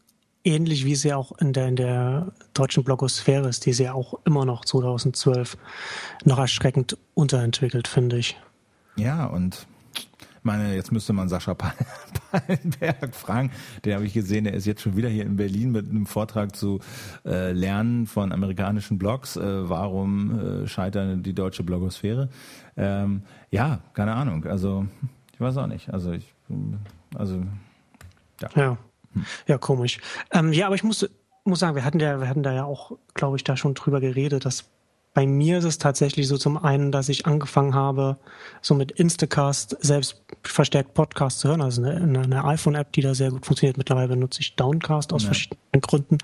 ähnlich, 0.43 0.85
wie 0.85 0.93
es 0.93 1.03
ja 1.03 1.17
auch 1.17 1.33
in 1.39 1.53
der, 1.53 1.69
in 1.69 1.77
der 1.77 2.33
deutschen 2.55 2.83
Blogosphäre 2.83 3.49
ist, 3.49 3.67
die 3.67 3.71
ist 3.71 3.79
ja 3.79 3.93
auch 3.93 4.15
immer 4.25 4.45
noch 4.45 4.65
2012 4.65 5.59
noch 6.25 6.39
erschreckend 6.39 6.97
unterentwickelt, 7.15 7.89
finde 7.89 8.19
ich. 8.19 8.37
Ja, 8.97 9.27
und 9.27 9.67
meine, 10.47 10.75
jetzt 10.75 10.93
müsste 10.93 11.13
man 11.13 11.29
Sascha 11.29 11.55
Pallenberg 12.31 13.15
fragen. 13.15 13.51
Der 13.85 13.97
habe 13.97 14.07
ich 14.07 14.15
gesehen, 14.15 14.45
der 14.45 14.55
ist 14.55 14.65
jetzt 14.65 14.81
schon 14.81 14.97
wieder 14.97 15.11
hier 15.11 15.27
in 15.27 15.37
Berlin 15.37 15.73
mit 15.73 15.91
einem 15.91 16.07
Vortrag 16.07 16.57
zu 16.57 16.81
äh, 17.27 17.53
Lernen 17.53 18.07
von 18.07 18.33
amerikanischen 18.33 18.97
Blogs. 18.97 19.37
Äh, 19.37 19.69
warum 19.69 20.65
äh, 20.65 20.67
scheitert 20.67 21.27
die 21.27 21.35
deutsche 21.35 21.63
Blogosphäre? 21.63 22.31
Ähm, 22.79 23.23
ja, 23.51 23.81
keine 23.93 24.15
Ahnung. 24.15 24.47
Also 24.47 24.87
ich 25.35 25.41
weiß 25.41 25.59
auch 25.59 25.67
nicht. 25.67 25.93
Also 25.93 26.13
ich, 26.13 26.33
also 27.15 27.43
ja. 28.41 28.49
Ja, 28.55 28.79
ja 29.47 29.59
komisch. 29.59 30.01
Ähm, 30.31 30.53
ja, 30.53 30.67
aber 30.67 30.77
ich 30.77 30.85
muss 30.85 31.07
muss 31.47 31.61
sagen, 31.61 31.77
wir 31.77 31.85
hatten 31.85 32.01
ja, 32.01 32.21
wir 32.21 32.29
hatten 32.29 32.43
da 32.43 32.53
ja 32.53 32.65
auch, 32.65 32.93
glaube 33.15 33.37
ich, 33.37 33.45
da 33.45 33.57
schon 33.57 33.75
drüber 33.75 34.01
geredet, 34.01 34.45
dass 34.45 34.65
bei 35.17 35.27
mir 35.27 35.57
ist 35.57 35.65
es 35.65 35.79
tatsächlich 35.79 36.29
so 36.29 36.37
zum 36.37 36.63
einen, 36.63 36.93
dass 36.93 37.09
ich 37.09 37.25
angefangen 37.25 37.75
habe, 37.75 38.19
so 38.61 38.75
mit 38.75 38.93
Instacast 38.93 39.75
selbst 39.81 40.23
verstärkt 40.43 40.93
Podcasts 40.93 41.41
zu 41.41 41.49
hören, 41.49 41.63
also 41.63 41.83
eine, 41.83 42.21
eine 42.21 42.45
iPhone-App, 42.45 42.93
die 42.93 43.01
da 43.01 43.15
sehr 43.15 43.31
gut 43.31 43.47
funktioniert. 43.47 43.79
Mittlerweile 43.79 44.09
benutze 44.09 44.43
ich 44.43 44.57
Downcast 44.57 45.15
aus 45.15 45.23
ja. 45.23 45.29
verschiedenen 45.29 45.81
Gründen. 45.81 46.19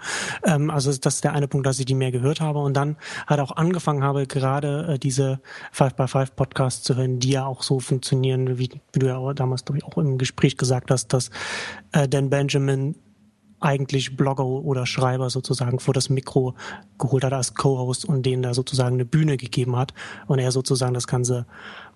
Ähm, 0.44 0.68
also 0.68 0.92
das 0.92 1.14
ist 1.14 1.24
der 1.24 1.32
eine 1.32 1.48
Punkt, 1.48 1.66
dass 1.66 1.78
ich 1.78 1.86
die 1.86 1.94
mehr 1.94 2.12
gehört 2.12 2.42
habe 2.42 2.58
und 2.58 2.76
dann 2.76 2.98
halt 3.26 3.40
auch 3.40 3.52
angefangen 3.52 4.04
habe, 4.04 4.26
gerade 4.26 4.86
äh, 4.86 4.98
diese 4.98 5.40
5x5 5.74 6.34
Podcasts 6.36 6.82
zu 6.82 6.94
hören, 6.94 7.18
die 7.18 7.30
ja 7.30 7.46
auch 7.46 7.62
so 7.62 7.80
funktionieren, 7.80 8.58
wie, 8.58 8.68
wie 8.92 8.98
du 8.98 9.06
ja 9.06 9.32
damals, 9.32 9.64
glaube 9.64 9.78
ich, 9.78 9.84
auch 9.84 9.96
im 9.96 10.18
Gespräch 10.18 10.58
gesagt 10.58 10.90
hast, 10.90 11.14
dass 11.14 11.30
äh, 11.92 12.06
Dan 12.06 12.28
Benjamin 12.28 12.96
eigentlich 13.62 14.16
Blogger 14.16 14.44
oder 14.44 14.86
Schreiber 14.86 15.30
sozusagen 15.30 15.80
vor 15.80 15.94
das 15.94 16.08
Mikro 16.08 16.54
geholt 16.98 17.24
hat 17.24 17.32
als 17.32 17.54
Co-Host 17.54 18.04
und 18.04 18.24
denen 18.26 18.42
da 18.42 18.54
sozusagen 18.54 18.94
eine 18.94 19.04
Bühne 19.04 19.36
gegeben 19.36 19.76
hat 19.76 19.94
und 20.26 20.38
er 20.38 20.52
sozusagen 20.52 20.94
das 20.94 21.06
ganze 21.06 21.46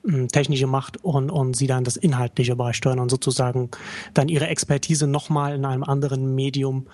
hm, 0.05 0.29
technische 0.29 0.67
macht 0.67 1.03
und, 1.05 1.31
und 1.31 1.57
sie 1.57 1.67
dann 1.67 1.85
das 1.85 1.97
Inhaltliche 1.97 2.57
beisteuern 2.57 3.01
und 3.01 3.11
sozusagen 3.11 3.71
dann 4.15 4.29
ihre 4.29 4.47
Expertise 4.49 5.07
nochmal 5.07 5.55
in 5.55 5.65
einem 5.65 5.85
anderen 5.85 6.35
Medium 6.35 6.87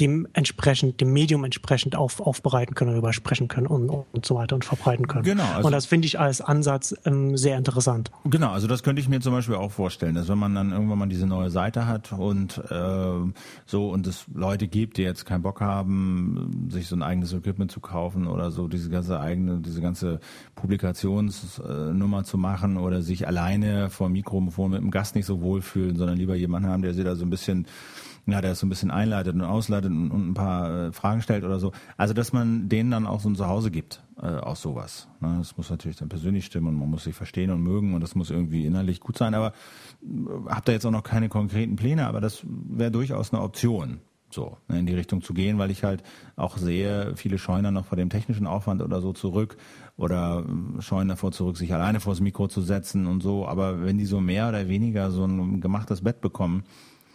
dem 0.00 0.28
entsprechend, 0.34 1.00
dem 1.00 1.12
Medium 1.12 1.44
entsprechend 1.44 1.96
auf, 1.96 2.20
aufbereiten 2.20 2.74
können, 2.74 2.90
darüber 2.90 3.12
sprechen 3.12 3.48
können 3.48 3.66
und, 3.66 3.88
und 3.88 4.26
so 4.26 4.34
weiter 4.34 4.54
und 4.54 4.64
verbreiten 4.64 5.06
können. 5.06 5.24
Genau. 5.24 5.44
Also 5.54 5.66
und 5.66 5.72
das 5.72 5.86
finde 5.86 6.06
ich 6.06 6.20
als 6.20 6.40
Ansatz 6.40 6.94
ähm, 7.04 7.36
sehr 7.36 7.56
interessant. 7.56 8.10
Genau, 8.24 8.50
also 8.50 8.66
das 8.66 8.82
könnte 8.82 9.00
ich 9.00 9.08
mir 9.08 9.20
zum 9.20 9.32
Beispiel 9.32 9.54
auch 9.54 9.72
vorstellen, 9.72 10.14
dass 10.14 10.28
wenn 10.28 10.38
man 10.38 10.54
dann 10.54 10.72
irgendwann 10.72 10.98
mal 10.98 11.08
diese 11.08 11.26
neue 11.26 11.50
Seite 11.50 11.86
hat 11.86 12.12
und 12.12 12.58
äh, 12.70 13.32
so 13.64 13.90
und 13.90 14.06
es 14.06 14.26
Leute 14.34 14.68
gibt, 14.68 14.98
die 14.98 15.02
jetzt 15.02 15.24
keinen 15.24 15.42
Bock 15.42 15.60
haben, 15.60 16.68
sich 16.70 16.88
so 16.88 16.96
ein 16.96 17.02
eigenes 17.02 17.32
Equipment 17.32 17.70
zu 17.72 17.80
kaufen 17.80 18.26
oder 18.26 18.50
so 18.50 18.68
diese 18.68 18.90
ganze 18.90 19.18
eigene, 19.20 19.60
diese 19.60 19.80
ganze 19.80 20.20
Publikationsnummer 20.56 22.24
zu 22.24 22.36
machen 22.36 22.76
oder 22.76 23.00
sich 23.00 23.26
alleine 23.26 23.88
vor 23.88 24.08
dem 24.08 24.12
Mikrofon 24.12 24.72
mit 24.72 24.80
dem 24.80 24.90
Gast 24.90 25.14
nicht 25.14 25.26
so 25.26 25.40
wohlfühlen, 25.40 25.96
sondern 25.96 26.18
lieber 26.18 26.34
jemanden 26.34 26.68
haben, 26.68 26.82
der 26.82 26.92
sie 26.92 27.04
da 27.04 27.14
so 27.16 27.24
ein 27.24 27.30
bisschen 27.30 27.66
ja, 28.26 28.40
der 28.40 28.52
es 28.52 28.58
so 28.58 28.66
ein 28.66 28.68
bisschen 28.68 28.90
einleitet 28.90 29.34
und 29.34 29.42
ausleitet 29.42 29.90
und, 29.90 30.10
und 30.10 30.30
ein 30.30 30.34
paar 30.34 30.88
äh, 30.88 30.92
Fragen 30.92 31.22
stellt 31.22 31.44
oder 31.44 31.60
so. 31.60 31.72
Also, 31.96 32.12
dass 32.12 32.32
man 32.32 32.68
denen 32.68 32.90
dann 32.90 33.06
auch 33.06 33.20
so 33.20 33.28
ein 33.28 33.36
Zuhause 33.36 33.70
gibt, 33.70 34.02
äh, 34.20 34.26
auch 34.26 34.56
sowas. 34.56 35.08
Ne? 35.20 35.36
Das 35.38 35.56
muss 35.56 35.70
natürlich 35.70 35.96
dann 35.96 36.08
persönlich 36.08 36.44
stimmen 36.44 36.68
und 36.68 36.78
man 36.78 36.90
muss 36.90 37.04
sich 37.04 37.14
verstehen 37.14 37.50
und 37.50 37.62
mögen 37.62 37.94
und 37.94 38.00
das 38.00 38.14
muss 38.14 38.30
irgendwie 38.30 38.66
innerlich 38.66 39.00
gut 39.00 39.16
sein. 39.16 39.34
Aber 39.34 39.52
äh, 40.02 40.50
habe 40.50 40.62
da 40.64 40.72
jetzt 40.72 40.84
auch 40.84 40.90
noch 40.90 41.04
keine 41.04 41.28
konkreten 41.28 41.76
Pläne, 41.76 42.06
aber 42.06 42.20
das 42.20 42.44
wäre 42.44 42.90
durchaus 42.90 43.32
eine 43.32 43.42
Option 43.42 44.00
so 44.28 44.56
ne, 44.66 44.80
in 44.80 44.86
die 44.86 44.94
Richtung 44.94 45.22
zu 45.22 45.32
gehen, 45.32 45.58
weil 45.58 45.70
ich 45.70 45.84
halt 45.84 46.02
auch 46.34 46.56
sehe, 46.56 47.14
viele 47.16 47.38
scheuen 47.38 47.62
dann 47.62 47.74
noch 47.74 47.86
vor 47.86 47.96
dem 47.96 48.10
technischen 48.10 48.46
Aufwand 48.48 48.82
oder 48.82 49.00
so 49.00 49.12
zurück 49.12 49.56
oder 49.96 50.44
äh, 50.78 50.82
scheuen 50.82 51.06
davor 51.06 51.30
zurück, 51.30 51.56
sich 51.56 51.72
alleine 51.72 52.00
vors 52.00 52.20
Mikro 52.20 52.48
zu 52.48 52.60
setzen 52.60 53.06
und 53.06 53.22
so. 53.22 53.46
Aber 53.46 53.84
wenn 53.84 53.98
die 53.98 54.04
so 54.04 54.20
mehr 54.20 54.48
oder 54.48 54.68
weniger 54.68 55.12
so 55.12 55.24
ein 55.24 55.60
gemachtes 55.60 56.02
Bett 56.02 56.20
bekommen, 56.20 56.64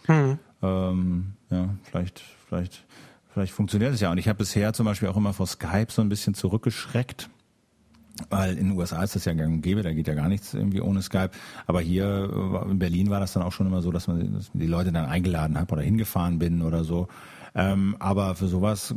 hm. 0.06 0.38
Ähm, 0.62 1.34
ja, 1.50 1.68
vielleicht, 1.84 2.20
vielleicht, 2.48 2.84
vielleicht 3.32 3.52
funktioniert 3.52 3.94
es 3.94 4.00
ja. 4.00 4.10
Und 4.10 4.18
ich 4.18 4.28
habe 4.28 4.38
bisher 4.38 4.72
zum 4.72 4.86
Beispiel 4.86 5.08
auch 5.08 5.16
immer 5.16 5.32
vor 5.32 5.46
Skype 5.46 5.88
so 5.90 6.02
ein 6.02 6.08
bisschen 6.08 6.34
zurückgeschreckt. 6.34 7.28
Weil 8.28 8.58
in 8.58 8.68
den 8.68 8.78
USA 8.78 9.02
ist 9.02 9.16
das 9.16 9.24
ja 9.24 9.32
gang 9.32 9.54
und 9.54 9.62
gäbe, 9.62 9.82
da 9.82 9.92
geht 9.92 10.06
ja 10.06 10.14
gar 10.14 10.28
nichts 10.28 10.52
irgendwie 10.52 10.82
ohne 10.82 11.02
Skype. 11.02 11.30
Aber 11.66 11.80
hier 11.80 12.64
äh, 12.66 12.70
in 12.70 12.78
Berlin 12.78 13.10
war 13.10 13.20
das 13.20 13.32
dann 13.32 13.42
auch 13.42 13.52
schon 13.52 13.66
immer 13.66 13.82
so, 13.82 13.90
dass 13.90 14.06
man 14.06 14.44
die 14.52 14.66
Leute 14.66 14.92
dann 14.92 15.06
eingeladen 15.06 15.58
hat 15.58 15.72
oder 15.72 15.82
hingefahren 15.82 16.38
bin 16.38 16.62
oder 16.62 16.84
so. 16.84 17.08
Ähm, 17.54 17.96
aber 17.98 18.34
für 18.34 18.48
sowas 18.48 18.94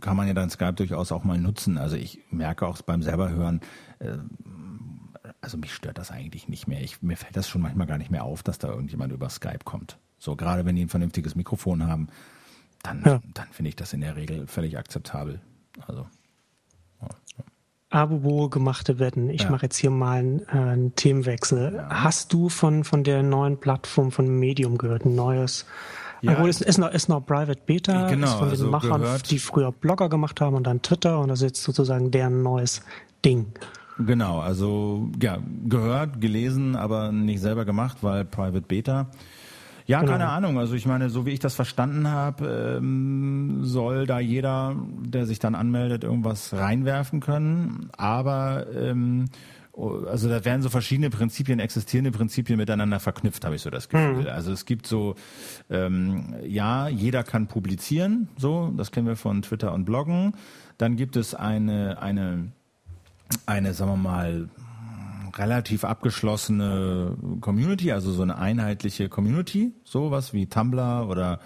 kann 0.00 0.16
man 0.16 0.26
ja 0.26 0.34
dann 0.34 0.50
Skype 0.50 0.74
durchaus 0.74 1.12
auch 1.12 1.24
mal 1.24 1.38
nutzen. 1.38 1.76
Also 1.78 1.96
ich 1.96 2.20
merke 2.30 2.66
auch 2.66 2.80
beim 2.82 3.02
selber 3.02 3.30
hören, 3.30 3.60
äh, 3.98 4.18
also 5.40 5.58
mich 5.58 5.74
stört 5.74 5.98
das 5.98 6.10
eigentlich 6.10 6.48
nicht 6.48 6.68
mehr. 6.68 6.82
Ich, 6.82 7.02
mir 7.02 7.16
fällt 7.16 7.36
das 7.36 7.48
schon 7.48 7.62
manchmal 7.62 7.86
gar 7.86 7.98
nicht 7.98 8.10
mehr 8.10 8.24
auf, 8.24 8.42
dass 8.42 8.58
da 8.58 8.68
irgendjemand 8.68 9.12
über 9.12 9.28
Skype 9.28 9.64
kommt. 9.64 9.98
So, 10.22 10.36
gerade 10.36 10.64
wenn 10.64 10.76
die 10.76 10.84
ein 10.84 10.88
vernünftiges 10.88 11.34
Mikrofon 11.34 11.84
haben, 11.84 12.06
dann, 12.84 13.02
ja. 13.04 13.20
dann 13.34 13.48
finde 13.50 13.70
ich 13.70 13.76
das 13.76 13.92
in 13.92 14.02
der 14.02 14.14
Regel 14.14 14.46
völlig 14.46 14.78
akzeptabel. 14.78 15.40
Also. 15.88 16.06
Ja. 17.00 17.08
Abo 17.90 18.48
gemachte 18.48 19.00
Wetten. 19.00 19.30
Ich 19.30 19.42
ja. 19.42 19.50
mache 19.50 19.64
jetzt 19.66 19.78
hier 19.78 19.90
mal 19.90 20.20
einen, 20.20 20.38
äh, 20.42 20.52
einen 20.52 20.94
Themenwechsel. 20.94 21.74
Ja. 21.74 22.04
Hast 22.04 22.32
du 22.32 22.48
von, 22.48 22.84
von 22.84 23.02
der 23.02 23.24
neuen 23.24 23.58
Plattform 23.58 24.12
von 24.12 24.28
Medium 24.28 24.78
gehört? 24.78 25.04
Ein 25.04 25.16
neues? 25.16 25.66
Ja. 26.20 26.34
Obwohl, 26.34 26.50
es 26.50 26.60
ist 26.60 26.78
noch, 26.78 26.92
ist 26.92 27.08
noch 27.08 27.26
Private 27.26 27.60
Beta, 27.66 28.08
genau, 28.08 28.26
ist 28.28 28.32
von 28.34 28.42
den 28.42 28.50
also 28.50 28.70
Machern, 28.70 29.00
gehört. 29.00 29.28
die 29.28 29.40
früher 29.40 29.72
Blogger 29.72 30.08
gemacht 30.08 30.40
haben 30.40 30.54
und 30.54 30.68
dann 30.68 30.82
Twitter 30.82 31.18
und 31.18 31.30
das 31.30 31.40
ist 31.40 31.46
jetzt 31.46 31.62
sozusagen 31.64 32.12
deren 32.12 32.44
neues 32.44 32.82
Ding. 33.24 33.46
Genau, 33.98 34.38
also 34.38 35.10
ja, 35.20 35.38
gehört, 35.64 36.20
gelesen, 36.20 36.76
aber 36.76 37.10
nicht 37.10 37.40
selber 37.40 37.64
gemacht, 37.64 37.98
weil 38.02 38.24
Private 38.24 38.60
Beta. 38.60 39.10
Ja, 39.86 40.00
genau. 40.00 40.12
keine 40.12 40.28
Ahnung. 40.28 40.58
Also 40.58 40.74
ich 40.74 40.86
meine, 40.86 41.10
so 41.10 41.26
wie 41.26 41.30
ich 41.30 41.40
das 41.40 41.54
verstanden 41.54 42.08
habe, 42.08 42.78
ähm, 42.78 43.64
soll 43.64 44.06
da 44.06 44.20
jeder, 44.20 44.76
der 45.00 45.26
sich 45.26 45.38
dann 45.38 45.54
anmeldet, 45.54 46.04
irgendwas 46.04 46.52
reinwerfen 46.52 47.20
können. 47.20 47.90
Aber 47.96 48.66
ähm, 48.74 49.26
also 49.74 50.28
da 50.28 50.44
werden 50.44 50.60
so 50.60 50.68
verschiedene 50.68 51.08
Prinzipien, 51.08 51.58
existierende 51.58 52.10
Prinzipien 52.10 52.58
miteinander 52.58 53.00
verknüpft, 53.00 53.44
habe 53.44 53.56
ich 53.56 53.62
so 53.62 53.70
das 53.70 53.88
Gefühl. 53.88 54.22
Mhm. 54.22 54.28
Also 54.28 54.52
es 54.52 54.66
gibt 54.66 54.86
so, 54.86 55.14
ähm, 55.70 56.34
ja, 56.46 56.88
jeder 56.88 57.24
kann 57.24 57.46
publizieren, 57.46 58.28
so, 58.36 58.72
das 58.76 58.90
kennen 58.90 59.06
wir 59.06 59.16
von 59.16 59.40
Twitter 59.42 59.72
und 59.72 59.84
Bloggen. 59.84 60.34
Dann 60.76 60.96
gibt 60.96 61.16
es 61.16 61.34
eine, 61.34 62.02
eine, 62.02 62.52
eine, 63.46 63.72
sagen 63.72 63.92
wir 63.92 63.96
mal, 63.96 64.48
relativ 65.34 65.84
abgeschlossene 65.84 67.16
Community, 67.40 67.92
also 67.92 68.12
so 68.12 68.22
eine 68.22 68.38
einheitliche 68.38 69.08
Community, 69.08 69.72
sowas 69.84 70.32
wie 70.32 70.46
Tumblr 70.46 71.06
oder 71.08 71.40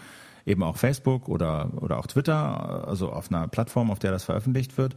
eben 0.44 0.62
auch 0.62 0.76
Facebook 0.76 1.28
oder, 1.28 1.70
oder 1.80 1.98
auch 1.98 2.06
Twitter, 2.06 2.86
also 2.86 3.10
auf 3.10 3.30
einer 3.30 3.48
Plattform, 3.48 3.90
auf 3.90 3.98
der 3.98 4.12
das 4.12 4.24
veröffentlicht 4.24 4.78
wird. 4.78 4.94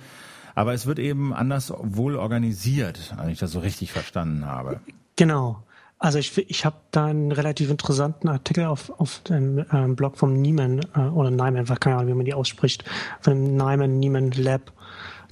Aber 0.56 0.74
es 0.74 0.86
wird 0.86 1.00
eben 1.00 1.34
anders 1.34 1.74
wohl 1.78 2.16
organisiert, 2.16 3.16
wenn 3.18 3.30
ich 3.30 3.40
das 3.40 3.52
so 3.52 3.60
richtig 3.60 3.92
verstanden 3.92 4.46
habe. 4.46 4.80
Genau. 5.16 5.64
Also 6.02 6.18
ich, 6.18 6.38
ich 6.50 6.66
habe 6.66 6.78
da 6.92 7.08
einen 7.08 7.34
relativ 7.34 7.70
interessanten 7.70 8.30
Artikel 8.30 8.66
auf, 8.66 8.90
auf 9.00 9.20
dem 9.24 9.66
ähm, 9.74 9.98
Blog 9.98 10.18
vom 10.18 10.34
Nieman 10.34 10.80
äh, 10.96 11.00
oder 11.00 11.30
Nyman, 11.30 11.66
keine 11.66 11.98
Ahnung, 11.98 12.08
wie 12.08 12.14
man 12.16 12.26
die 12.26 12.34
ausspricht, 12.34 12.86
von 13.20 13.34
dem 13.34 13.58
Nyman 13.58 14.00
Nieman 14.00 14.32
Lab, 14.32 14.72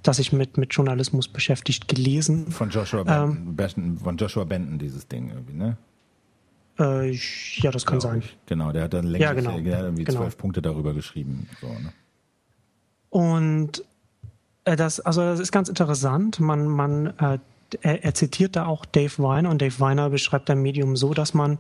das 0.07 0.17
sich 0.17 0.31
mit, 0.31 0.57
mit 0.57 0.73
Journalismus 0.73 1.27
beschäftigt, 1.27 1.87
gelesen. 1.87 2.51
Von 2.51 2.69
Joshua 2.69 3.03
ähm, 3.07 3.55
Benton, 3.55 3.97
von 3.97 4.17
Joshua 4.17 4.43
Benton 4.43 4.79
dieses 4.79 5.07
Ding 5.07 5.29
irgendwie, 5.29 5.53
ne? 5.53 5.77
Äh, 6.79 7.11
ja, 7.55 7.71
das 7.71 7.85
kann 7.85 7.99
sein. 7.99 8.19
Ich. 8.19 8.37
Genau, 8.45 8.71
der 8.71 8.83
hat 8.83 8.93
dann 8.93 9.05
längst 9.05 9.23
ja, 9.23 9.33
genau. 9.33 9.59
der 9.59 9.77
hat 9.77 9.83
irgendwie 9.83 10.03
genau. 10.03 10.21
zwölf 10.21 10.37
Punkte 10.37 10.61
darüber 10.61 10.93
geschrieben. 10.93 11.49
So, 11.59 11.67
ne? 11.67 11.91
Und 13.09 13.83
äh, 14.63 14.75
das, 14.75 14.99
also 14.99 15.21
das 15.21 15.39
ist 15.39 15.51
ganz 15.51 15.69
interessant. 15.69 16.39
Man, 16.39 16.67
man 16.67 17.07
äh, 17.17 17.39
er, 17.81 18.03
er 18.03 18.13
zitiert 18.13 18.55
da 18.55 18.65
auch 18.65 18.85
Dave 18.85 19.11
Weiner 19.17 19.49
und 19.49 19.61
Dave 19.61 19.79
Weiner 19.79 20.09
beschreibt 20.09 20.49
ein 20.49 20.61
Medium 20.61 20.95
so, 20.95 21.13
dass 21.13 21.33
man 21.33 21.59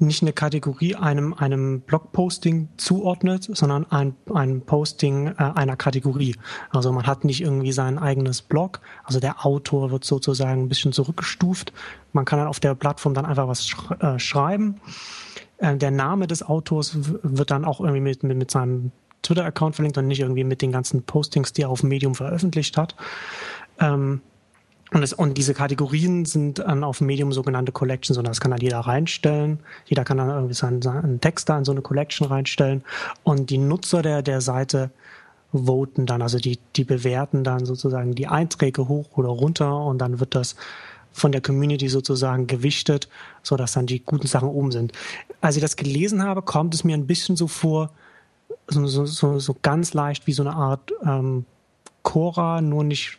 nicht 0.00 0.22
eine 0.22 0.32
Kategorie 0.32 0.94
einem, 0.94 1.34
einem 1.34 1.80
Blogposting 1.80 2.68
zuordnet, 2.76 3.48
sondern 3.52 3.90
ein, 3.90 4.14
ein 4.32 4.62
Posting 4.62 5.28
äh, 5.28 5.34
einer 5.36 5.76
Kategorie. 5.76 6.36
Also 6.70 6.92
man 6.92 7.06
hat 7.06 7.24
nicht 7.24 7.40
irgendwie 7.40 7.72
sein 7.72 7.98
eigenes 7.98 8.42
Blog, 8.42 8.80
also 9.04 9.20
der 9.20 9.44
Autor 9.46 9.90
wird 9.90 10.04
sozusagen 10.04 10.62
ein 10.62 10.68
bisschen 10.68 10.92
zurückgestuft. 10.92 11.72
Man 12.12 12.24
kann 12.24 12.38
dann 12.38 12.48
auf 12.48 12.60
der 12.60 12.74
Plattform 12.74 13.14
dann 13.14 13.26
einfach 13.26 13.48
was 13.48 13.66
sch 13.66 13.76
äh, 14.00 14.18
schreiben. 14.18 14.80
Äh, 15.58 15.76
der 15.76 15.90
Name 15.90 16.26
des 16.26 16.42
Autors 16.42 16.96
wird 17.22 17.50
dann 17.50 17.64
auch 17.64 17.80
irgendwie 17.80 18.00
mit, 18.00 18.22
mit, 18.22 18.36
mit 18.36 18.50
seinem 18.50 18.92
Twitter-Account 19.22 19.76
verlinkt 19.76 19.98
und 19.98 20.06
nicht 20.06 20.20
irgendwie 20.20 20.44
mit 20.44 20.62
den 20.62 20.72
ganzen 20.72 21.02
Postings, 21.02 21.52
die 21.52 21.62
er 21.62 21.68
auf 21.68 21.82
Medium 21.82 22.14
veröffentlicht 22.14 22.76
hat. 22.76 22.96
Ähm, 23.78 24.22
und, 24.92 25.02
es, 25.02 25.12
und 25.12 25.38
diese 25.38 25.54
Kategorien 25.54 26.24
sind 26.24 26.58
dann 26.58 26.82
auf 26.82 27.00
Medium 27.00 27.32
sogenannte 27.32 27.72
Collections 27.72 28.18
und 28.18 28.26
das 28.26 28.40
kann 28.40 28.50
dann 28.50 28.60
jeder 28.60 28.80
reinstellen. 28.80 29.60
Jeder 29.86 30.04
kann 30.04 30.16
dann 30.16 30.30
irgendwie 30.30 30.54
seinen, 30.54 30.82
seinen 30.82 31.20
Text 31.20 31.48
da 31.48 31.58
in 31.58 31.64
so 31.64 31.72
eine 31.72 31.82
Collection 31.82 32.26
reinstellen 32.26 32.82
und 33.22 33.50
die 33.50 33.58
Nutzer 33.58 34.02
der, 34.02 34.22
der 34.22 34.40
Seite 34.40 34.90
voten 35.52 36.06
dann, 36.06 36.22
also 36.22 36.38
die, 36.38 36.58
die 36.76 36.84
bewerten 36.84 37.44
dann 37.44 37.66
sozusagen 37.66 38.14
die 38.14 38.26
Einträge 38.26 38.88
hoch 38.88 39.16
oder 39.16 39.28
runter 39.28 39.84
und 39.84 39.98
dann 39.98 40.20
wird 40.20 40.34
das 40.34 40.56
von 41.12 41.32
der 41.32 41.40
Community 41.40 41.88
sozusagen 41.88 42.46
gewichtet, 42.46 43.08
so 43.42 43.56
dass 43.56 43.72
dann 43.72 43.86
die 43.86 44.00
guten 44.00 44.26
Sachen 44.26 44.48
oben 44.48 44.70
sind. 44.70 44.92
Als 45.40 45.56
ich 45.56 45.62
das 45.62 45.76
gelesen 45.76 46.22
habe, 46.22 46.42
kommt 46.42 46.74
es 46.74 46.84
mir 46.84 46.96
ein 46.96 47.06
bisschen 47.06 47.36
so 47.36 47.48
vor, 47.48 47.90
so, 48.68 48.86
so, 48.86 49.06
so, 49.06 49.38
so 49.38 49.56
ganz 49.62 49.92
leicht 49.94 50.26
wie 50.26 50.32
so 50.32 50.42
eine 50.42 50.54
Art 50.54 50.92
ähm, 51.04 51.44
Cora, 52.02 52.60
nur 52.60 52.84
nicht 52.84 53.18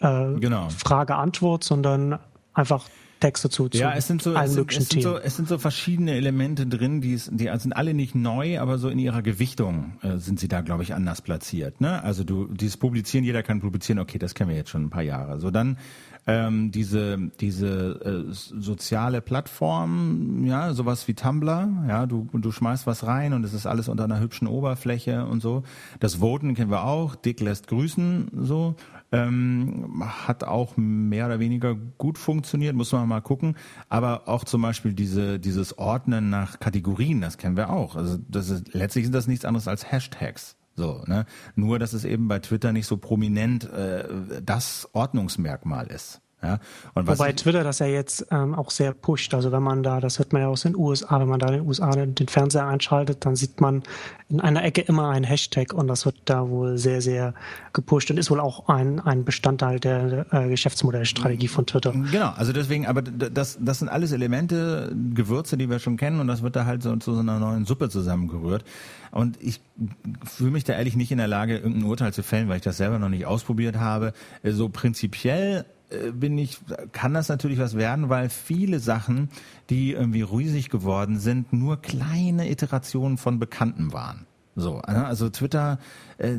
äh, 0.00 0.34
genau. 0.38 0.68
Frage-Antwort, 0.70 1.64
sondern 1.64 2.18
einfach 2.52 2.86
Texte 3.20 3.48
zu, 3.48 3.70
zu 3.70 3.78
ja, 3.78 3.94
es 3.94 4.06
sind 4.06 4.20
so, 4.20 4.34
es 4.34 4.52
sind, 4.52 4.70
es 4.76 4.88
sind 4.90 5.02
so, 5.02 5.16
es 5.16 5.36
sind 5.36 5.48
so 5.48 5.56
verschiedene 5.56 6.12
Elemente 6.12 6.66
drin, 6.66 7.00
die, 7.00 7.14
ist, 7.14 7.30
die 7.32 7.50
sind 7.56 7.74
alle 7.74 7.94
nicht 7.94 8.14
neu, 8.14 8.60
aber 8.60 8.76
so 8.76 8.90
in 8.90 8.98
ihrer 8.98 9.22
Gewichtung 9.22 9.94
äh, 10.02 10.18
sind 10.18 10.38
sie 10.38 10.48
da, 10.48 10.60
glaube 10.60 10.82
ich, 10.82 10.94
anders 10.94 11.22
platziert. 11.22 11.80
Ne? 11.80 12.02
Also 12.02 12.22
du, 12.22 12.48
dieses 12.48 12.76
Publizieren, 12.76 13.24
jeder 13.24 13.42
kann 13.42 13.60
publizieren, 13.60 13.98
okay, 13.98 14.18
das 14.18 14.34
kennen 14.34 14.50
wir 14.50 14.56
jetzt 14.56 14.68
schon 14.68 14.84
ein 14.84 14.90
paar 14.90 15.02
Jahre. 15.02 15.40
So 15.40 15.50
dann 15.50 15.78
ähm, 16.26 16.70
diese 16.70 17.18
diese 17.40 18.26
äh, 18.30 18.32
soziale 18.32 19.20
Plattform, 19.20 20.44
ja, 20.46 20.72
sowas 20.72 21.06
wie 21.06 21.14
Tumblr, 21.14 21.68
ja, 21.88 22.06
du 22.06 22.28
du 22.32 22.50
schmeißt 22.50 22.86
was 22.86 23.06
rein 23.06 23.34
und 23.34 23.44
es 23.44 23.52
ist 23.52 23.66
alles 23.66 23.88
unter 23.88 24.04
einer 24.04 24.20
hübschen 24.20 24.48
Oberfläche 24.48 25.26
und 25.26 25.40
so. 25.40 25.64
Das 26.00 26.20
Voten 26.20 26.54
kennen 26.54 26.70
wir 26.70 26.84
auch, 26.84 27.14
Dick 27.14 27.40
lässt 27.40 27.68
grüßen, 27.68 28.28
so 28.40 28.74
ähm, 29.14 30.02
hat 30.26 30.44
auch 30.44 30.76
mehr 30.76 31.26
oder 31.26 31.40
weniger 31.40 31.74
gut 31.74 32.18
funktioniert, 32.18 32.74
muss 32.74 32.92
man 32.92 33.08
mal 33.08 33.20
gucken. 33.20 33.56
Aber 33.88 34.28
auch 34.28 34.44
zum 34.44 34.62
Beispiel 34.62 34.92
diese 34.92 35.38
dieses 35.38 35.78
Ordnen 35.78 36.30
nach 36.30 36.60
Kategorien, 36.60 37.20
das 37.20 37.38
kennen 37.38 37.56
wir 37.56 37.70
auch. 37.70 37.96
Also 37.96 38.18
das 38.28 38.48
ist 38.50 38.74
letztlich 38.74 39.04
sind 39.04 39.14
das 39.14 39.26
nichts 39.26 39.44
anderes 39.44 39.68
als 39.68 39.90
Hashtags. 39.90 40.56
So, 40.76 41.04
ne? 41.06 41.24
Nur, 41.54 41.78
dass 41.78 41.92
es 41.92 42.04
eben 42.04 42.26
bei 42.26 42.40
Twitter 42.40 42.72
nicht 42.72 42.86
so 42.86 42.96
prominent 42.96 43.70
äh, 43.70 44.42
das 44.42 44.88
Ordnungsmerkmal 44.92 45.86
ist. 45.86 46.20
Ja? 46.44 46.58
Wobei 46.94 47.32
Twitter 47.32 47.64
das 47.64 47.78
ja 47.78 47.86
jetzt 47.86 48.26
ähm, 48.30 48.54
auch 48.54 48.70
sehr 48.70 48.92
pusht. 48.92 49.34
Also 49.34 49.52
wenn 49.52 49.62
man 49.62 49.82
da, 49.82 50.00
das 50.00 50.18
hört 50.18 50.32
man 50.32 50.42
ja 50.42 50.48
aus 50.48 50.62
den 50.62 50.76
USA, 50.76 51.20
wenn 51.20 51.28
man 51.28 51.40
da 51.40 51.48
in 51.48 51.54
den 51.54 51.66
USA 51.66 51.90
den 51.90 52.28
Fernseher 52.28 52.66
einschaltet, 52.66 53.24
dann 53.24 53.36
sieht 53.36 53.60
man 53.60 53.82
in 54.28 54.40
einer 54.40 54.64
Ecke 54.64 54.80
immer 54.82 55.10
ein 55.10 55.24
Hashtag 55.24 55.72
und 55.72 55.86
das 55.88 56.06
wird 56.06 56.16
da 56.24 56.48
wohl 56.48 56.78
sehr, 56.78 57.00
sehr 57.00 57.34
gepusht 57.72 58.10
und 58.10 58.18
ist 58.18 58.30
wohl 58.30 58.40
auch 58.40 58.68
ein, 58.68 59.00
ein 59.00 59.24
Bestandteil 59.24 59.80
der 59.80 60.26
äh, 60.32 60.48
Geschäftsmodellstrategie 60.48 61.48
von 61.48 61.66
Twitter. 61.66 61.92
Genau, 61.92 62.32
also 62.36 62.52
deswegen, 62.52 62.86
aber 62.86 63.02
das, 63.02 63.58
das 63.60 63.78
sind 63.78 63.88
alles 63.88 64.12
Elemente, 64.12 64.94
Gewürze, 65.14 65.56
die 65.56 65.68
wir 65.68 65.78
schon 65.78 65.96
kennen 65.96 66.20
und 66.20 66.26
das 66.26 66.42
wird 66.42 66.56
da 66.56 66.64
halt 66.64 66.82
so 66.82 66.94
zu 66.96 67.14
so 67.14 67.20
einer 67.20 67.38
neuen 67.38 67.64
Suppe 67.64 67.88
zusammengerührt. 67.88 68.64
Und 69.10 69.40
ich 69.40 69.60
fühle 70.24 70.50
mich 70.50 70.64
da 70.64 70.72
ehrlich 70.72 70.96
nicht 70.96 71.12
in 71.12 71.18
der 71.18 71.28
Lage, 71.28 71.56
irgendein 71.56 71.84
Urteil 71.84 72.12
zu 72.12 72.24
fällen, 72.24 72.48
weil 72.48 72.56
ich 72.56 72.62
das 72.62 72.78
selber 72.78 72.98
noch 72.98 73.08
nicht 73.08 73.26
ausprobiert 73.26 73.76
habe. 73.76 74.12
So 74.42 74.68
prinzipiell 74.68 75.64
bin 76.12 76.38
ich, 76.38 76.58
kann 76.92 77.14
das 77.14 77.28
natürlich 77.28 77.58
was 77.58 77.76
werden, 77.76 78.08
weil 78.08 78.28
viele 78.28 78.80
Sachen, 78.80 79.28
die 79.70 79.92
irgendwie 79.92 80.22
riesig 80.22 80.70
geworden 80.70 81.18
sind, 81.18 81.52
nur 81.52 81.80
kleine 81.80 82.50
Iterationen 82.50 83.18
von 83.18 83.38
Bekannten 83.38 83.92
waren. 83.92 84.26
So, 84.56 84.80
ne? 84.86 85.04
also 85.04 85.30
Twitter, 85.30 85.78
äh, 86.18 86.38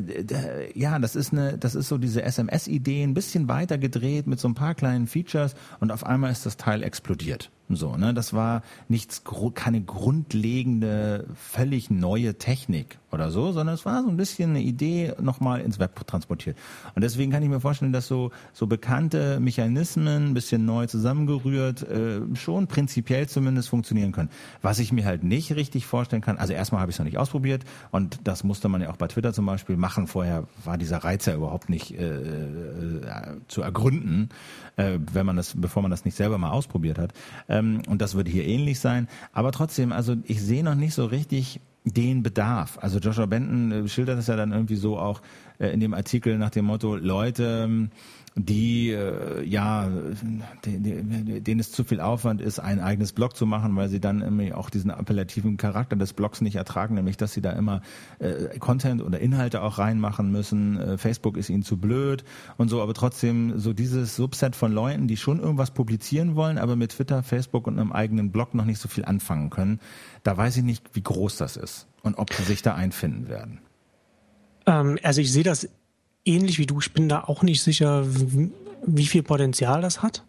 ja, 0.74 0.98
das 0.98 1.16
ist 1.16 1.32
eine, 1.32 1.58
das 1.58 1.74
ist 1.74 1.88
so 1.88 1.98
diese 1.98 2.22
SMS-Idee, 2.22 3.02
ein 3.02 3.12
bisschen 3.12 3.46
weiter 3.48 3.76
gedreht 3.76 4.26
mit 4.26 4.40
so 4.40 4.48
ein 4.48 4.54
paar 4.54 4.74
kleinen 4.74 5.06
Features 5.06 5.54
und 5.80 5.92
auf 5.92 6.04
einmal 6.06 6.32
ist 6.32 6.46
das 6.46 6.56
Teil 6.56 6.82
explodiert. 6.82 7.50
So, 7.68 7.96
ne, 7.96 8.14
das 8.14 8.32
war 8.32 8.62
nichts, 8.88 9.22
keine 9.54 9.82
grundlegende, 9.82 11.26
völlig 11.34 11.90
neue 11.90 12.36
Technik 12.38 12.98
oder 13.16 13.30
so, 13.30 13.52
sondern 13.52 13.74
es 13.74 13.84
war 13.84 14.02
so 14.02 14.08
ein 14.08 14.16
bisschen 14.16 14.50
eine 14.50 14.60
Idee 14.60 15.12
nochmal 15.20 15.60
ins 15.60 15.78
Web 15.78 16.06
transportiert. 16.06 16.56
Und 16.94 17.02
deswegen 17.02 17.32
kann 17.32 17.42
ich 17.42 17.48
mir 17.48 17.60
vorstellen, 17.60 17.92
dass 17.92 18.06
so, 18.06 18.30
so 18.52 18.66
bekannte 18.66 19.40
Mechanismen, 19.40 20.28
ein 20.28 20.34
bisschen 20.34 20.64
neu 20.64 20.86
zusammengerührt, 20.86 21.82
äh, 21.82 22.20
schon 22.34 22.66
prinzipiell 22.66 23.28
zumindest 23.28 23.68
funktionieren 23.68 24.12
können. 24.12 24.30
Was 24.62 24.78
ich 24.78 24.92
mir 24.92 25.04
halt 25.04 25.24
nicht 25.24 25.54
richtig 25.56 25.86
vorstellen 25.86 26.22
kann, 26.22 26.36
also 26.36 26.52
erstmal 26.52 26.80
habe 26.80 26.90
ich 26.90 26.96
es 26.96 26.98
noch 26.98 27.06
nicht 27.06 27.18
ausprobiert 27.18 27.64
und 27.90 28.20
das 28.24 28.44
musste 28.44 28.68
man 28.68 28.80
ja 28.82 28.90
auch 28.90 28.96
bei 28.96 29.08
Twitter 29.08 29.32
zum 29.32 29.46
Beispiel 29.46 29.76
machen. 29.76 30.06
Vorher 30.06 30.44
war 30.64 30.78
dieser 30.78 30.98
Reiz 30.98 31.26
ja 31.26 31.34
überhaupt 31.34 31.68
nicht 31.68 31.92
äh, 31.92 32.04
äh, 32.04 33.00
zu 33.48 33.62
ergründen, 33.62 34.28
äh, 34.76 34.98
wenn 35.12 35.26
man 35.26 35.36
das, 35.36 35.54
bevor 35.56 35.82
man 35.82 35.90
das 35.90 36.04
nicht 36.04 36.16
selber 36.16 36.38
mal 36.38 36.50
ausprobiert 36.50 36.98
hat. 36.98 37.12
Ähm, 37.48 37.82
und 37.88 38.02
das 38.02 38.14
wird 38.14 38.28
hier 38.28 38.44
ähnlich 38.44 38.78
sein. 38.78 39.08
Aber 39.32 39.52
trotzdem, 39.52 39.92
also 39.92 40.16
ich 40.24 40.42
sehe 40.42 40.62
noch 40.62 40.74
nicht 40.74 40.94
so 40.94 41.06
richtig 41.06 41.60
den 41.86 42.22
Bedarf. 42.22 42.78
Also 42.80 42.98
Joshua 42.98 43.26
Benton 43.26 43.72
äh, 43.72 43.88
schildert 43.88 44.18
es 44.18 44.26
ja 44.26 44.36
dann 44.36 44.52
irgendwie 44.52 44.76
so 44.76 44.98
auch 44.98 45.22
äh, 45.58 45.68
in 45.68 45.80
dem 45.80 45.94
Artikel 45.94 46.36
nach 46.36 46.50
dem 46.50 46.66
Motto, 46.66 46.96
Leute, 46.96 47.62
ähm, 47.64 47.90
die 48.38 48.90
äh, 48.90 49.42
ja, 49.44 49.88
denen 50.62 51.58
es 51.58 51.72
zu 51.72 51.84
viel 51.84 52.00
Aufwand 52.00 52.42
ist, 52.42 52.58
ein 52.58 52.80
eigenes 52.80 53.12
Blog 53.12 53.34
zu 53.34 53.46
machen, 53.46 53.74
weil 53.76 53.88
sie 53.88 53.98
dann 53.98 54.20
irgendwie 54.20 54.52
auch 54.52 54.68
diesen 54.68 54.90
appellativen 54.90 55.56
Charakter 55.56 55.96
des 55.96 56.12
Blogs 56.12 56.42
nicht 56.42 56.56
ertragen, 56.56 56.94
nämlich 56.94 57.16
dass 57.16 57.32
sie 57.32 57.40
da 57.40 57.52
immer 57.52 57.80
äh, 58.18 58.58
Content 58.58 59.02
oder 59.02 59.20
Inhalte 59.20 59.62
auch 59.62 59.78
reinmachen 59.78 60.30
müssen. 60.30 60.78
Äh, 60.78 60.98
Facebook 60.98 61.38
ist 61.38 61.48
ihnen 61.48 61.62
zu 61.62 61.78
blöd 61.78 62.24
und 62.58 62.68
so, 62.68 62.82
aber 62.82 62.92
trotzdem 62.92 63.58
so 63.58 63.72
dieses 63.72 64.16
Subset 64.16 64.54
von 64.54 64.70
Leuten, 64.70 65.08
die 65.08 65.16
schon 65.16 65.40
irgendwas 65.40 65.70
publizieren 65.70 66.34
wollen, 66.36 66.58
aber 66.58 66.76
mit 66.76 66.92
Twitter, 66.92 67.22
Facebook 67.22 67.66
und 67.66 67.78
einem 67.78 67.92
eigenen 67.92 68.32
Blog 68.32 68.54
noch 68.54 68.66
nicht 68.66 68.80
so 68.80 68.88
viel 68.88 69.06
anfangen 69.06 69.48
können. 69.48 69.80
Da 70.24 70.36
weiß 70.36 70.58
ich 70.58 70.62
nicht, 70.62 70.84
wie 70.92 71.02
groß 71.02 71.38
das 71.38 71.56
ist 71.56 71.86
und 72.02 72.18
ob 72.18 72.34
sie 72.34 72.42
sich 72.42 72.60
da 72.60 72.74
einfinden 72.74 73.28
werden. 73.28 73.60
Ähm, 74.66 74.98
also 75.02 75.22
ich 75.22 75.32
sehe 75.32 75.44
das 75.44 75.68
ähnlich 76.26 76.58
wie 76.58 76.66
du, 76.66 76.80
ich 76.80 76.92
bin 76.92 77.08
da 77.08 77.24
auch 77.24 77.42
nicht 77.42 77.62
sicher, 77.62 78.04
wie 78.86 79.06
viel 79.06 79.22
Potenzial 79.22 79.80
das 79.80 80.02
hat. 80.02 80.24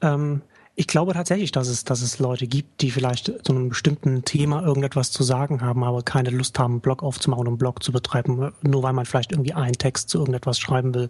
Ähm, 0.00 0.42
Ich 0.78 0.86
glaube 0.86 1.14
tatsächlich, 1.14 1.52
dass 1.52 1.68
es, 1.68 1.84
dass 1.84 2.02
es 2.02 2.18
Leute 2.18 2.46
gibt, 2.46 2.82
die 2.82 2.90
vielleicht 2.90 3.32
zu 3.46 3.52
einem 3.52 3.70
bestimmten 3.70 4.26
Thema 4.26 4.62
irgendetwas 4.62 5.10
zu 5.10 5.22
sagen 5.22 5.62
haben, 5.62 5.82
aber 5.82 6.02
keine 6.02 6.28
Lust 6.28 6.58
haben, 6.58 6.74
einen 6.74 6.80
Blog 6.80 7.02
aufzumachen 7.02 7.40
und 7.40 7.48
einen 7.48 7.56
Blog 7.56 7.82
zu 7.82 7.92
betreiben, 7.92 8.52
nur 8.60 8.82
weil 8.82 8.92
man 8.92 9.06
vielleicht 9.06 9.32
irgendwie 9.32 9.54
einen 9.54 9.72
Text 9.72 10.10
zu 10.10 10.18
irgendetwas 10.18 10.58
schreiben 10.58 10.94
will. 10.94 11.08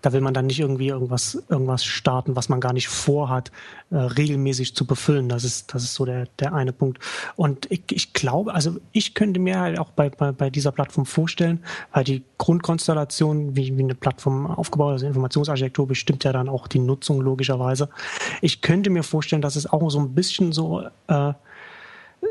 Da 0.00 0.14
will 0.14 0.22
man 0.22 0.32
dann 0.32 0.46
nicht 0.46 0.60
irgendwie 0.60 0.88
irgendwas, 0.88 1.42
irgendwas 1.50 1.84
starten, 1.84 2.36
was 2.36 2.48
man 2.48 2.58
gar 2.58 2.72
nicht 2.72 2.88
vorhat, 2.88 3.52
äh, 3.90 3.96
regelmäßig 3.96 4.74
zu 4.74 4.86
befüllen. 4.86 5.28
Das 5.28 5.44
ist, 5.44 5.74
das 5.74 5.84
ist 5.84 5.92
so 5.92 6.06
der, 6.06 6.26
der 6.38 6.54
eine 6.54 6.72
Punkt. 6.72 6.98
Und 7.36 7.70
ich, 7.70 7.82
ich 7.90 8.14
glaube, 8.14 8.54
also 8.54 8.76
ich 8.92 9.12
könnte 9.12 9.40
mir 9.40 9.60
halt 9.60 9.78
auch 9.78 9.90
bei, 9.90 10.08
bei, 10.08 10.32
bei 10.32 10.48
dieser 10.48 10.72
Plattform 10.72 11.04
vorstellen, 11.04 11.62
weil 11.92 12.04
die 12.04 12.24
Grundkonstellation, 12.38 13.56
wie, 13.56 13.76
wie 13.76 13.82
eine 13.82 13.94
Plattform 13.94 14.46
aufgebaut 14.46 14.92
ist, 14.92 15.02
also 15.02 15.06
Informationsarchitektur 15.08 15.86
bestimmt 15.86 16.24
ja 16.24 16.32
dann 16.32 16.48
auch 16.48 16.66
die 16.66 16.78
Nutzung 16.78 17.20
logischerweise. 17.20 17.90
Ich 18.40 18.62
könnte 18.62 18.88
mir 18.88 19.01
vorstellen, 19.02 19.42
dass 19.42 19.56
es 19.56 19.66
auch 19.66 19.90
so 19.90 20.00
ein 20.00 20.14
bisschen 20.14 20.52
so 20.52 20.82
äh, 21.08 21.32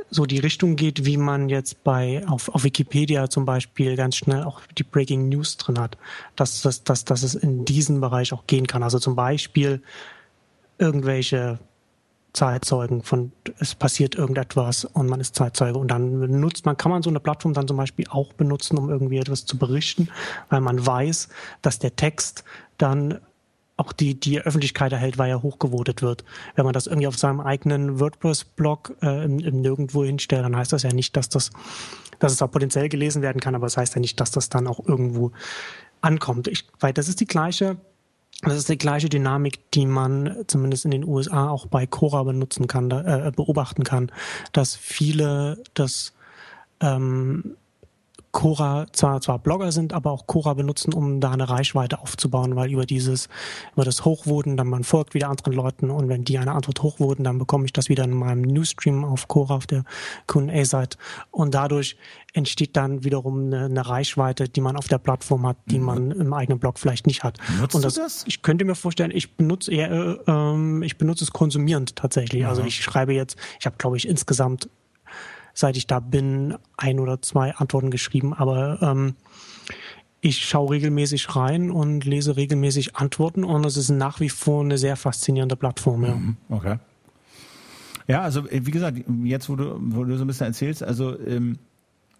so 0.10 0.26
die 0.26 0.40
Richtung 0.40 0.76
geht, 0.76 1.06
wie 1.06 1.18
man 1.18 1.50
jetzt 1.50 1.84
bei 1.84 2.24
auf, 2.28 2.50
auf 2.50 2.64
Wikipedia 2.64 3.30
zum 3.30 3.46
Beispiel 3.46 3.96
ganz 3.96 4.16
schnell 4.16 4.44
auch 4.44 4.62
die 4.78 4.84
Breaking 4.84 5.30
News 5.30 5.58
drin 5.58 5.80
hat, 5.80 5.98
dass, 6.36 6.62
dass, 6.62 6.84
dass, 6.84 7.06
dass 7.06 7.24
es 7.24 7.36
in 7.36 7.66
diesen 7.66 8.00
Bereich 8.00 8.34
auch 8.34 8.48
gehen 8.48 8.68
kann. 8.68 8.84
Also 8.84 9.00
zum 9.00 9.16
Beispiel 9.16 9.82
irgendwelche 10.78 11.60
Zeitzeugen 12.34 13.04
von 13.04 13.34
es 13.60 13.76
passiert 13.76 14.16
irgendetwas 14.16 14.86
und 14.86 15.08
man 15.08 15.20
ist 15.20 15.36
Zeitzeuge 15.36 15.78
und 15.78 15.90
dann 15.90 16.40
nutzt 16.40 16.66
man 16.66 16.78
kann 16.78 16.92
man 16.92 17.04
so 17.04 17.10
eine 17.10 17.20
Plattform 17.20 17.54
dann 17.54 17.68
zum 17.68 17.76
Beispiel 17.76 18.06
auch 18.10 18.32
benutzen, 18.34 18.78
um 18.78 18.90
irgendwie 18.90 19.18
etwas 19.18 19.46
zu 19.46 19.58
berichten, 19.58 20.08
weil 20.50 20.62
man 20.62 20.86
weiß, 20.86 21.28
dass 21.62 21.80
der 21.80 21.98
Text 21.98 22.46
dann 22.78 23.20
auch 23.82 23.92
die, 23.94 24.20
die 24.20 24.40
Öffentlichkeit 24.40 24.92
erhält, 24.92 25.18
weil 25.18 25.30
er 25.30 25.42
hochgevotet 25.42 26.02
wird. 26.02 26.24
Wenn 26.56 26.66
man 26.66 26.74
das 26.74 26.88
irgendwie 26.88 27.08
auf 27.08 27.18
seinem 27.18 27.42
eigenen 27.42 28.00
WordPress-Blog 28.00 28.98
äh, 29.02 29.28
Nirgendwo 29.28 30.04
hinstellt, 30.04 30.46
dann 30.46 30.56
heißt 30.56 30.72
das 30.72 30.84
ja 30.84 30.94
nicht, 30.94 31.18
dass 31.18 31.30
das, 31.30 31.52
dass 32.20 32.32
es 32.32 32.42
auch 32.42 32.52
potenziell 32.52 32.90
gelesen 32.90 33.22
werden 33.22 33.42
kann, 33.42 33.56
aber 33.56 33.68
es 33.68 33.74
das 33.74 33.82
heißt 33.82 33.96
ja 33.96 34.02
nicht, 34.02 34.20
dass 34.20 34.32
das 34.32 34.50
dann 34.50 34.68
auch 34.68 34.88
irgendwo 34.88 35.32
ankommt. 36.02 36.48
Ich, 36.48 36.68
weil 36.80 36.94
das 36.94 37.10
ist 37.10 37.20
die 37.20 37.28
gleiche, 37.28 37.78
das 38.44 38.56
ist 38.56 38.70
die 38.70 38.78
gleiche 38.78 39.10
Dynamik, 39.10 39.72
die 39.72 39.86
man 39.86 40.44
zumindest 40.48 40.86
in 40.86 40.92
den 40.92 41.04
USA 41.04 41.50
auch 41.50 41.66
bei 41.66 41.86
Cora 41.88 42.24
benutzen 42.24 42.68
kann, 42.68 42.92
äh, 42.92 43.32
beobachten 43.36 43.84
kann, 43.84 44.12
dass 44.52 44.76
viele 44.76 45.64
das 45.74 46.14
ähm, 46.80 47.56
Cora 48.32 48.88
zwar, 48.94 49.20
zwar 49.22 49.40
Blogger 49.40 49.72
sind, 49.72 49.94
aber 49.94 50.12
auch 50.12 50.26
Cora 50.26 50.54
benutzen, 50.54 50.94
um 50.94 51.20
da 51.20 51.32
eine 51.32 51.50
Reichweite 51.50 52.00
aufzubauen, 52.00 52.56
weil 52.56 52.72
über 52.72 52.86
dieses, 52.86 53.28
über 53.74 53.84
das 53.84 54.06
Hochvoten, 54.06 54.58
dann 54.58 54.68
man 54.68 54.84
folgt 54.84 55.14
wieder 55.14 55.30
anderen 55.30 55.54
Leuten 55.54 55.90
und 55.90 56.08
wenn 56.08 56.24
die 56.24 56.38
eine 56.38 56.54
Antwort 56.54 56.82
hochvoten, 56.82 57.24
dann 57.24 57.38
bekomme 57.38 57.66
ich 57.66 57.74
das 57.74 57.90
wieder 57.90 58.06
in 58.06 58.14
meinem 58.14 58.42
Newsstream 58.42 59.04
auf 59.04 59.28
Cora 59.28 59.56
auf 59.56 59.68
der 59.68 59.84
Q&A-Seite 60.28 60.98
und 61.32 61.54
dadurch 61.54 61.98
entsteht 62.34 62.78
dann 62.78 63.04
wiederum 63.04 63.48
eine, 63.48 63.66
eine, 63.66 63.86
Reichweite, 63.86 64.48
die 64.48 64.62
man 64.62 64.78
auf 64.78 64.88
der 64.88 65.00
Plattform 65.00 65.46
hat, 65.46 65.58
die 65.66 65.80
mhm. 65.80 65.86
man 65.86 66.12
im 66.12 66.34
eigenen 66.34 66.60
Blog 66.60 66.80
vielleicht 66.80 67.08
nicht 67.08 67.24
hat. 67.24 67.38
Nutzt 67.60 67.76
und 67.76 67.84
das, 67.84 67.96
du 67.96 68.02
das? 68.02 68.24
Ich 68.28 68.42
könnte 68.42 68.64
mir 68.64 68.76
vorstellen, 68.76 69.12
ich 69.14 69.36
benutze 69.36 69.72
eher, 69.72 69.92
äh, 69.92 70.18
ähm, 70.28 70.84
ich 70.84 70.98
benutze 70.98 71.26
es 71.26 71.32
konsumierend 71.32 71.96
tatsächlich. 71.96 72.44
Ja. 72.44 72.50
Also 72.50 72.64
ich 72.64 72.82
schreibe 72.82 73.14
jetzt, 73.14 73.38
ich 73.60 73.66
habe 73.66 73.76
glaube 73.78 73.98
ich 73.98 74.08
insgesamt 74.08 74.70
seit 75.54 75.78
ich 75.78 75.88
da 75.88 76.00
bin, 76.00 76.56
ein 76.78 77.00
oder 77.00 77.22
zwei 77.22 77.56
Antworten 77.56 77.92
geschrieben, 77.92 78.34
aber 78.34 78.82
ähm, 78.82 79.16
ich 80.22 80.46
schaue 80.46 80.72
regelmäßig 80.72 81.36
rein 81.36 81.72
und 81.72 82.06
lese 82.06 82.38
regelmäßig 82.38 82.96
Antworten 82.96 83.44
und 83.44 83.66
es 83.66 83.76
ist 83.76 83.90
nach 83.90 84.20
wie 84.20 84.30
vor 84.30 84.64
eine 84.64 84.78
sehr 84.78 84.96
faszinierende 84.96 85.56
Plattform. 85.56 86.04
Ja. 86.04 86.16
Mhm, 86.16 86.38
okay. 86.50 86.78
Ja, 88.08 88.22
also 88.22 88.44
wie 88.50 88.72
gesagt, 88.72 89.04
jetzt 89.24 89.50
wo 89.50 89.56
du, 89.56 89.78
wo 89.80 90.04
du 90.04 90.18
so 90.18 90.24
ein 90.24 90.28
bisschen 90.28 90.48
erzählst, 90.48 90.84
also 90.84 91.20
ähm, 91.20 91.58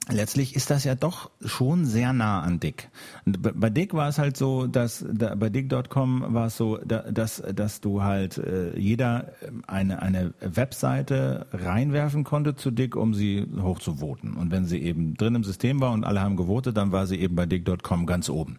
letztlich 0.10 0.56
ist 0.56 0.70
das 0.70 0.84
ja 0.84 0.96
doch 0.96 1.30
schon 1.46 1.86
sehr 1.86 2.14
nah 2.14 2.42
an 2.42 2.60
Dick. 2.60 2.90
Bei 3.26 3.70
Dick 3.70 3.94
war 3.94 4.10
es 4.10 4.18
halt 4.18 4.36
so, 4.36 4.68
dass 4.68 5.06
da, 5.12 5.36
bei 5.36 5.50
Dick.com 5.50 6.34
war 6.34 6.48
es 6.48 6.58
so, 6.58 6.78
dass, 6.78 7.44
dass 7.54 7.82
du 7.82 8.02
halt 8.02 8.38
äh, 8.38 8.78
jeder 8.78 9.34
ähm, 9.48 9.64
eine, 9.68 10.02
eine 10.02 10.34
Webseite 10.40 11.46
reinwerfen 11.52 12.24
konnte 12.24 12.56
zu 12.56 12.72
Dick, 12.72 12.96
um 12.96 13.14
sie 13.14 13.48
hochzuvoten. 13.62 14.34
Und 14.34 14.52
wenn 14.52 14.66
sie 14.66 14.82
eben 14.82 15.16
drin 15.16 15.36
im 15.36 15.44
System 15.44 15.80
war 15.82 15.92
und 15.92 16.04
alle 16.04 16.22
haben 16.22 16.36
gewotet, 16.36 16.78
dann 16.78 16.92
war 16.92 17.06
sie 17.06 17.18
eben 17.18 17.36
bei 17.36 17.46
Dick.com 17.46 18.06
ganz 18.06 18.30
oben. 18.30 18.58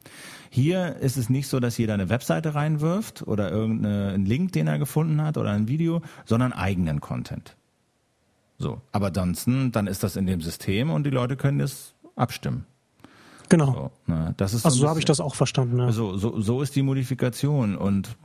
Hier 0.51 0.97
ist 0.97 1.17
es 1.17 1.31
nicht 1.31 1.49
so, 1.49 1.61
dass 1.61 1.79
jeder 1.79 1.95
eine 1.95 2.09
Webseite 2.09 2.55
reinwirft 2.55 3.27
oder 3.27 3.51
irgendeinen 3.51 4.27
Link, 4.27 4.53
den 4.53 4.67
er 4.67 4.79
gefunden 4.79 5.23
hat 5.23 5.39
oder 5.39 5.51
ein 5.51 5.67
Video, 5.67 6.03
sondern 6.25 6.53
eigenen 6.53 7.01
Content. 7.01 7.57
So. 8.59 8.81
Aber 8.93 9.07
ansonsten, 9.07 9.73
dann 9.73 9.87
ist 9.87 10.03
das 10.03 10.17
in 10.17 10.27
dem 10.27 10.41
System 10.41 10.91
und 10.91 11.05
die 11.05 11.11
Leute 11.11 11.37
können 11.37 11.61
es 11.61 11.95
abstimmen. 12.17 12.67
Genau. 13.49 13.73
So, 14.07 14.13
ne, 14.13 14.35
das 14.37 14.55
ist 14.55 14.65
also 14.65 14.79
so, 14.79 14.89
habe 14.89 14.99
ich 14.99 15.05
das 15.05 15.21
auch 15.21 15.35
verstanden. 15.35 15.79
Ja. 15.79 15.93
So, 15.93 16.17
so, 16.17 16.41
so 16.41 16.63
ist 16.63 16.75
die 16.75 16.83
Modifikation 16.83 17.77
und 17.77 18.17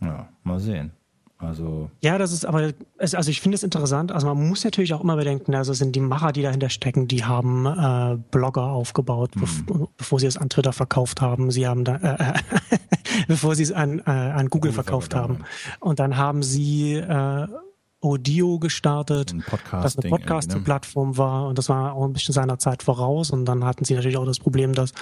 ja, 0.00 0.28
mal 0.42 0.58
sehen. 0.58 0.92
Also 1.38 1.90
ja, 2.00 2.16
das 2.16 2.32
ist 2.32 2.46
aber, 2.46 2.72
also 2.98 3.30
ich 3.30 3.40
finde 3.40 3.56
es 3.56 3.62
interessant. 3.62 4.12
Also 4.12 4.26
man 4.26 4.48
muss 4.48 4.64
natürlich 4.64 4.94
auch 4.94 5.02
immer 5.02 5.16
bedenken, 5.16 5.54
also 5.54 5.72
sind 5.72 5.94
die 5.94 6.00
Macher, 6.00 6.32
die 6.32 6.42
dahinter 6.42 6.68
stecken, 6.68 7.06
die 7.06 7.24
haben 7.24 7.66
äh, 7.66 8.16
Blogger 8.30 8.64
aufgebaut, 8.64 9.36
mhm. 9.36 9.88
bevor 9.96 10.20
sie 10.20 10.26
es 10.26 10.36
an 10.36 10.48
Twitter 10.48 10.72
verkauft 10.72 11.20
haben. 11.20 11.50
Sie 11.50 11.66
haben 11.66 11.84
da, 11.84 11.96
äh, 11.96 12.30
äh 12.30 12.78
bevor 13.28 13.54
sie 13.54 13.64
es 13.64 13.72
an, 13.72 14.00
äh, 14.00 14.10
an 14.10 14.48
Google, 14.48 14.70
Google 14.70 14.72
verkauft 14.72 15.14
haben. 15.14 15.38
Und 15.80 15.98
dann 15.98 16.16
haben 16.16 16.42
sie 16.42 16.94
äh, 16.94 17.46
Audio 18.04 18.58
gestartet, 18.58 19.32
ein 19.32 19.44
das 19.70 19.98
eine 19.98 20.10
Podcast-Plattform 20.10 21.10
ne? 21.10 21.18
war 21.18 21.46
und 21.48 21.58
das 21.58 21.68
war 21.68 21.94
auch 21.94 22.04
ein 22.04 22.12
bisschen 22.12 22.34
seiner 22.34 22.58
Zeit 22.58 22.82
voraus 22.82 23.30
und 23.30 23.46
dann 23.46 23.64
hatten 23.64 23.84
sie 23.84 23.94
natürlich 23.94 24.18
auch 24.18 24.26
das 24.26 24.38
Problem, 24.38 24.74
dass 24.74 24.92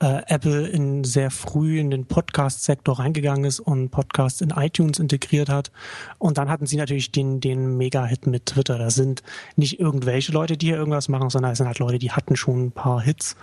äh, 0.00 0.22
Apple 0.26 0.66
in 0.68 1.04
sehr 1.04 1.30
früh 1.30 1.78
in 1.78 1.90
den 1.90 2.06
Podcast-Sektor 2.06 2.98
reingegangen 2.98 3.44
ist 3.44 3.60
und 3.60 3.90
Podcasts 3.90 4.40
in 4.40 4.50
iTunes 4.50 4.98
integriert 4.98 5.48
hat. 5.48 5.70
Und 6.18 6.38
dann 6.38 6.48
hatten 6.48 6.66
sie 6.66 6.76
natürlich 6.76 7.12
den, 7.12 7.40
den 7.40 7.76
Mega-Hit 7.76 8.26
mit 8.26 8.46
Twitter. 8.46 8.78
Da 8.78 8.90
sind 8.90 9.22
nicht 9.56 9.80
irgendwelche 9.80 10.32
Leute, 10.32 10.56
die 10.56 10.66
hier 10.66 10.76
irgendwas 10.76 11.08
machen, 11.08 11.30
sondern 11.30 11.52
es 11.52 11.58
sind 11.58 11.66
halt 11.66 11.78
Leute, 11.78 11.98
die 11.98 12.12
hatten 12.12 12.36
schon 12.36 12.66
ein 12.66 12.72
paar 12.72 13.00
Hits. 13.00 13.36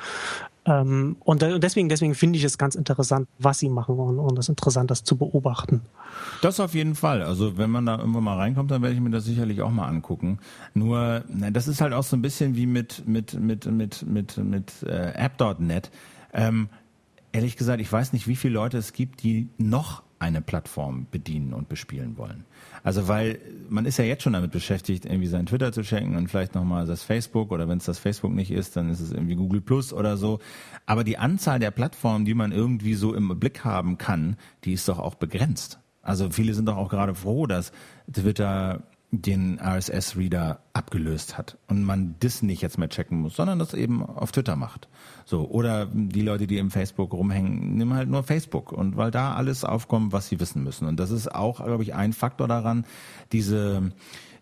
Ähm, 0.63 1.15
und, 1.21 1.41
deswegen, 1.41 1.89
deswegen 1.89 2.13
finde 2.13 2.38
ich 2.38 2.43
es 2.43 2.58
ganz 2.58 2.76
interessant, 2.76 3.28
was 3.39 3.60
sie 3.60 3.69
machen 3.69 3.97
und, 3.97 4.19
und 4.19 4.38
ist 4.38 4.50
interessant, 4.50 4.91
das 4.91 5.04
zu 5.04 5.17
beobachten. 5.17 5.82
Das 6.41 6.60
auf 6.60 6.76
jeden 6.76 6.93
Fall. 6.93 7.24
Also 7.24 7.58
wenn 7.58 7.71
man 7.71 7.86
da 7.88 7.97
irgendwann 7.97 8.24
mal 8.24 8.38
reinkommt, 8.38 8.69
dann 8.69 8.82
werde 8.84 8.93
ich 8.93 9.02
mir 9.02 9.10
das 9.10 9.26
sicherlich 9.26 9.62
auch 9.62 9.71
mal 9.71 9.88
angucken. 9.88 10.39
Nur, 10.76 11.24
das 11.52 11.67
ist 11.67 11.82
halt 11.82 11.93
auch 11.93 12.04
so 12.04 12.15
ein 12.15 12.21
bisschen 12.21 12.56
wie 12.56 12.67
mit 12.67 13.08
mit 13.08 13.34
mit 13.34 13.65
mit 13.65 14.06
mit 14.06 14.38
mit 14.38 14.84
äh, 14.84 15.13
App.net. 15.13 15.89
Ähm, 16.34 16.69
ehrlich 17.32 17.58
gesagt, 17.58 17.82
ich 17.82 17.91
weiß 17.91 18.13
nicht, 18.13 18.28
wie 18.28 18.36
viele 18.36 18.54
Leute 18.54 18.78
es 18.78 18.93
gibt, 18.93 19.24
die 19.24 19.50
noch 19.58 20.04
eine 20.22 20.42
Plattform 20.42 21.08
bedienen 21.10 21.52
und 21.54 21.68
bespielen 21.68 22.16
wollen. 22.16 22.46
Also 22.84 23.08
weil 23.08 23.40
man 23.70 23.86
ist 23.86 23.98
ja 23.98 24.06
jetzt 24.06 24.22
schon 24.22 24.34
damit 24.34 24.52
beschäftigt, 24.52 25.06
irgendwie 25.06 25.28
seinen 25.28 25.48
Twitter 25.48 25.72
zu 25.72 25.82
checken 25.82 26.16
und 26.16 26.28
vielleicht 26.28 26.54
nochmal 26.54 26.86
das 26.86 27.04
Facebook 27.04 27.52
oder 27.52 27.68
wenn 27.68 27.80
es 27.80 27.86
das 27.86 27.98
Facebook 27.98 28.32
nicht 28.32 28.52
ist, 28.52 28.76
dann 28.76 28.90
ist 28.90 29.00
es 29.00 29.12
irgendwie 29.12 29.36
Google 29.36 29.62
Plus 29.62 29.92
oder 29.92 30.18
so. 30.18 30.40
Aber 30.86 31.04
die 31.04 31.18
Anzahl 31.18 31.58
der 31.58 31.72
Plattformen, 31.72 32.24
die 32.26 32.36
man 32.36 32.52
irgendwie 32.52 32.94
so 32.94 33.16
im 33.16 33.40
Blick 33.40 33.66
haben 33.66 33.98
kann, 33.98 34.38
die 34.64 34.74
ist 34.74 34.88
doch 34.88 35.00
auch 35.00 35.16
begrenzt. 35.16 35.80
Also 36.04 36.30
viele 36.30 36.54
sind 36.54 36.68
doch 36.68 36.78
auch 36.78 36.90
gerade 36.90 37.16
froh, 37.16 37.48
dass 37.48 37.72
Twitter 38.12 38.84
den 39.13 39.60
RSS-Reader 39.60 40.62
abgelöst 40.71 41.38
hat 41.38 41.58
und 41.67 41.84
man 41.84 42.15
das 42.21 42.41
nicht 42.41 42.62
jetzt 42.62 42.78
mehr 42.78 42.88
checken 42.88 43.19
muss, 43.19 43.36
sondern 43.36 43.60
das 43.60 43.74
eben 43.74 44.06
auf 44.06 44.32
Twitter 44.32 44.56
macht. 44.56 44.88
So 45.26 45.50
oder 45.50 45.86
die 45.86 46.21
Leute, 46.21 46.47
die 46.47 46.58
im 46.58 46.71
Facebook 46.71 47.12
rumhängen, 47.12 47.76
nehmen 47.76 47.93
halt 47.93 48.10
nur 48.10 48.24
Facebook 48.24 48.71
und 48.71 48.95
weil 48.95 49.12
da 49.12 49.34
alles 49.34 49.65
aufkommt, 49.65 50.13
was 50.13 50.30
sie 50.30 50.39
wissen 50.39 50.63
müssen. 50.63 50.88
Und 50.88 50.97
das 50.97 51.12
ist 51.12 51.34
auch, 51.36 51.63
glaube 51.63 51.84
ich, 51.84 51.93
ein 51.93 52.13
Faktor 52.13 52.47
daran, 52.47 52.86
diese 53.34 53.91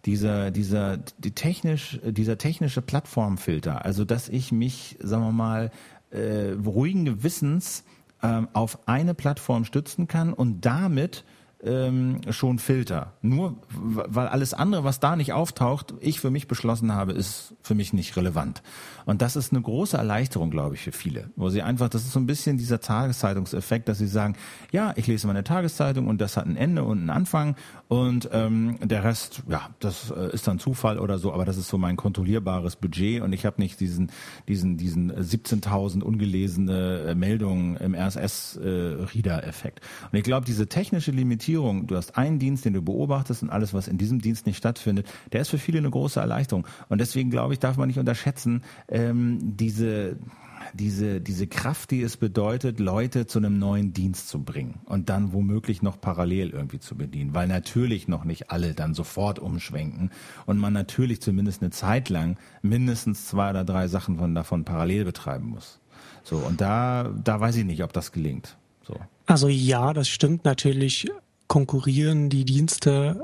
dieser 0.05 0.51
dieser 0.51 0.97
die 0.97 1.31
technisch 1.31 1.99
dieser 2.05 2.37
technische 2.37 2.83
Plattformfilter, 2.83 3.83
also 3.83 4.05
dass 4.05 4.29
ich 4.29 4.51
mich, 4.51 4.97
sagen 5.01 5.23
wir 5.23 5.31
mal, 5.31 5.71
äh, 6.11 6.51
ruhigen 6.63 7.05
Gewissens 7.05 7.83
äh, 8.21 8.43
auf 8.53 8.87
eine 8.87 9.15
Plattform 9.15 9.65
stützen 9.65 10.07
kann 10.07 10.31
und 10.31 10.63
damit 10.65 11.25
ähm, 11.63 12.21
schon 12.29 12.59
Filter. 12.59 13.13
Nur 13.21 13.57
weil 13.69 14.27
alles 14.27 14.53
andere, 14.53 14.83
was 14.83 14.99
da 14.99 15.15
nicht 15.15 15.33
auftaucht, 15.33 15.93
ich 15.99 16.19
für 16.19 16.31
mich 16.31 16.47
beschlossen 16.47 16.93
habe, 16.93 17.11
ist 17.11 17.55
für 17.61 17.75
mich 17.75 17.91
nicht 17.93 18.15
relevant. 18.15 18.61
Und 19.05 19.21
das 19.21 19.35
ist 19.35 19.51
eine 19.51 19.61
große 19.61 19.97
Erleichterung, 19.97 20.51
glaube 20.51 20.75
ich, 20.75 20.81
für 20.81 20.91
viele. 20.91 21.31
Wo 21.35 21.49
sie 21.49 21.61
einfach, 21.61 21.89
das 21.89 22.03
ist 22.03 22.13
so 22.13 22.19
ein 22.19 22.27
bisschen 22.27 22.57
dieser 22.57 22.79
Tageszeitungseffekt, 22.79 23.89
dass 23.89 23.97
sie 23.97 24.07
sagen, 24.07 24.35
ja, 24.71 24.93
ich 24.95 25.07
lese 25.07 25.27
meine 25.27 25.43
Tageszeitung 25.43 26.07
und 26.07 26.21
das 26.21 26.37
hat 26.37 26.45
ein 26.45 26.55
Ende 26.55 26.83
und 26.83 26.99
einen 26.99 27.09
Anfang 27.09 27.55
und 27.87 28.29
ähm, 28.31 28.77
der 28.81 29.03
Rest, 29.03 29.43
ja, 29.49 29.69
das 29.79 30.11
äh, 30.11 30.33
ist 30.33 30.47
dann 30.47 30.59
Zufall 30.59 30.99
oder 30.99 31.17
so, 31.17 31.33
aber 31.33 31.43
das 31.43 31.57
ist 31.57 31.67
so 31.69 31.77
mein 31.77 31.95
kontrollierbares 31.95 32.75
Budget 32.75 33.21
und 33.21 33.33
ich 33.33 33.45
habe 33.45 33.61
nicht 33.61 33.79
diesen, 33.79 34.11
diesen, 34.47 34.77
diesen 34.77 35.11
17.000 35.11 36.03
ungelesene 36.03 37.07
äh, 37.09 37.15
Meldungen 37.15 37.77
im 37.77 37.95
RSS-Reader-Effekt. 37.95 39.79
Äh, 39.79 40.05
und 40.11 40.17
ich 40.17 40.23
glaube, 40.23 40.45
diese 40.45 40.67
technische 40.67 41.11
Limitierung 41.11 41.48
Segmentierung, 41.49 41.87
du 41.87 41.95
hast 41.95 42.15
einen 42.15 42.37
Dienst, 42.37 42.65
den 42.65 42.73
du 42.73 42.81
beobachtest 42.81 43.41
und 43.41 43.49
alles, 43.49 43.73
was 43.73 43.87
in 43.87 43.97
diesem 43.97 44.21
Dienst 44.21 44.45
nicht 44.45 44.57
stattfindet, 44.57 45.07
der 45.31 45.41
ist 45.41 45.49
für 45.49 45.57
viele 45.57 45.79
eine 45.79 45.89
große 45.89 46.19
Erleichterung. 46.19 46.67
Und 46.89 47.01
deswegen 47.01 47.31
glaube 47.31 47.53
ich, 47.53 47.59
darf 47.59 47.75
man 47.77 47.87
nicht 47.87 47.97
unterschätzen, 47.97 48.63
ähm, 48.87 49.39
diese 49.41 50.17
diese, 50.73 51.21
diese 51.21 51.47
Kraft, 51.47 51.89
die 51.89 52.03
es 52.03 52.17
bedeutet, 52.17 52.79
Leute 52.79 53.25
zu 53.25 53.39
einem 53.39 53.57
neuen 53.57 53.93
Dienst 53.93 54.27
zu 54.27 54.43
bringen 54.43 54.81
und 54.85 55.09
dann 55.09 55.31
womöglich 55.33 55.81
noch 55.81 55.99
parallel 55.99 56.49
irgendwie 56.49 56.79
zu 56.79 56.95
bedienen, 56.95 57.33
weil 57.33 57.47
natürlich 57.47 58.07
noch 58.07 58.25
nicht 58.25 58.51
alle 58.51 58.75
dann 58.75 58.93
sofort 58.93 59.39
umschwenken 59.39 60.11
und 60.45 60.59
man 60.59 60.73
natürlich 60.73 61.21
zumindest 61.21 61.63
eine 61.63 61.71
Zeit 61.71 62.09
lang 62.09 62.37
mindestens 62.61 63.25
zwei 63.25 63.49
oder 63.49 63.63
drei 63.63 63.87
Sachen 63.87 64.17
von 64.17 64.35
davon 64.35 64.65
parallel 64.65 65.05
betreiben 65.05 65.49
muss. 65.49 65.79
So, 66.23 66.35
und 66.35 66.61
da, 66.61 67.09
da 67.23 67.39
weiß 67.39 67.55
ich 67.55 67.65
nicht, 67.65 67.81
ob 67.81 67.93
das 67.93 68.11
gelingt. 68.11 68.57
So. 68.85 68.99
Also 69.25 69.47
ja, 69.47 69.93
das 69.93 70.09
stimmt 70.09 70.43
natürlich. 70.43 71.07
Konkurrieren 71.49 72.29
die 72.29 72.45
Dienste 72.45 73.21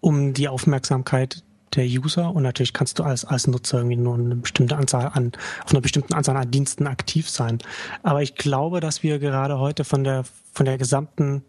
um 0.00 0.34
die 0.34 0.48
Aufmerksamkeit 0.48 1.42
der 1.74 1.84
User 1.84 2.34
und 2.34 2.42
natürlich 2.42 2.72
kannst 2.72 2.98
du 2.98 3.04
als, 3.04 3.24
als 3.24 3.46
Nutzer 3.46 3.78
irgendwie 3.78 3.96
nur 3.96 4.14
eine 4.14 4.34
bestimmte 4.36 4.76
Anzahl 4.76 5.10
an, 5.14 5.32
auf 5.64 5.70
einer 5.70 5.80
bestimmten 5.80 6.12
Anzahl 6.12 6.36
an 6.36 6.50
Diensten 6.50 6.86
aktiv 6.86 7.30
sein. 7.30 7.58
Aber 8.02 8.20
ich 8.20 8.34
glaube, 8.34 8.80
dass 8.80 9.02
wir 9.02 9.18
gerade 9.18 9.58
heute 9.58 9.84
von 9.84 10.04
der, 10.04 10.24
von 10.52 10.66
der 10.66 10.76
gesamten 10.76 11.44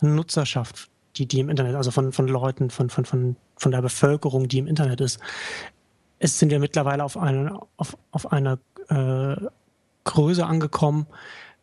Nutzerschaft, 0.00 0.90
die, 1.16 1.26
die 1.26 1.40
im 1.40 1.48
Internet, 1.48 1.76
also 1.76 1.90
von, 1.90 2.12
von 2.12 2.26
Leuten, 2.26 2.70
von, 2.70 2.90
von, 2.90 3.04
von, 3.04 3.36
von 3.56 3.72
der 3.72 3.82
Bevölkerung, 3.82 4.48
die 4.48 4.58
im 4.58 4.66
Internet 4.66 5.00
ist, 5.00 5.20
es 6.18 6.38
sind 6.38 6.50
wir 6.50 6.58
mittlerweile 6.58 7.04
auf 7.04 7.16
eine, 7.16 7.60
auf, 7.76 7.96
auf 8.10 8.32
einer 8.32 8.58
äh, 8.88 9.36
Größe 10.04 10.44
angekommen, 10.44 11.06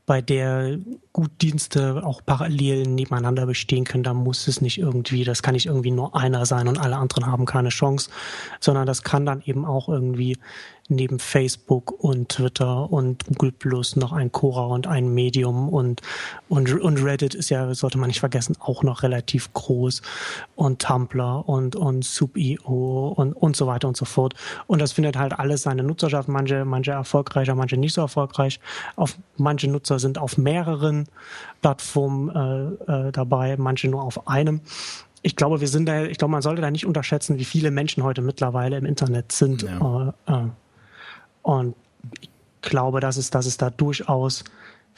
bei 0.08 0.22
der 0.22 0.80
gut 1.12 1.30
Dienste 1.41 2.02
auch 2.04 2.22
parallel 2.26 2.84
nebeneinander 2.84 3.46
bestehen 3.46 3.84
können. 3.84 4.04
Da 4.04 4.13
muss 4.13 4.48
es 4.48 4.62
nicht 4.62 4.80
irgendwie, 4.80 5.26
das 5.26 5.43
kann 5.43 5.54
nicht 5.54 5.65
irgendwie 5.65 5.91
nur 5.91 6.15
einer 6.15 6.46
sein 6.46 6.70
und 6.70 6.80
alle 6.80 6.96
anderen 6.96 7.28
haben 7.28 7.46
keine 7.46 7.70
Chance, 7.70 8.10
sondern 8.62 8.88
das 8.88 9.04
kann 9.04 9.26
dann 9.26 9.41
eben 9.46 9.65
auch 9.65 9.89
irgendwie 9.89 10.38
neben 10.89 11.19
Facebook 11.19 11.91
und 12.04 12.30
Twitter 12.30 12.91
und 12.91 13.26
Google 13.26 13.52
Plus 13.52 13.95
noch 13.95 14.13
ein 14.13 14.32
Quora 14.32 14.67
und 14.67 14.88
ein 14.88 15.13
Medium 15.13 15.69
und, 15.69 16.02
und, 16.50 16.71
und 16.80 17.04
Reddit 17.04 17.36
ist 17.36 17.50
ja, 17.50 17.73
sollte 17.73 17.97
man 17.97 18.08
nicht 18.08 18.19
vergessen, 18.19 18.56
auch 18.60 18.84
noch 18.84 19.04
relativ 19.04 19.52
groß 19.54 20.02
und 20.56 20.82
Tumblr 20.82 21.47
und, 21.47 21.76
und 21.76 22.06
Sub.io 22.06 23.13
und, 23.15 23.34
und 23.34 23.56
so 23.56 23.67
weiter 23.67 23.88
und 23.88 23.97
so 23.97 24.06
fort. 24.06 24.34
Und 24.67 24.82
das 24.82 24.93
findet 24.93 25.17
halt 25.17 25.38
alles 25.38 25.63
seine 25.63 25.84
Nutzerschaft, 25.84 26.30
manche, 26.30 26.63
manche 26.65 26.91
erfolgreicher, 26.91 27.56
manche 27.56 27.78
nicht 27.78 27.93
so 27.93 28.02
erfolgreich. 28.02 28.60
Auf, 28.95 29.17
manche 29.36 29.69
Nutzer 29.69 30.00
sind 30.00 30.17
auf 30.17 30.38
mehreren 30.38 31.08
Plattformen 31.62 32.30
äh, 32.88 33.08
äh, 33.08 33.12
dabei, 33.12 33.58
manche 33.58 33.89
nur 33.89 34.04
auf 34.04 34.28
einem 34.28 34.62
ich 35.23 35.36
glaube, 35.36 35.60
wir 35.60 35.67
sind 35.67 35.89
da, 35.89 36.04
ich 36.04 36.17
glaube, 36.17 36.32
man 36.32 36.41
sollte 36.41 36.62
da 36.62 36.71
nicht 36.71 36.86
unterschätzen, 36.86 37.38
wie 37.38 37.43
viele 37.43 37.69
Menschen 37.69 38.04
heute 38.04 38.21
mittlerweile 38.21 38.78
im 38.78 38.86
Internet 38.86 39.32
sind. 39.34 39.63
Ja. 39.63 40.13
Äh, 40.28 40.32
äh, 40.32 40.45
und 41.48 41.76
ich 42.20 42.30
glaube, 42.62 43.00
dass 43.00 43.16
es, 43.16 43.30
dass 43.30 43.46
es 43.46 43.56
da 43.56 43.70
durchaus 43.70 44.44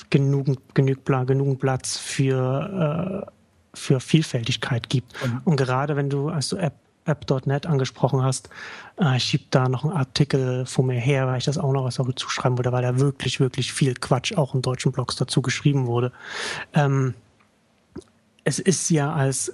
genügend, 0.09 0.59
genügend, 0.73 1.05
genügend 1.27 1.59
Platz 1.59 1.95
für, 1.95 3.23
äh, 3.23 3.31
für 3.75 3.99
Vielfältigkeit 3.99 4.89
gibt. 4.89 5.13
Und, 5.23 5.41
und 5.45 5.55
gerade 5.57 5.95
wenn 5.95 6.09
du, 6.09 6.29
als 6.29 6.49
du 6.49 6.57
App 6.57 6.73
App.net 7.05 7.67
angesprochen 7.67 8.23
hast, 8.23 8.49
äh, 8.99 9.17
ich 9.17 9.23
schieb 9.25 9.51
da 9.51 9.69
noch 9.69 9.83
einen 9.83 9.93
Artikel 9.93 10.65
vor 10.65 10.83
mir 10.83 10.99
her, 10.99 11.27
weil 11.27 11.37
ich 11.37 11.45
das 11.45 11.59
auch 11.59 11.71
noch 11.71 11.83
was 11.83 11.95
dazu 11.95 12.29
schreiben 12.29 12.57
wollte, 12.57 12.71
weil 12.71 12.81
da 12.81 12.99
wirklich, 12.99 13.39
wirklich 13.39 13.71
viel 13.71 13.93
Quatsch 13.93 14.35
auch 14.35 14.55
in 14.55 14.63
deutschen 14.63 14.91
Blogs 14.91 15.15
dazu 15.15 15.43
geschrieben 15.43 15.85
wurde. 15.85 16.11
Ähm, 16.73 17.13
es 18.43 18.57
ist 18.57 18.89
ja 18.89 19.13
als 19.13 19.53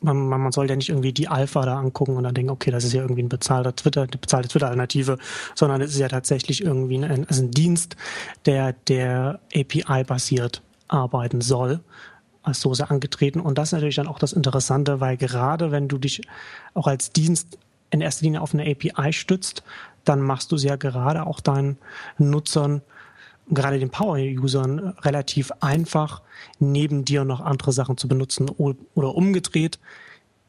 man, 0.00 0.16
man, 0.16 0.52
soll 0.52 0.68
ja 0.68 0.76
nicht 0.76 0.90
irgendwie 0.90 1.12
die 1.12 1.28
Alpha 1.28 1.62
da 1.64 1.78
angucken 1.78 2.16
und 2.16 2.24
dann 2.24 2.34
denken, 2.34 2.50
okay, 2.50 2.70
das 2.70 2.84
ist 2.84 2.92
ja 2.92 3.02
irgendwie 3.02 3.22
ein 3.22 3.28
bezahlter 3.28 3.74
Twitter, 3.74 4.02
eine 4.02 4.18
bezahlte 4.18 4.48
Twitter-Alternative, 4.48 5.18
sondern 5.54 5.80
es 5.80 5.92
ist 5.92 5.98
ja 5.98 6.08
tatsächlich 6.08 6.62
irgendwie 6.62 6.98
ein, 6.98 7.26
also 7.28 7.42
ein 7.42 7.50
Dienst, 7.50 7.96
der, 8.44 8.72
der 8.72 9.40
API-basiert 9.54 10.62
arbeiten 10.88 11.40
soll 11.40 11.80
als 12.42 12.60
so 12.60 12.72
sehr 12.74 12.90
angetreten. 12.90 13.40
Und 13.40 13.58
das 13.58 13.68
ist 13.68 13.72
natürlich 13.72 13.96
dann 13.96 14.06
auch 14.06 14.20
das 14.20 14.32
Interessante, 14.32 15.00
weil 15.00 15.16
gerade 15.16 15.72
wenn 15.72 15.88
du 15.88 15.98
dich 15.98 16.22
auch 16.74 16.86
als 16.86 17.10
Dienst 17.10 17.58
in 17.90 18.00
erster 18.00 18.24
Linie 18.24 18.40
auf 18.40 18.54
eine 18.54 18.70
API 18.70 19.12
stützt, 19.12 19.64
dann 20.04 20.20
machst 20.20 20.52
du 20.52 20.56
es 20.56 20.62
ja 20.62 20.76
gerade 20.76 21.26
auch 21.26 21.40
deinen 21.40 21.78
Nutzern 22.18 22.82
gerade 23.48 23.78
den 23.78 23.90
Power-Usern 23.90 24.94
relativ 25.00 25.52
einfach, 25.60 26.22
neben 26.58 27.04
dir 27.04 27.24
noch 27.24 27.40
andere 27.40 27.72
Sachen 27.72 27.96
zu 27.96 28.08
benutzen 28.08 28.48
oder 28.48 29.14
umgedreht, 29.14 29.78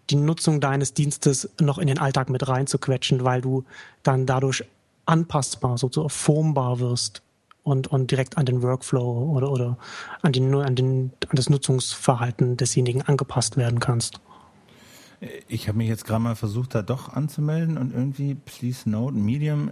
die 0.09 0.15
Nutzung 0.15 0.61
deines 0.61 0.93
Dienstes 0.93 1.49
noch 1.59 1.77
in 1.77 1.87
den 1.87 1.99
Alltag 1.99 2.29
mit 2.29 2.47
reinzuquetschen, 2.47 3.23
weil 3.23 3.41
du 3.41 3.65
dann 4.03 4.25
dadurch 4.25 4.63
anpassbar, 5.05 5.77
sozusagen 5.77 6.09
formbar 6.09 6.79
wirst 6.79 7.21
und, 7.63 7.87
und 7.87 8.11
direkt 8.11 8.37
an 8.37 8.45
den 8.45 8.61
Workflow 8.61 9.31
oder, 9.35 9.51
oder 9.51 9.77
an, 10.21 10.31
den, 10.31 10.53
an, 10.55 10.75
den, 10.75 11.11
an 11.27 11.35
das 11.35 11.49
Nutzungsverhalten 11.49 12.57
desjenigen 12.57 13.01
angepasst 13.01 13.57
werden 13.57 13.79
kannst. 13.79 14.21
Ich 15.47 15.67
habe 15.67 15.79
mich 15.79 15.89
jetzt 15.89 16.05
gerade 16.05 16.21
mal 16.21 16.35
versucht, 16.35 16.75
da 16.75 16.81
doch 16.81 17.09
anzumelden 17.09 17.77
und 17.77 17.93
irgendwie, 17.93 18.35
please 18.35 18.89
note, 18.89 19.15
Medium 19.15 19.71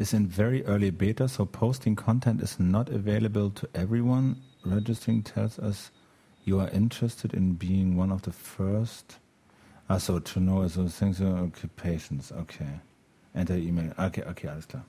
is 0.00 0.14
in 0.14 0.26
very 0.26 0.64
early 0.64 0.90
beta, 0.90 1.28
so 1.28 1.44
posting 1.44 1.94
content 1.94 2.40
is 2.40 2.58
not 2.58 2.88
available 2.88 3.50
to 3.50 3.68
everyone. 3.74 4.36
Registering 4.64 5.22
tells 5.22 5.58
us 5.58 5.90
you 6.44 6.58
are 6.58 6.70
interested 6.70 7.34
in 7.34 7.52
being 7.52 7.96
one 7.96 8.10
of 8.10 8.22
the 8.22 8.32
first. 8.32 9.18
Ah, 9.90 9.98
so 9.98 10.18
to 10.18 10.40
know 10.40 10.66
so 10.68 10.88
things 10.88 11.20
are 11.20 11.44
occupations. 11.44 12.32
Okay. 12.32 12.80
Enter 13.32 13.56
E-Mail. 13.56 13.92
Okay, 13.96 14.24
okay, 14.28 14.48
alles 14.48 14.66
klar. 14.66 14.84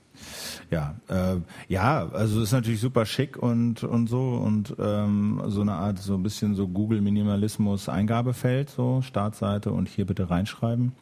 Ja, 0.70 0.96
äh, 1.08 1.40
ja, 1.68 2.08
also 2.08 2.42
ist 2.42 2.52
natürlich 2.52 2.80
super 2.80 3.06
schick 3.06 3.36
und 3.36 3.84
und 3.84 4.08
so 4.08 4.34
und 4.34 4.74
ähm, 4.80 5.40
so 5.46 5.60
eine 5.60 5.74
Art 5.74 5.98
so 5.98 6.14
ein 6.14 6.24
bisschen 6.24 6.56
so 6.56 6.66
Google 6.66 7.02
Minimalismus 7.02 7.88
Eingabefeld 7.88 8.68
so 8.70 9.00
Startseite 9.02 9.70
und 9.70 9.88
hier 9.88 10.06
bitte 10.06 10.28
reinschreiben. 10.28 10.92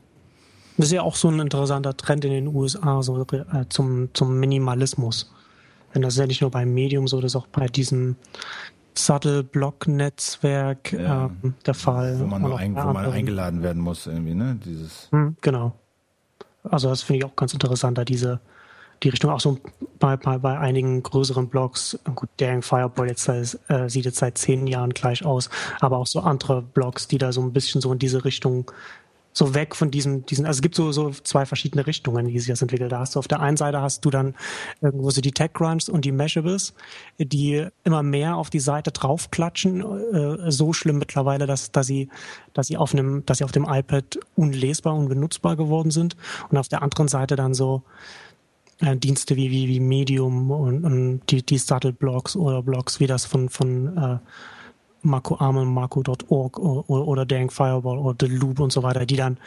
Das 0.76 0.86
ist 0.86 0.92
ja 0.92 1.02
auch 1.02 1.16
so 1.16 1.28
ein 1.28 1.38
interessanter 1.40 1.96
Trend 1.96 2.24
in 2.24 2.30
den 2.30 2.46
USA 2.48 3.02
so, 3.02 3.20
äh, 3.20 3.64
zum, 3.68 4.08
zum 4.14 4.38
Minimalismus. 4.38 5.32
Denn 5.94 6.02
das 6.02 6.14
ist 6.14 6.20
ja 6.20 6.26
nicht 6.26 6.40
nur 6.40 6.50
beim 6.50 6.72
Medium 6.72 7.08
so, 7.08 7.20
das 7.20 7.32
ist 7.32 7.36
auch 7.36 7.48
bei 7.48 7.66
diesem 7.66 8.16
Subtle-Block-Netzwerk 8.94 10.92
ja, 10.92 11.26
äh, 11.26 11.30
der 11.66 11.74
Fall. 11.74 12.18
Wo 12.20 12.26
man, 12.26 12.44
ein, 12.52 12.74
wo 12.74 12.92
man 12.92 13.06
eingeladen 13.06 13.62
werden 13.62 13.82
muss, 13.82 14.06
irgendwie, 14.06 14.34
ne? 14.34 14.58
Dieses. 14.64 15.08
Hm, 15.10 15.36
genau. 15.40 15.72
Also 16.62 16.88
das 16.88 17.02
finde 17.02 17.18
ich 17.18 17.24
auch 17.24 17.36
ganz 17.36 17.52
interessant, 17.52 17.98
da 17.98 18.04
diese 18.04 18.40
die 19.02 19.08
Richtung 19.08 19.30
auch 19.30 19.40
so 19.40 19.58
bei, 19.98 20.16
bei, 20.16 20.38
bei 20.38 20.58
einigen 20.58 21.02
größeren 21.02 21.48
Blogs, 21.48 21.98
gut, 22.14 22.28
Daring 22.36 22.62
Fireball 22.62 23.08
jetzt 23.08 23.28
äh, 23.28 23.88
sieht 23.88 24.04
jetzt 24.04 24.18
seit 24.18 24.36
zehn 24.36 24.66
Jahren 24.66 24.90
gleich 24.90 25.24
aus, 25.24 25.48
aber 25.80 25.98
auch 25.98 26.06
so 26.06 26.20
andere 26.20 26.62
Blogs, 26.62 27.08
die 27.08 27.18
da 27.18 27.32
so 27.32 27.40
ein 27.40 27.52
bisschen 27.52 27.80
so 27.80 27.92
in 27.92 27.98
diese 27.98 28.24
Richtung 28.24 28.70
so 29.32 29.54
weg 29.54 29.76
von 29.76 29.90
diesem, 29.90 30.26
diesen, 30.26 30.44
also 30.44 30.58
es 30.58 30.62
gibt 30.62 30.74
so, 30.74 30.90
so 30.92 31.10
zwei 31.10 31.46
verschiedene 31.46 31.86
Richtungen, 31.86 32.26
wie 32.28 32.38
sich 32.38 32.48
das 32.48 32.62
entwickelt. 32.62 32.90
Da 32.90 32.98
hast 32.98 33.14
du 33.14 33.18
auf 33.18 33.28
der 33.28 33.40
einen 33.40 33.56
Seite 33.56 33.80
hast 33.80 34.04
du 34.04 34.10
dann 34.10 34.34
irgendwo 34.80 35.10
so 35.10 35.20
die 35.20 35.32
Tech 35.32 35.52
Crunchs 35.52 35.88
und 35.88 36.04
die 36.04 36.12
Meshables, 36.12 36.74
die 37.18 37.66
immer 37.84 38.02
mehr 38.02 38.36
auf 38.36 38.50
die 38.50 38.60
Seite 38.60 38.90
draufklatschen, 38.90 39.80
äh, 40.12 40.50
so 40.50 40.72
schlimm 40.72 40.98
mittlerweile, 40.98 41.46
dass, 41.46 41.70
dass 41.70 41.86
sie, 41.86 42.08
dass 42.54 42.66
sie 42.66 42.76
auf 42.76 42.92
einem, 42.92 43.24
dass 43.24 43.38
sie 43.38 43.44
auf 43.44 43.52
dem 43.52 43.66
iPad 43.68 44.18
unlesbar 44.34 44.96
und 44.96 45.08
benutzbar 45.08 45.56
geworden 45.56 45.90
sind. 45.90 46.16
Und 46.50 46.58
auf 46.58 46.68
der 46.68 46.82
anderen 46.82 47.08
Seite 47.08 47.36
dann 47.36 47.54
so, 47.54 47.82
äh, 48.80 48.96
Dienste 48.96 49.36
wie, 49.36 49.50
wie, 49.50 49.68
wie 49.68 49.80
Medium 49.80 50.50
und, 50.50 50.84
und 50.84 51.20
die, 51.28 51.44
die 51.44 51.58
Startle-Blogs 51.58 52.34
oder 52.34 52.62
Blogs 52.62 52.98
wie 52.98 53.06
das 53.06 53.26
von, 53.26 53.48
von 53.48 53.96
äh, 53.96 54.18
Marco 55.02 55.36
Arme, 55.38 55.64
Marco.org 55.64 56.58
oder, 56.58 56.88
oder 56.88 57.26
Dank 57.26 57.52
Fireball 57.52 57.98
oder 57.98 58.16
The 58.20 58.34
Loop 58.34 58.60
und 58.60 58.72
so 58.72 58.82
weiter, 58.82 59.06
die 59.06 59.16
dann 59.16 59.38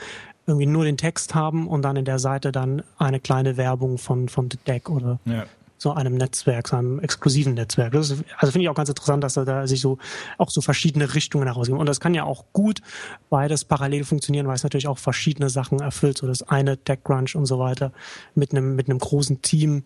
irgendwie 0.45 0.65
nur 0.65 0.83
den 0.85 0.97
Text 0.97 1.35
haben 1.35 1.67
und 1.67 1.83
dann 1.83 1.95
in 1.95 2.05
der 2.05 2.19
Seite 2.19 2.51
dann 2.51 2.83
eine 2.97 3.19
kleine 3.19 3.57
Werbung 3.57 3.97
von, 3.97 4.27
von 4.29 4.49
The 4.51 4.57
Deck 4.67 4.89
oder 4.89 5.19
ja. 5.25 5.45
So 5.83 5.91
einem 5.91 6.15
Netzwerk, 6.15 6.69
so 6.69 6.77
einem 6.77 6.99
exklusiven 6.99 7.53
Netzwerk. 7.53 7.93
Ist, 7.93 8.11
also 8.37 8.51
finde 8.51 8.61
ich 8.61 8.69
auch 8.69 8.75
ganz 8.75 8.89
interessant, 8.89 9.23
dass 9.23 9.33
da 9.33 9.67
sich 9.67 9.81
so 9.81 9.97
auch 10.37 10.49
so 10.49 10.61
verschiedene 10.61 11.13
Richtungen 11.13 11.45
herausgeben. 11.45 11.79
Und 11.79 11.87
das 11.87 11.99
kann 11.99 12.13
ja 12.13 12.23
auch 12.23 12.45
gut 12.53 12.81
beides 13.29 13.65
parallel 13.65 14.05
funktionieren, 14.05 14.47
weil 14.47 14.55
es 14.55 14.63
natürlich 14.63 14.87
auch 14.87 14.97
verschiedene 14.97 15.49
Sachen 15.49 15.81
erfüllt. 15.81 16.17
So 16.17 16.25
das 16.25 16.41
eine 16.41 16.77
TechCrunch 16.77 17.35
und 17.35 17.45
so 17.45 17.59
weiter 17.59 17.91
mit 18.33 18.51
einem, 18.51 18.75
mit 18.75 18.89
einem 18.89 18.97
großen 18.97 19.41
Team 19.41 19.83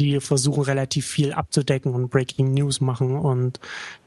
die 0.00 0.20
versuchen 0.20 0.64
relativ 0.64 1.06
viel 1.06 1.32
abzudecken 1.32 1.94
und 1.94 2.08
Breaking 2.08 2.54
News 2.54 2.80
machen 2.80 3.16
und 3.16 3.60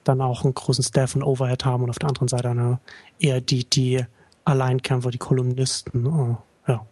dann 0.03 0.19
auch 0.19 0.43
einen 0.43 0.53
großen 0.53 0.83
Staff 0.83 1.15
und 1.15 1.23
Overhead 1.23 1.63
haben 1.63 1.83
und 1.83 1.89
auf 1.89 1.99
der 1.99 2.09
anderen 2.09 2.27
Seite 2.27 2.49
eine, 2.49 2.79
eher 3.19 3.39
die, 3.39 3.63
die 3.63 4.03
Alleinkämpfer, 4.43 5.11
die 5.11 5.19
Kolumnisten. 5.19 6.05
Oh, 6.07 6.37
ja. 6.67 6.85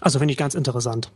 Also 0.00 0.18
finde 0.18 0.32
ich 0.32 0.38
ganz 0.38 0.54
interessant. 0.54 1.10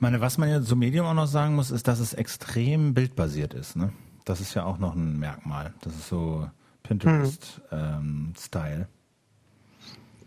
Ich 0.00 0.02
meine, 0.02 0.22
was 0.22 0.38
man 0.38 0.48
ja 0.48 0.62
zum 0.62 0.78
Medium 0.78 1.04
auch 1.04 1.12
noch 1.12 1.26
sagen 1.26 1.54
muss, 1.54 1.70
ist, 1.70 1.86
dass 1.86 2.00
es 2.00 2.14
extrem 2.14 2.94
bildbasiert 2.94 3.52
ist. 3.52 3.76
Ne? 3.76 3.92
Das 4.24 4.40
ist 4.40 4.54
ja 4.54 4.64
auch 4.64 4.78
noch 4.78 4.94
ein 4.94 5.18
Merkmal. 5.18 5.74
Das 5.82 5.94
ist 5.94 6.08
so, 6.08 6.48
Pinterest-Style. 6.84 8.78
Mhm. 8.78 8.86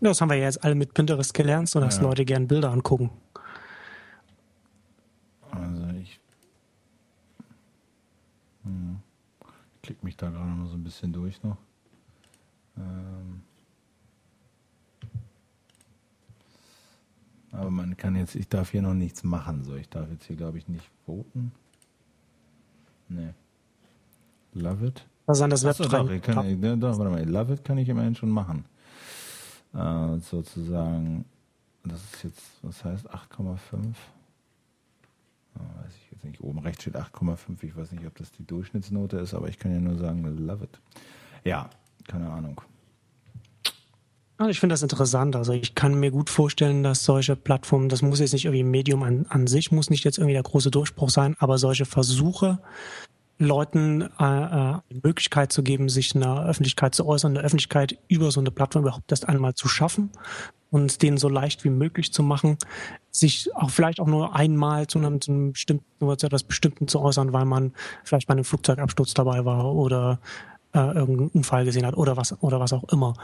das 0.00 0.20
haben 0.20 0.30
wir 0.30 0.36
ja 0.36 0.44
jetzt 0.44 0.62
alle 0.62 0.76
mit 0.76 0.94
Pinterest 0.94 1.34
gelernt, 1.34 1.68
so 1.68 1.80
dass 1.80 1.96
ja. 1.96 2.04
Leute 2.04 2.24
gern 2.24 2.46
Bilder 2.46 2.70
angucken. 2.70 3.10
Also 5.50 5.88
ich 6.00 6.20
hm, 8.62 9.00
klick 9.82 10.04
mich 10.04 10.16
da 10.16 10.30
gerade 10.30 10.50
mal 10.50 10.68
so 10.68 10.76
ein 10.76 10.84
bisschen 10.84 11.12
durch 11.12 11.42
noch. 11.42 11.56
Ähm 12.76 13.13
man 17.74 17.96
kann 17.96 18.16
jetzt, 18.16 18.34
ich 18.34 18.48
darf 18.48 18.70
hier 18.70 18.82
noch 18.82 18.94
nichts 18.94 19.24
machen. 19.24 19.64
So, 19.64 19.74
ich 19.74 19.88
darf 19.88 20.10
jetzt 20.10 20.24
hier, 20.24 20.36
glaube 20.36 20.58
ich, 20.58 20.68
nicht 20.68 20.88
voten. 21.04 21.52
Nee. 23.08 23.34
Love 24.54 24.86
it. 24.86 25.06
Was 25.26 25.40
an 25.40 25.50
das 25.50 25.64
Web 25.64 25.70
Achso, 25.70 25.84
doch, 25.84 26.22
kann, 26.22 26.46
ich, 26.46 26.60
doch, 26.80 26.98
warte 26.98 27.10
mal, 27.10 27.28
Love 27.28 27.54
it 27.54 27.64
kann 27.64 27.78
ich 27.78 27.88
immerhin 27.88 28.14
schon 28.14 28.30
machen. 28.30 28.64
Äh, 29.74 30.18
sozusagen, 30.18 31.24
das 31.82 32.02
ist 32.12 32.24
jetzt, 32.24 32.42
was 32.62 32.84
heißt 32.84 33.10
8,5? 33.10 33.56
Oh, 35.56 35.60
weiß 35.82 35.92
ich 35.96 36.10
jetzt 36.12 36.24
nicht. 36.24 36.40
Oben 36.40 36.58
rechts 36.60 36.82
steht 36.82 36.96
8,5. 36.96 37.62
Ich 37.62 37.76
weiß 37.76 37.92
nicht, 37.92 38.06
ob 38.06 38.14
das 38.16 38.32
die 38.32 38.46
Durchschnittsnote 38.46 39.18
ist, 39.18 39.34
aber 39.34 39.48
ich 39.48 39.58
kann 39.58 39.72
ja 39.72 39.80
nur 39.80 39.96
sagen, 39.96 40.22
love 40.46 40.64
it. 40.64 40.80
Ja, 41.44 41.70
keine 42.06 42.30
Ahnung. 42.30 42.60
Also 44.36 44.50
ich 44.50 44.58
finde 44.58 44.72
das 44.72 44.82
interessant. 44.82 45.36
Also 45.36 45.52
ich 45.52 45.74
kann 45.74 45.94
mir 45.94 46.10
gut 46.10 46.28
vorstellen, 46.28 46.82
dass 46.82 47.04
solche 47.04 47.36
Plattformen, 47.36 47.88
das 47.88 48.02
muss 48.02 48.18
jetzt 48.18 48.32
nicht 48.32 48.46
irgendwie 48.46 48.64
Medium 48.64 49.02
an, 49.02 49.26
an 49.28 49.46
sich, 49.46 49.70
muss 49.70 49.90
nicht 49.90 50.04
jetzt 50.04 50.18
irgendwie 50.18 50.32
der 50.32 50.42
große 50.42 50.70
Durchbruch 50.70 51.10
sein, 51.10 51.36
aber 51.38 51.58
solche 51.58 51.84
Versuche, 51.84 52.58
Leuten 53.38 54.02
äh, 54.02 54.74
äh, 54.74 54.78
die 54.90 55.00
Möglichkeit 55.02 55.52
zu 55.52 55.62
geben, 55.62 55.88
sich 55.88 56.14
in 56.14 56.20
der 56.20 56.44
Öffentlichkeit 56.46 56.94
zu 56.94 57.06
äußern, 57.06 57.36
eine 57.36 57.44
Öffentlichkeit 57.44 57.98
über 58.08 58.30
so 58.30 58.40
eine 58.40 58.50
Plattform 58.50 58.82
überhaupt 58.82 59.10
erst 59.10 59.28
einmal 59.28 59.54
zu 59.54 59.68
schaffen 59.68 60.10
und 60.70 61.02
denen 61.02 61.16
so 61.16 61.28
leicht 61.28 61.64
wie 61.64 61.70
möglich 61.70 62.12
zu 62.12 62.22
machen, 62.22 62.58
sich 63.10 63.54
auch 63.54 63.70
vielleicht 63.70 64.00
auch 64.00 64.06
nur 64.06 64.34
einmal 64.34 64.86
zu 64.86 64.98
einem, 64.98 65.20
zu 65.20 65.32
einem 65.32 65.52
bestimmten, 65.52 65.84
zu 66.18 66.26
etwas 66.26 66.44
Bestimmten 66.44 66.86
zu 66.86 67.00
äußern, 67.00 67.32
weil 67.32 67.44
man 67.44 67.72
vielleicht 68.04 68.28
bei 68.28 68.32
einem 68.32 68.44
Flugzeugabsturz 68.44 69.14
dabei 69.14 69.44
war 69.44 69.72
oder 69.74 70.20
äh, 70.72 70.78
irgendeinen 70.78 71.30
Unfall 71.30 71.64
gesehen 71.64 71.86
hat 71.86 71.96
oder 71.96 72.16
was 72.16 72.40
oder 72.42 72.60
was 72.60 72.72
auch 72.72 72.84
immer. 72.84 73.14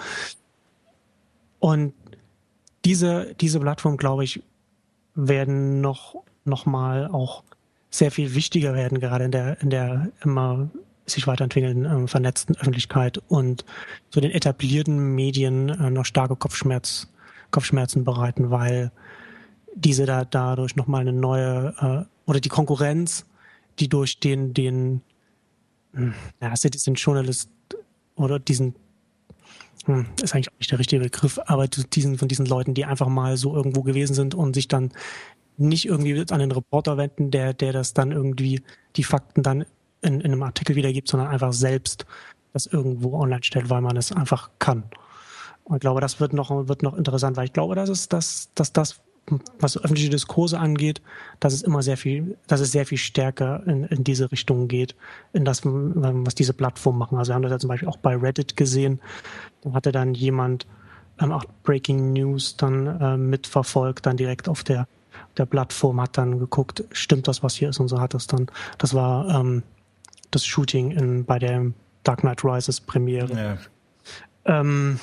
Und 1.61 1.95
diese, 2.85 3.35
diese 3.41 3.61
Plattform, 3.61 3.97
glaube 3.97 4.25
ich, 4.25 4.43
werden 5.15 5.81
noch, 5.81 6.17
noch 6.45 6.67
mal 6.67 7.07
auch 7.07 7.45
sehr 7.91 8.11
viel 8.11 8.35
wichtiger 8.35 8.75
werden, 8.75 9.01
gerade 9.01 9.25
in 9.25 9.31
der, 9.33 9.61
in 9.61 9.71
der 9.71 10.11
immer 10.23 10.71
sich 11.07 11.27
weiterentwickelnden 11.27 12.05
äh, 12.05 12.09
vernetzten 12.09 12.57
Öffentlichkeit 12.57 13.19
und 13.29 13.65
so 14.11 14.21
den 14.21 14.31
etablierten 14.31 15.15
Medien 15.15 15.69
äh, 15.69 15.91
noch 15.91 16.05
starke 16.05 16.37
Kopfschmerz, 16.37 17.09
Kopfschmerzen 17.51 18.05
bereiten, 18.05 18.51
weil 18.51 18.93
diese 19.75 20.07
da 20.07 20.25
dadurch 20.25 20.77
nochmal 20.77 21.03
eine 21.03 21.13
neue 21.13 21.75
äh, 21.81 22.31
oder 22.31 22.41
die 22.41 22.49
Konkurrenz, 22.49 23.27
die 23.79 23.89
durch 23.89 24.21
den, 24.21 24.55
den, 24.55 25.03
hm, 25.93 26.15
ja, 26.41 26.53
diesen 26.55 26.95
Journalist 26.95 27.51
oder 28.15 28.39
diesen 28.39 28.75
hm, 29.87 30.07
ist 30.23 30.35
eigentlich 30.35 30.51
auch 30.51 30.59
nicht 30.59 30.71
der 30.71 30.79
richtige 30.79 31.03
Begriff, 31.03 31.39
aber 31.47 31.69
diesen, 31.69 32.19
von 32.19 32.29
diesen 32.29 32.47
Leuten, 32.47 32.75
die 32.75 32.85
einfach 32.85 33.09
mal 33.09 33.37
so 33.37 33.55
irgendwo 33.55 33.83
gewesen 33.83 34.15
sind 34.15 34.35
und 34.35 34.55
sich 34.55 34.69
dann 34.69 34.93
nicht 35.57 35.87
irgendwie 35.87 36.25
an 36.31 36.41
den 36.41 36.53
Reporter 36.53 36.97
wenden, 36.97 37.31
der, 37.31 37.53
der 37.53 37.73
das 37.73 37.93
dann 37.93 38.13
irgendwie 38.13 38.63
die 38.97 39.05
Fakten 39.05 39.43
dann 39.43 39.67
in, 40.03 40.21
in 40.21 40.33
einem 40.33 40.43
Artikel 40.43 40.77
wiedergibt, 40.77 41.09
sondern 41.09 41.29
einfach 41.29 41.53
selbst 41.53 42.07
das 42.53 42.67
irgendwo 42.67 43.19
online 43.19 43.43
stellt, 43.43 43.71
weil 43.71 43.81
man 43.81 43.97
es 43.97 44.13
einfach 44.13 44.51
kann. 44.59 44.85
Und 45.65 45.77
ich 45.77 45.81
glaube, 45.81 46.01
das 46.01 46.19
wird 46.19 46.33
noch, 46.33 46.51
wird 46.69 46.83
noch 46.83 46.97
interessant, 46.97 47.37
weil 47.37 47.45
ich 47.45 47.53
glaube, 47.53 47.75
dass 47.75 47.89
es, 47.89 48.09
dass, 48.09 48.51
dass 48.55 48.73
das 48.73 49.01
was 49.59 49.77
öffentliche 49.77 50.11
Diskurse 50.11 50.59
angeht, 50.59 51.01
dass 51.39 51.53
es 51.53 51.63
immer 51.63 51.83
sehr 51.83 51.97
viel, 51.97 52.37
dass 52.47 52.61
es 52.61 52.73
sehr 52.73 52.87
viel 52.87 52.99
stärker 52.99 53.63
in, 53.67 53.85
in 53.85 54.05
diese 54.05 54.31
Richtung 54.33 54.69
geht, 54.69 54.95
in 55.33 55.45
das, 55.45 55.63
was 55.65 56.35
diese 56.35 56.53
Plattformen 56.53 56.99
machen. 56.99 57.19
Also 57.19 57.31
wir 57.31 57.35
haben 57.35 57.43
das 57.43 57.53
ja 57.53 57.59
zum 57.59 57.69
Beispiel 57.69 57.89
auch 57.89 57.99
bei 57.99 58.17
Reddit 58.17 58.57
gesehen. 58.57 59.01
Da 59.63 59.73
hatte 59.73 59.93
dann 59.93 60.15
jemand 60.15 60.67
ähm, 61.21 61.33
auch 61.33 61.45
Breaking 61.63 62.13
News 62.13 62.57
dann 62.57 62.87
äh, 63.01 63.17
mitverfolgt, 63.17 64.07
dann 64.07 64.17
direkt 64.17 64.49
auf 64.49 64.65
der, 64.65 64.89
der 65.37 65.47
Plattform, 65.47 66.01
hat 66.01 66.17
dann 66.19 66.39
geguckt, 66.39 66.85
stimmt 66.93 67.29
das, 67.29 67.43
was 67.43 67.55
hier 67.55 67.71
ist 67.71 67.81
und 67.81 67.89
so 67.89 68.01
hat 68.01 68.15
das 68.15 68.27
dann, 68.27 68.47
das 68.79 68.95
war 68.95 69.29
ähm, 69.29 69.63
das 70.31 70.45
Shooting 70.47 70.93
in, 70.93 71.25
bei 71.25 71.39
der 71.39 71.73
Dark 72.05 72.21
Knight 72.21 72.45
Rises 72.45 72.81
Premiere. 72.81 73.59
Ja. 74.45 74.61
Ähm, 74.61 74.99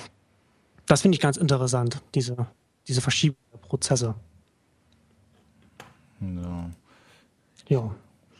das 0.87 1.01
finde 1.01 1.15
ich 1.15 1.21
ganz 1.21 1.37
interessant, 1.37 2.01
diese, 2.15 2.47
diese 2.87 3.01
Verschiebung 3.01 3.37
Prozesse. 3.67 4.15
Ja. 6.21 6.69
Ja. 7.67 7.95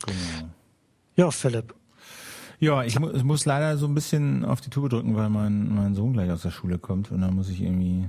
Genau. 0.06 0.48
Ja, 1.16 1.30
Philipp. 1.30 1.74
Ja, 2.60 2.82
ich, 2.82 2.98
mu 2.98 3.10
ich, 3.10 3.22
muss 3.22 3.44
leider 3.44 3.76
so 3.76 3.86
ein 3.86 3.94
bisschen 3.94 4.44
auf 4.44 4.60
die 4.60 4.70
Tube 4.70 4.88
drücken, 4.88 5.14
weil 5.14 5.30
mein, 5.30 5.72
mein 5.72 5.94
Sohn 5.94 6.12
gleich 6.12 6.30
aus 6.30 6.42
der 6.42 6.50
Schule 6.50 6.78
kommt 6.78 7.12
und 7.12 7.20
dann 7.20 7.34
muss 7.34 7.48
ich 7.48 7.60
irgendwie, 7.62 8.08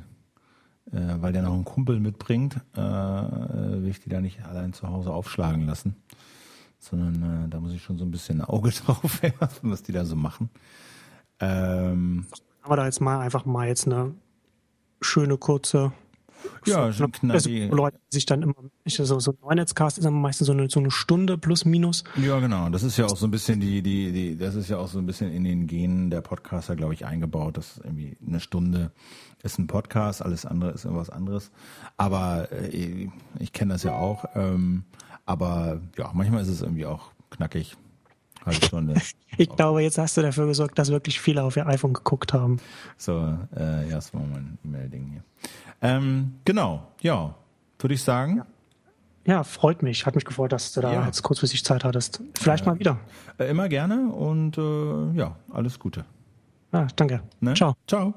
äh, 0.92 1.16
weil 1.20 1.34
der 1.34 1.44
noch 1.44 1.54
einen 1.54 1.66
Kumpel 1.66 2.00
mitbringt, 2.00 2.56
äh, 2.76 2.80
will 2.80 3.90
ich 3.90 4.00
die 4.00 4.10
da 4.10 4.22
nicht 4.22 4.44
allein 4.46 4.74
zu 4.74 4.88
Hause 4.88 5.12
aufschlagen 5.14 5.68
lassen, 5.68 5.96
sondern 6.80 7.46
äh, 7.46 7.50
da 7.50 7.60
muss 7.60 7.74
ich 7.74 7.84
schon 7.84 8.00
so 8.00 8.06
ein 8.06 8.12
bisschen 8.12 8.42
ein 8.42 8.48
Auge 8.48 8.72
drauf 8.86 9.22
werfen, 9.22 9.70
was 9.70 9.84
die 9.84 9.92
da 9.92 10.04
so 10.04 10.16
machen. 10.16 10.50
Ähm, 11.40 12.26
Aber 12.64 12.76
da 12.76 12.86
jetzt 12.86 13.02
mal 13.02 13.20
einfach 13.20 13.46
mal 13.46 13.68
jetzt 13.68 13.86
eine 13.86 14.16
schöne 15.00 15.38
kurze 15.38 15.92
ja, 16.66 16.92
schon 16.92 17.12
also, 17.30 17.50
Leute 17.50 18.00
sich 18.10 18.26
dann 18.26 18.42
immer, 18.42 18.54
so, 18.88 19.20
so 19.20 19.32
ein 19.32 19.38
Neunetzcast 19.42 19.98
ist 19.98 20.06
dann 20.06 20.14
meistens 20.14 20.48
so 20.48 20.54
eine, 20.54 20.70
so 20.70 20.80
eine 20.80 20.92
Stunde 20.92 21.38
plus 21.38 21.66
minus. 21.66 22.04
Ja, 22.16 22.40
genau. 22.40 22.70
Das 22.70 22.84
ist 22.84 22.98
ja 22.98 23.06
auch 23.06 23.18
so 23.18 23.28
ein 23.28 23.32
bisschen 23.32 23.60
die, 23.60 23.82
die, 23.82 24.12
die, 24.12 24.38
das 24.38 24.56
ist 24.56 24.70
ja 24.70 24.78
auch 24.78 24.88
so 24.88 25.00
ein 25.00 25.06
bisschen 25.06 25.32
in 25.32 25.44
den 25.44 25.68
Genen 25.68 26.10
der 26.10 26.22
Podcaster, 26.22 26.76
glaube 26.76 26.94
ich, 26.94 27.06
eingebaut, 27.06 27.58
dass 27.58 27.80
irgendwie 27.84 28.18
eine 28.26 28.40
Stunde 28.40 28.92
ist 29.44 29.58
ein 29.58 29.68
Podcast, 29.68 30.22
alles 30.22 30.46
andere 30.46 30.72
ist 30.72 30.86
irgendwas 30.86 31.10
anderes. 31.10 31.52
Aber 31.98 32.52
äh, 32.52 33.10
ich 33.40 33.54
kenne 33.54 33.74
das 33.74 33.84
ja 33.84 33.94
auch. 33.94 34.26
Ähm, 34.36 34.84
aber 35.26 35.82
ja, 35.98 36.12
manchmal 36.14 36.42
ist 36.42 36.50
es 36.50 36.62
irgendwie 36.62 36.86
auch 36.86 37.12
knackig. 37.30 37.78
Halbe 38.46 38.66
Stunde. 38.66 39.02
ich 39.38 39.50
glaube, 39.50 39.82
jetzt 39.82 39.98
hast 39.98 40.18
du 40.18 40.22
dafür 40.22 40.48
gesorgt, 40.48 40.80
dass 40.80 40.90
wirklich 40.90 41.20
viele 41.20 41.44
auf 41.44 41.58
ihr 41.58 41.68
iPhone 41.68 41.94
geguckt 41.94 42.34
haben. 42.34 42.58
So, 42.98 43.38
äh, 43.56 43.88
ja, 43.90 43.96
das 43.96 44.14
war 44.14 44.22
mein 44.22 44.58
E-Mail-Ding 44.64 45.10
hier. 45.12 45.24
Ähm, 45.82 46.36
genau, 46.46 46.88
ja, 47.02 47.36
würde 47.80 47.94
ich 47.94 48.04
sagen. 48.04 48.38
Ja. 49.26 49.34
ja. 49.34 49.44
freut 49.44 49.84
mich. 49.84 50.06
Hat 50.06 50.16
mich 50.16 50.26
gefreut, 50.26 50.52
dass 50.52 50.74
du 50.74 50.82
da 50.82 50.94
ja. 50.94 51.06
jetzt 51.06 51.24
kurzfristig 51.24 51.64
Zeit 51.64 51.84
hattest. 51.84 52.22
Vielleicht 52.38 52.66
äh, 52.66 52.70
mal 52.70 52.80
wieder. 52.80 53.00
Äh, 53.38 53.50
immer 53.50 53.70
gerne 53.70 54.12
und 54.12 54.58
äh, 54.58 55.18
ja, 55.18 55.36
alles 55.52 55.80
Gute. 55.80 56.06
Ja, 56.72 56.88
danke. 56.96 57.22
Ne? 57.40 57.54
Ciao. 57.54 57.76
Ciao. 57.88 58.14